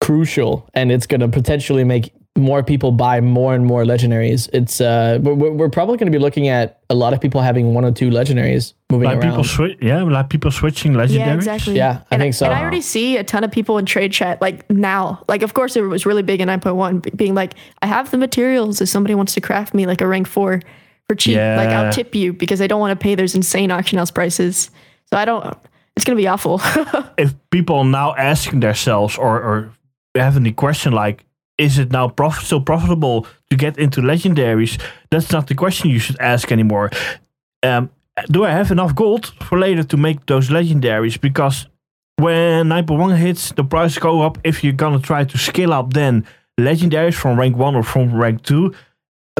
[0.00, 4.48] crucial, and it's going to potentially make more people buy more and more legendaries.
[4.52, 7.42] It's uh, we're, we're we're probably going to be looking at a lot of people
[7.42, 9.30] having one or two legendaries moving Like around.
[9.30, 9.78] people switch.
[9.82, 11.10] Yeah, like people switching legendaries.
[11.18, 11.76] Yeah, exactly.
[11.76, 12.46] Yeah, I and think so.
[12.46, 15.22] And I already see a ton of people in trade chat like now.
[15.28, 18.80] Like, of course, it was really big in 9.1, being like, I have the materials
[18.80, 20.62] if somebody wants to craft me like a rank four
[21.08, 21.36] for cheap.
[21.36, 24.70] Like, I'll tip you because they don't want to pay those insane auction house prices.
[25.10, 25.44] So I don't,
[25.96, 26.60] it's going to be awful.
[27.18, 29.72] if people now asking themselves or, or
[30.14, 31.24] having the question like,
[31.58, 34.80] is it now prof- still profitable to get into legendaries?
[35.10, 36.90] That's not the question you should ask anymore.
[37.62, 37.90] Um,
[38.30, 41.20] do I have enough gold for later to make those legendaries?
[41.20, 41.66] Because
[42.16, 44.38] when 9.1 hits, the price go up.
[44.44, 46.24] If you're gonna try to scale up, then
[46.60, 48.74] legendaries from rank one or from rank two,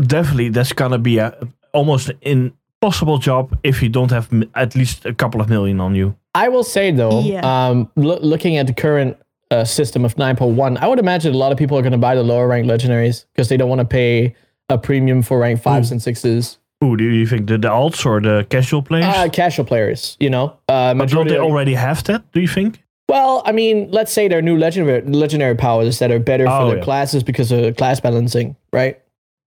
[0.00, 1.34] definitely that's gonna be a
[1.72, 5.80] almost an impossible job if you don't have m- at least a couple of million
[5.80, 6.14] on you.
[6.34, 7.40] I will say though, Yeah.
[7.68, 9.16] um, loo- looking at the current
[9.50, 12.14] uh, system of 9.1, I would imagine a lot of people are going to buy
[12.14, 14.34] the lower rank legendaries because they don't want to pay
[14.68, 16.58] a premium for rank fives and sixes.
[16.80, 19.06] Who do you think the, the alts or the casual players?
[19.06, 22.30] Uh, casual players, you know, uh, but don't they already have that?
[22.32, 22.82] Do you think?
[23.08, 26.68] well, I mean, let's say they're new legendary legendary powers that are better Oh, for
[26.68, 26.84] their yeah.
[26.84, 29.00] classes because of class balancing, right?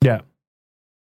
[0.03, 0.21] Yeah,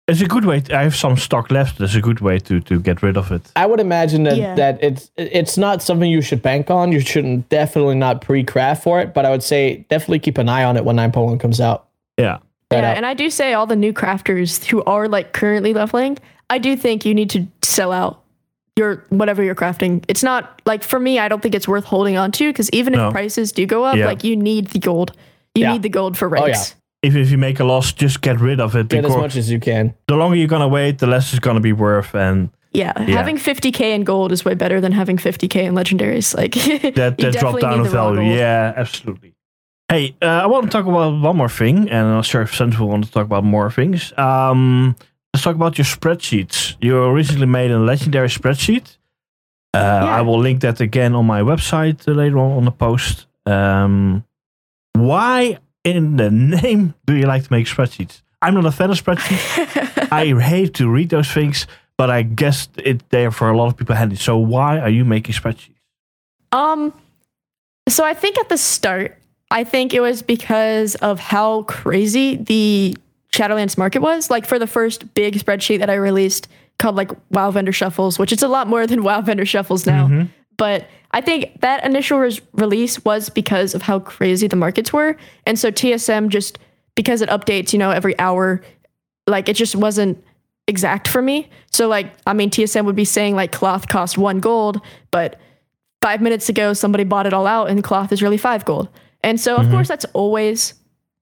[0.08, 0.62] it's a good way.
[0.72, 1.78] I have some stock left.
[1.78, 3.50] That's a good way to to get rid of it.
[3.56, 4.54] I would imagine that, Yeah.
[4.54, 6.92] that it's it's not something you should bank on.
[6.92, 10.64] You shouldn't definitely not pre-craft for it, but I would say definitely keep an eye
[10.64, 11.86] on it when 9.1 comes out.
[12.18, 12.38] Yeah,
[12.72, 12.96] Right yeah, out.
[12.96, 16.18] and I do say all the new crafters who are like currently leveling,
[16.50, 18.22] I do think you need to sell out
[18.76, 20.04] your whatever you're crafting.
[20.08, 22.92] It's not like for me, I don't think it's worth holding on to because even
[22.92, 23.08] No.
[23.08, 24.06] if prices do go up, Yeah.
[24.06, 25.12] like you need the gold.
[25.54, 25.72] You Yeah.
[25.72, 26.74] need the gold for Oh, ranks.
[27.06, 29.50] If if you make a loss, just get rid of it Get as much as
[29.50, 29.94] you can.
[30.08, 33.16] the longer you're gonna wait, the less it's gonna be worth, and Yeah, Yeah.
[33.16, 36.34] having 50k in gold is way better than having 50k in legendaries.
[36.36, 36.52] Like
[36.94, 38.34] that that drop down need in the raw value.
[38.34, 39.32] Yeah, absolutely.
[39.88, 42.52] Hey, uh, I want to talk about one more thing, and I'm not sure if
[42.54, 44.12] Central want to talk about more things.
[44.18, 44.96] Um,
[45.32, 46.74] let's talk about your spreadsheets.
[46.80, 48.98] You recently made a legendary spreadsheet.
[49.72, 49.78] Uh,
[50.18, 53.26] I will link that again on my website uh, later on on the post.
[53.46, 54.24] Um,
[54.94, 58.22] why in the name do you like to make spreadsheets?
[58.42, 60.08] I'm not a fan of spreadsheets.
[60.12, 63.76] I hate to read those things, but I guess it there for a lot of
[63.76, 64.16] people handy.
[64.16, 65.70] So why are you making spreadsheets?
[66.52, 66.92] Um,
[67.88, 69.16] so I think at the start,
[69.50, 72.96] I think it was because of how crazy the
[73.32, 74.30] Shadowlands market was.
[74.30, 76.48] Like for the first big spreadsheet that I released
[76.78, 80.26] called like WoW Vendor Shuffles, which it's a lot more than WoW Vendor Shuffles now.
[80.56, 85.16] But I think that initial res- release was because of how crazy the markets were.
[85.46, 86.58] And so TSM just,
[86.94, 88.62] because it updates, you know, every hour,
[89.26, 90.22] like it just wasn't
[90.66, 91.48] exact for me.
[91.70, 94.80] So like, I mean, TSM would be saying like cloth cost one gold,
[95.10, 95.38] but
[96.02, 98.88] five minutes ago somebody bought it all out and cloth is really five gold.
[99.22, 99.72] And so of mm-hmm.
[99.72, 100.74] course that's always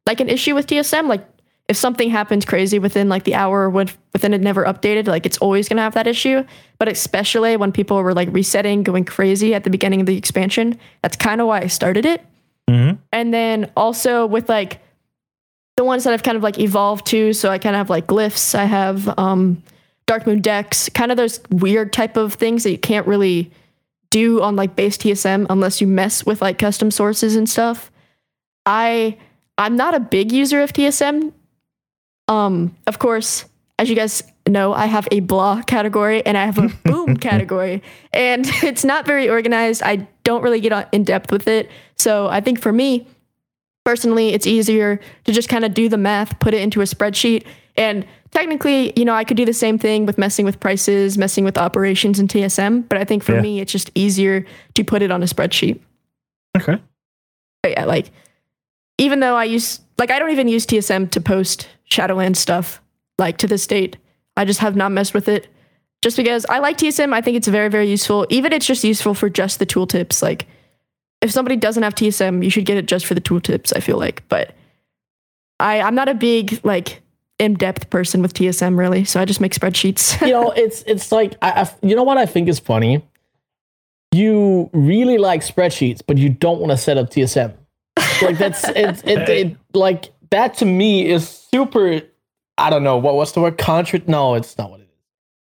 [0.07, 1.09] like an issue with TSM.
[1.09, 1.27] Like
[1.69, 5.39] if something happens crazy within like the hour when, within it never updated, like it's
[5.39, 6.45] always gonna have that issue.
[6.79, 10.79] But especially when people were like resetting, going crazy at the beginning of the expansion,
[11.03, 12.25] that's kind of why I started it.
[12.69, 12.99] Mhm.
[13.13, 14.81] And then also with like
[15.77, 17.33] the ones that I've kind of like evolved to.
[17.33, 18.55] So I kind of have like glyphs.
[18.55, 19.63] I have um,
[20.07, 23.51] Darkmoon decks, kind of those weird type of things that you can't really
[24.11, 27.91] do on like base TSM unless you mess with like custom sources and stuff.
[28.67, 29.17] I
[29.59, 31.33] I'm not a big user of TSM.
[32.29, 33.45] Um, of course,
[33.79, 37.83] as you guys know, I have a blah category and I have a boom category,
[38.13, 39.83] and it's not very organized.
[39.83, 41.71] I don't really get in depth with it.
[41.97, 43.07] So I think for me,
[43.85, 47.45] personally, it's easier to just kind of do the math, put it into a spreadsheet,
[47.77, 51.45] And technically, you know, I could do the same thing with messing with prices, messing
[51.45, 53.41] with operations in TSM, but I think for Yeah.
[53.43, 55.81] me, it's just easier to put it on a spreadsheet.
[56.57, 56.79] Okay.
[57.63, 58.11] But yeah, like
[58.99, 62.81] even though I use like I don't even use TSM to post Shadowlands stuff
[63.19, 63.97] like to this date.
[64.37, 65.49] I just have not messed with it
[66.03, 67.13] just because I like TSM.
[67.13, 68.27] I think it's very very useful.
[68.31, 70.23] Even it's just useful for just the tooltips.
[70.23, 70.47] Like
[71.23, 73.73] if somebody doesn't have TSM, you should get it just for the tooltips.
[73.75, 74.55] I feel like, but
[75.61, 77.03] I I'm not a big like
[77.39, 80.21] in depth person with TSM really, so I just make spreadsheets.
[80.27, 83.05] you know, it's it's like I, I, you know what I think is funny.
[84.13, 87.55] You really like spreadsheets, but you don't want to set up TSM.
[88.23, 89.57] Like that's it, it, it.
[89.73, 92.01] Like that to me is super.
[92.57, 93.59] I don't know what was the word.
[93.59, 94.01] Contra?
[94.07, 94.89] No, it's not what it is.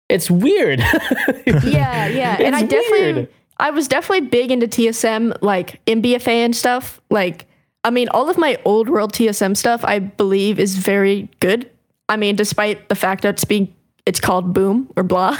[0.08, 0.80] It's weird.
[1.46, 2.36] yeah, yeah.
[2.40, 3.28] and I It's definitely weird.
[3.58, 7.00] I was definitely big into TSM like in BFA and stuff.
[7.10, 7.46] Like
[7.84, 11.70] I mean all of my old world TSM stuff I believe is very good.
[12.08, 13.74] I mean despite the fact that it's being
[14.06, 15.28] it's called boom or blah.
[15.28, 15.38] um,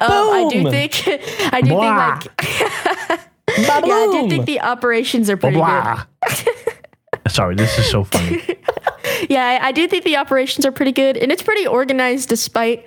[0.00, 1.02] I do think
[1.52, 2.18] I do Blah.
[2.18, 5.98] think like yeah, I do think the operations are pretty good.
[7.26, 7.34] Blah.
[7.34, 8.42] Sorry, this is so funny.
[9.30, 12.86] Yeah, I, I do think the operations are pretty good, and it's pretty organized despite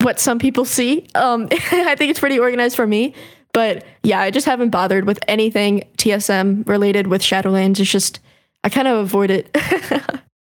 [0.00, 1.08] what some people see.
[1.16, 3.14] Um, I think it's pretty organized for me,
[3.52, 7.80] but yeah, I just haven't bothered with anything TSM related with Shadowlands.
[7.80, 8.20] It's just
[8.62, 9.50] I kind of avoid it.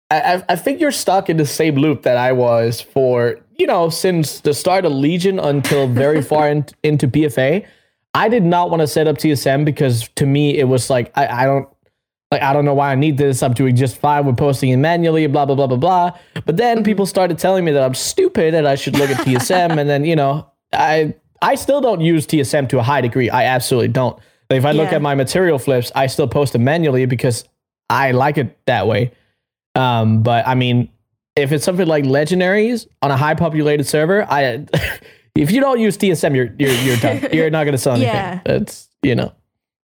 [0.09, 3.67] I, I- I think you're stuck in the same loop that I was for, you
[3.67, 7.65] know, since the start of Legion until very far in, into BFA.
[8.15, 11.43] I did not want to set up TSM because to me it was like I,
[11.43, 11.67] I don't
[12.33, 13.41] like I don't know why I need this.
[13.43, 16.11] I'm doing just fine with posting it manually, blah blah blah blah blah.
[16.45, 19.77] But then people started telling me that I'm stupid and I should look at TSM,
[19.79, 23.29] and then you know I I still don't use TSM to a high degree.
[23.29, 24.17] I absolutely don't.
[24.49, 24.95] Like, if I look Yeah.
[24.97, 27.43] at my material flips, I still post them manually because
[27.89, 29.11] I like it that way.
[29.75, 30.89] Um, but I mean,
[31.35, 34.65] if it's something like legendaries on a high populated server, I
[35.35, 37.27] if you don't use TSM, you're you're you're done.
[37.33, 38.13] You're not gonna sell anything.
[38.13, 38.41] Yeah.
[38.45, 39.33] It's you know.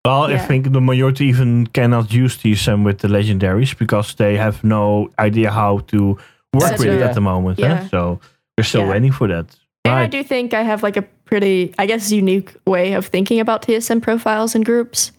[0.06, 4.62] Well, I think the majority even cannot use TSM with the legendaries because they have
[4.62, 6.16] no idea how to
[6.54, 7.58] work That's with it at the moment.
[7.58, 7.82] Yeah.
[7.82, 7.88] Huh?
[7.88, 8.20] So
[8.56, 8.90] they're still Yeah.
[8.90, 9.46] waiting for that.
[9.84, 13.40] And I do think I have like a pretty, I guess, unique way of thinking
[13.40, 15.10] about TSM profiles and groups.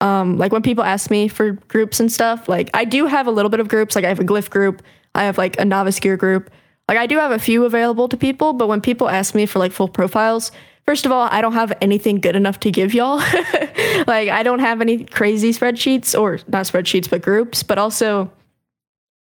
[0.00, 3.30] Um, like when people ask me for groups and stuff, like I do have a
[3.30, 3.94] little bit of groups.
[3.94, 4.82] Like I have a glyph group,
[5.14, 6.50] I have like a novice gear group.
[6.88, 9.60] Like I do have a few available to people, but when people ask me for
[9.60, 10.50] like full profiles,
[10.90, 13.18] first of all, I don't have anything good enough to give y'all.
[14.08, 17.62] like I don't have any crazy spreadsheets or not spreadsheets, but groups.
[17.62, 18.28] But also,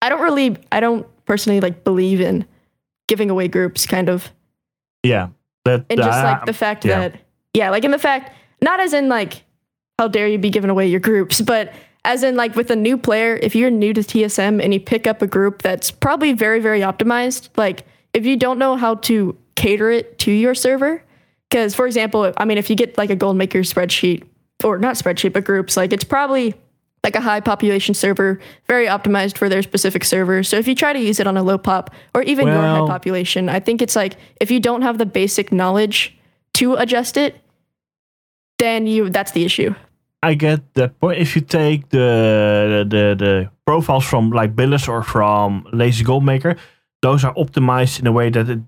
[0.01, 2.47] I don't really, I don't personally like believe in
[3.09, 4.31] giving away groups, kind of
[5.03, 5.31] Yeah.
[5.65, 7.01] That, and just uh, like the fact yeah.
[7.01, 7.21] that
[7.55, 8.33] yeah like in the fact
[8.63, 9.43] not as in like
[9.99, 11.75] how dare you be giving away your groups but
[12.05, 15.07] as in like with a new player if you're new to tsm and you pick
[15.07, 19.37] up a group that's probably very very optimized like if you don't know how to
[19.57, 21.03] cater it to your server
[21.49, 24.25] because for example i mean if you get like a gold maker spreadsheet
[24.65, 26.55] or not spreadsheet but groups like it's probably
[27.05, 30.43] like a high population server, very optimized for their specific server.
[30.43, 32.87] So if you try to use it on a low pop or even your high
[32.87, 36.17] population, I think it's like if you don't have the basic knowledge
[36.55, 37.37] to adjust it,
[38.59, 39.75] then you that's the issue.
[40.23, 41.21] I get that point.
[41.21, 46.59] If you take the the the profiles from like Billis or from Lazy Goldmaker,
[47.03, 48.61] those are optimized in a way that it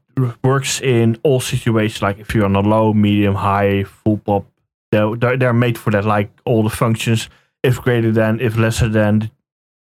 [0.44, 2.02] works in all situations.
[2.02, 4.46] Like if you're on a low, medium, high, full pop,
[4.92, 6.04] they're they're, they're made for that.
[6.04, 7.28] Like all the functions,
[7.62, 9.30] if greater than, if lesser than,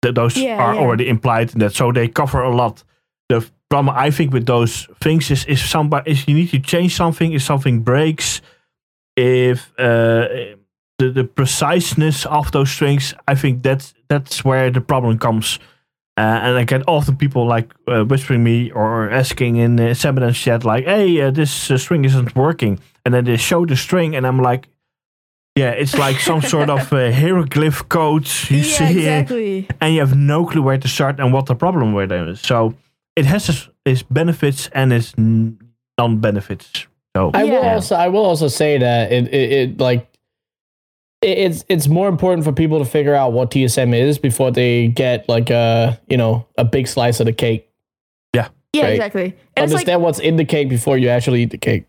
[0.01, 0.81] th- those Yeah, are yeah.
[0.81, 1.73] already implied in that.
[1.73, 2.84] So they cover a lot.
[3.30, 6.95] The problem I think with those things is if somebody if you need to change
[6.95, 8.41] something, if something breaks,
[9.15, 10.27] if uh,
[10.99, 15.60] the the preciseness of those strings, I think that's that's where the problem comes.
[16.15, 20.34] Uh, and I get often people like uh, whispering me or asking in the Sabadan
[20.34, 24.15] chat like, "Hey, uh, this uh, string isn't working," and then they show the string,
[24.15, 24.68] and I'm like,
[25.56, 29.68] "Yeah, it's like some sort of uh, hieroglyph code you yeah, see here, exactly.
[29.81, 32.41] and you have no clue where to start and what the problem with them is."
[32.41, 32.76] So
[33.15, 35.15] it has its, its benefits and its
[35.98, 36.88] non-benefits.
[37.15, 37.73] So I will Yeah.
[37.73, 40.12] also I will also say that it it, it like it,
[41.23, 45.27] it's it's more important for people to figure out what TSM is before they get
[45.27, 47.69] like a you know a big slice of the cake.
[48.73, 48.93] Yeah, Right.
[48.93, 49.23] exactly.
[49.55, 51.85] And it's like Understand what's in the cake before you actually eat the cake.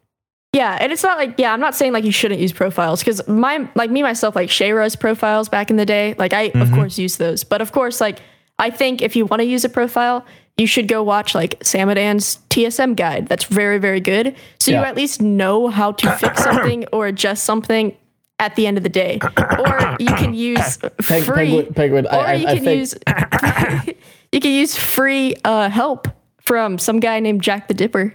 [0.52, 3.26] Yeah, and it's not like yeah, I'm not saying like you shouldn't use profiles because
[3.26, 6.74] my like me myself like Shayra's profiles back in the day, like I of mm-hmm.
[6.74, 8.20] course use those, but of course like
[8.58, 10.24] I think if you want to use a profile,
[10.56, 13.26] you should go watch like Samadan's TSM guide.
[13.28, 17.44] That's very very good, so you at least know how to fix something or adjust
[17.44, 17.96] something
[18.38, 21.34] at the end of the day, or you can use Peg, free.
[21.34, 22.94] Penguin, Penguin, I, or I, you I can think use
[24.32, 26.08] you can use free uh, help
[26.40, 28.14] from some guy named Jack the Dipper.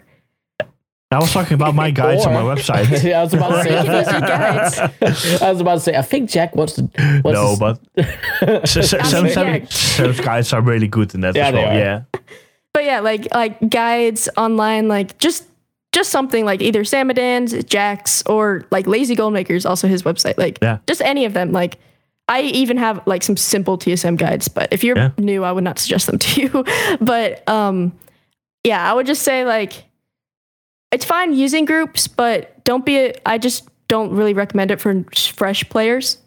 [1.11, 3.03] I was talking about my guides on my website.
[3.03, 4.11] Yeah, I was about to Or you can use say.
[4.11, 5.41] your guides.
[5.41, 5.95] I was about to say.
[5.95, 6.81] I think Jack wants to.
[7.23, 9.65] Wants no, to, but s- s- some, mean, some, yeah.
[9.69, 11.71] some guides are really good in that Yeah, as they well.
[11.71, 11.79] are.
[11.79, 12.01] Yeah.
[12.73, 15.47] But yeah, like like guides online, like just
[15.91, 20.37] just something like either Samadans, Jack's, or like Lazy Goldmaker's also his website.
[20.37, 20.79] Like Yeah.
[20.87, 21.51] just any of them.
[21.51, 21.77] Like
[22.27, 25.11] I even have like some simple TSM guides, but if you're Yeah.
[25.17, 26.65] new, I would not suggest them to you.
[27.01, 27.93] but um
[28.63, 29.85] yeah, I would just say like
[30.91, 35.03] it's fine using groups, but don't be a, I just don't really recommend it for
[35.35, 36.17] fresh players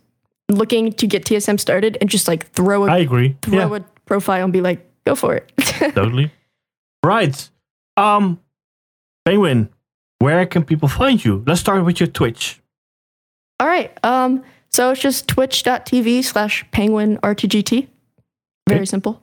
[0.48, 3.36] looking to get TSM started and just like throw a I agree.
[3.42, 5.52] throw Yeah, a profile and be like, go for it.
[5.94, 6.30] totally.
[7.04, 7.48] Right.
[7.96, 8.38] Um,
[9.24, 9.68] Penguin,
[10.18, 11.42] where can people find you?
[11.46, 12.60] Let's start with your Twitch.
[13.60, 13.96] All right.
[14.04, 17.88] Um, so it's just twitch.tv slash penguin RTGT.
[18.68, 18.84] Very Okay.
[18.86, 19.20] simple.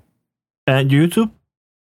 [0.67, 1.31] And YouTube?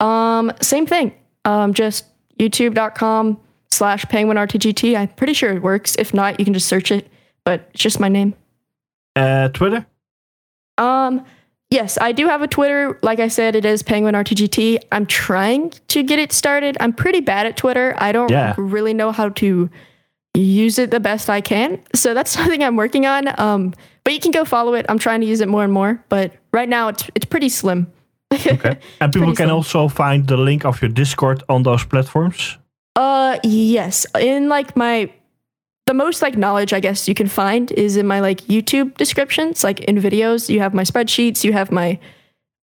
[0.01, 1.13] Um, same thing.
[1.45, 2.07] Um, just
[2.39, 3.41] youtube.com
[3.71, 4.97] slash penguin RTGT.
[4.97, 5.95] I'm pretty sure it works.
[5.99, 7.09] If not, you can just search it,
[7.45, 8.35] but it's just my name.
[9.17, 9.87] Uh, Twitter?
[10.77, 11.25] Um,
[11.75, 12.99] yes, I do have a Twitter.
[13.03, 14.79] Like I said, it is penguin RTGT.
[14.93, 16.77] I'm trying to get it started.
[16.81, 17.95] I'm pretty bad at Twitter.
[17.99, 18.55] I don't Yeah.
[18.57, 19.69] really know how to
[20.37, 21.79] use it the best I can.
[21.95, 23.23] So that's something I'm working on.
[23.41, 23.73] Um,
[24.05, 24.87] but you can go follow it.
[24.89, 26.03] I'm trying to use it more and more.
[26.09, 27.87] But right now, it's it's pretty slim.
[28.35, 28.79] Okay.
[29.01, 29.51] And people can slim.
[29.57, 32.59] also find the link of your Discord on those platforms.
[32.97, 34.07] Uh, yes.
[34.21, 35.11] In like my,
[35.87, 39.63] the most like knowledge I guess you can find is in my like YouTube descriptions.
[39.65, 41.99] Like in videos, you have my spreadsheets, you have my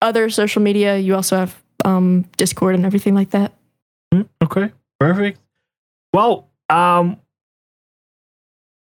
[0.02, 3.52] other social media, you also have um Discord and everything like that.
[4.12, 5.38] Hmm, Okay, perfect.
[6.12, 7.18] Well, um,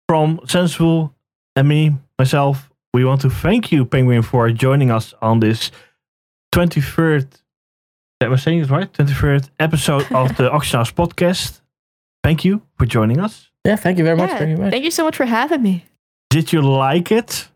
[0.08, 1.14] from Sensible
[1.56, 5.70] and me, myself, we want to thank you, Penguin, for joining us on this
[6.54, 7.26] 23rd,
[8.20, 8.92] am I saying it right?
[8.92, 11.60] 23rd episode of the Auction House podcast.
[12.22, 13.50] Thank you for joining us.
[13.64, 14.30] Yeah, thank you very much.
[14.30, 14.70] Yeah, Very much.
[14.70, 15.84] Thank you so much for having me.
[16.30, 17.48] Did you like it?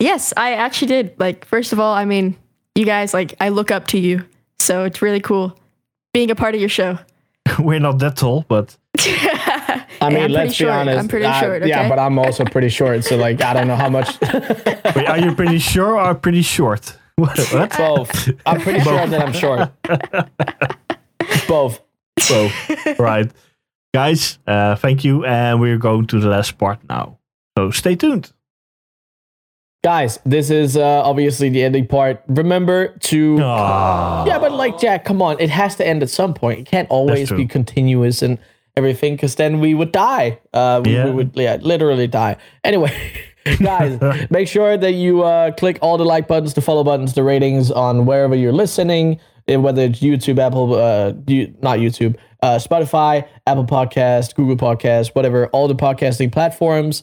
[0.00, 1.14] Yes, I actually did.
[1.18, 2.36] Like, first of all, I mean,
[2.74, 4.24] you guys, like, I look up to you.
[4.58, 5.58] So it's really cool
[6.12, 6.98] being a part of your show.
[7.58, 10.70] We're not that tall, but I mean, I'm let's pretty be short.
[10.72, 10.98] honest.
[10.98, 11.62] I'm pretty I- short.
[11.62, 11.68] Okay?
[11.68, 13.04] Yeah, but I'm also pretty short.
[13.04, 14.20] So like, I don't know how much.
[14.94, 16.96] wait, are you pretty sure or pretty short?
[17.16, 17.36] What?
[17.52, 17.76] what?
[17.76, 18.28] Both.
[18.46, 19.70] I'm pretty sure that I'm short.
[21.48, 21.80] Both.
[22.28, 22.98] Both.
[22.98, 23.30] right.
[23.94, 25.24] Guys, uh, thank you.
[25.24, 27.18] And we're going to the last part now.
[27.56, 28.32] So stay tuned.
[29.84, 32.22] Guys, this is uh, obviously the ending part.
[32.26, 33.38] Remember to.
[33.40, 34.26] Ah.
[34.26, 35.40] Yeah, but like Jack, come on.
[35.40, 36.60] It has to end at some point.
[36.60, 38.38] It can't always be continuous and
[38.76, 40.38] everything, because then we would die.
[40.52, 42.36] Uh, we, we would, yeah, literally die.
[42.64, 42.92] Anyway,
[43.58, 44.00] guys,
[44.30, 47.70] make sure that you uh, click all the like buttons, the follow buttons, the ratings
[47.70, 53.26] on wherever you're listening, eh, whether it's YouTube, Apple, uh, you, not YouTube, uh, Spotify,
[53.46, 57.02] Apple Podcast, Google Podcast, whatever, all the podcasting platforms.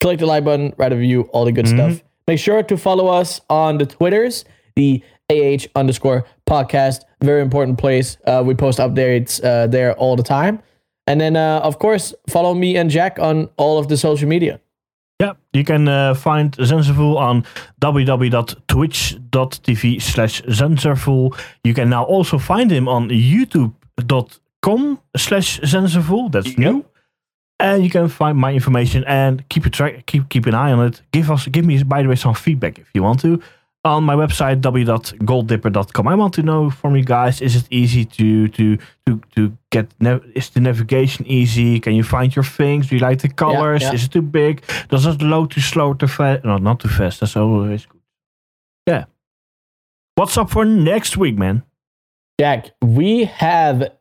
[0.00, 2.02] Click the like button, write a review, all the good stuff.
[2.26, 7.00] Make sure to follow us on the Twitters, the AH underscore podcast.
[7.22, 8.18] Very important place.
[8.26, 10.60] Uh, we post updates uh, there all the time.
[11.06, 14.60] And then, uh, of course, follow me and Jack on all of the social media.
[15.20, 17.46] Yeah, you can uh, find Zenserful on
[17.80, 21.34] www.twitch.tv slash Zenserful.
[21.64, 23.08] You can now also find him on
[24.66, 26.32] youtube.com slash Zenserful.
[26.32, 26.84] That's new.
[27.58, 30.86] And you can find my information and keep a track, keep keep an eye on
[30.86, 31.00] it.
[31.10, 33.40] Give us, give me, by the way, some feedback if you want to
[33.86, 36.08] on my website w.golddipper.com.
[36.08, 38.76] I want to know from you guys: is it easy to to
[39.06, 39.86] to to get?
[40.34, 41.80] Is the navigation easy?
[41.80, 42.88] Can you find your things?
[42.88, 43.82] Do you like the colors?
[43.82, 43.94] yeah.
[43.94, 44.62] Is it too big?
[44.88, 46.44] Does it load too slow, too fast?
[46.44, 47.20] No, not too fast.
[47.20, 48.00] That's always good.
[48.86, 49.04] Yeah.
[50.16, 51.62] What's up for next week, man?
[52.38, 53.92] Jack, we have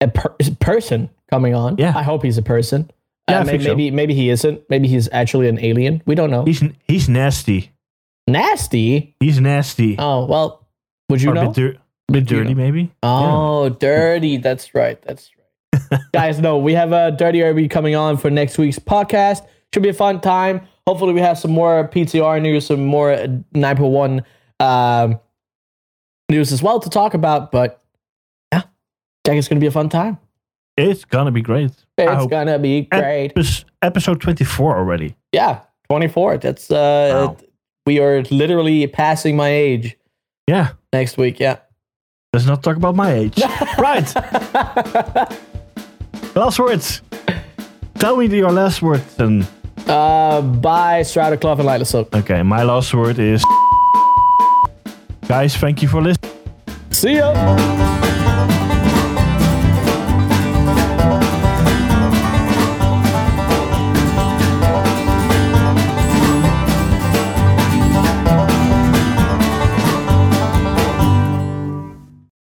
[0.00, 1.76] a per- person coming on.
[1.78, 1.92] Yeah.
[1.96, 2.90] I hope he's a person.
[3.28, 3.68] Yeah, Uh, may- think so.
[3.70, 4.60] maybe maybe he isn't.
[4.70, 6.02] Maybe he's actually an alien.
[6.06, 6.44] We don't know.
[6.44, 7.72] He's he's nasty.
[8.26, 9.14] Nasty.
[9.20, 9.96] He's nasty.
[9.98, 10.66] Oh well.
[11.10, 11.46] Would you or a know?
[11.50, 11.78] bit, dir-
[12.12, 12.62] bit you dirty, know?
[12.62, 12.90] maybe.
[13.02, 14.36] Oh, dirty.
[14.36, 15.00] That's right.
[15.02, 15.30] That's
[15.90, 16.00] right.
[16.12, 19.46] Guys, no, we have a Dirty RB coming on for next week's podcast.
[19.72, 20.62] Should be a fun time.
[20.86, 23.12] Hopefully, we have some more PTR news, some more
[23.54, 24.22] 9.1
[24.60, 25.20] um,
[26.30, 27.50] news as well to talk about.
[27.52, 27.87] But yeah,
[29.28, 30.16] Jack, it's going to be a fun time.
[30.78, 31.70] It's gonna be great.
[31.98, 33.34] It's going to be great.
[33.34, 35.16] Epis- episode twenty four already.
[35.32, 35.60] Yeah,
[35.90, 36.38] 24.
[36.38, 37.36] That's, uh, Wow.
[37.84, 39.98] we are literally passing my age
[40.46, 40.68] Yeah.
[40.94, 41.40] next week.
[41.40, 41.56] Yeah.
[42.32, 43.38] Let's not talk about my age.
[43.78, 44.08] right.
[46.34, 47.02] Last words.
[47.98, 49.18] Tell me your last words.
[49.18, 49.46] And
[49.86, 52.14] Uh, bye, Shrouded Cloth and Lightless Silk.
[52.16, 53.44] okay, my last word is.
[55.26, 56.32] Guys, thank you for listening.
[56.90, 57.87] See ya.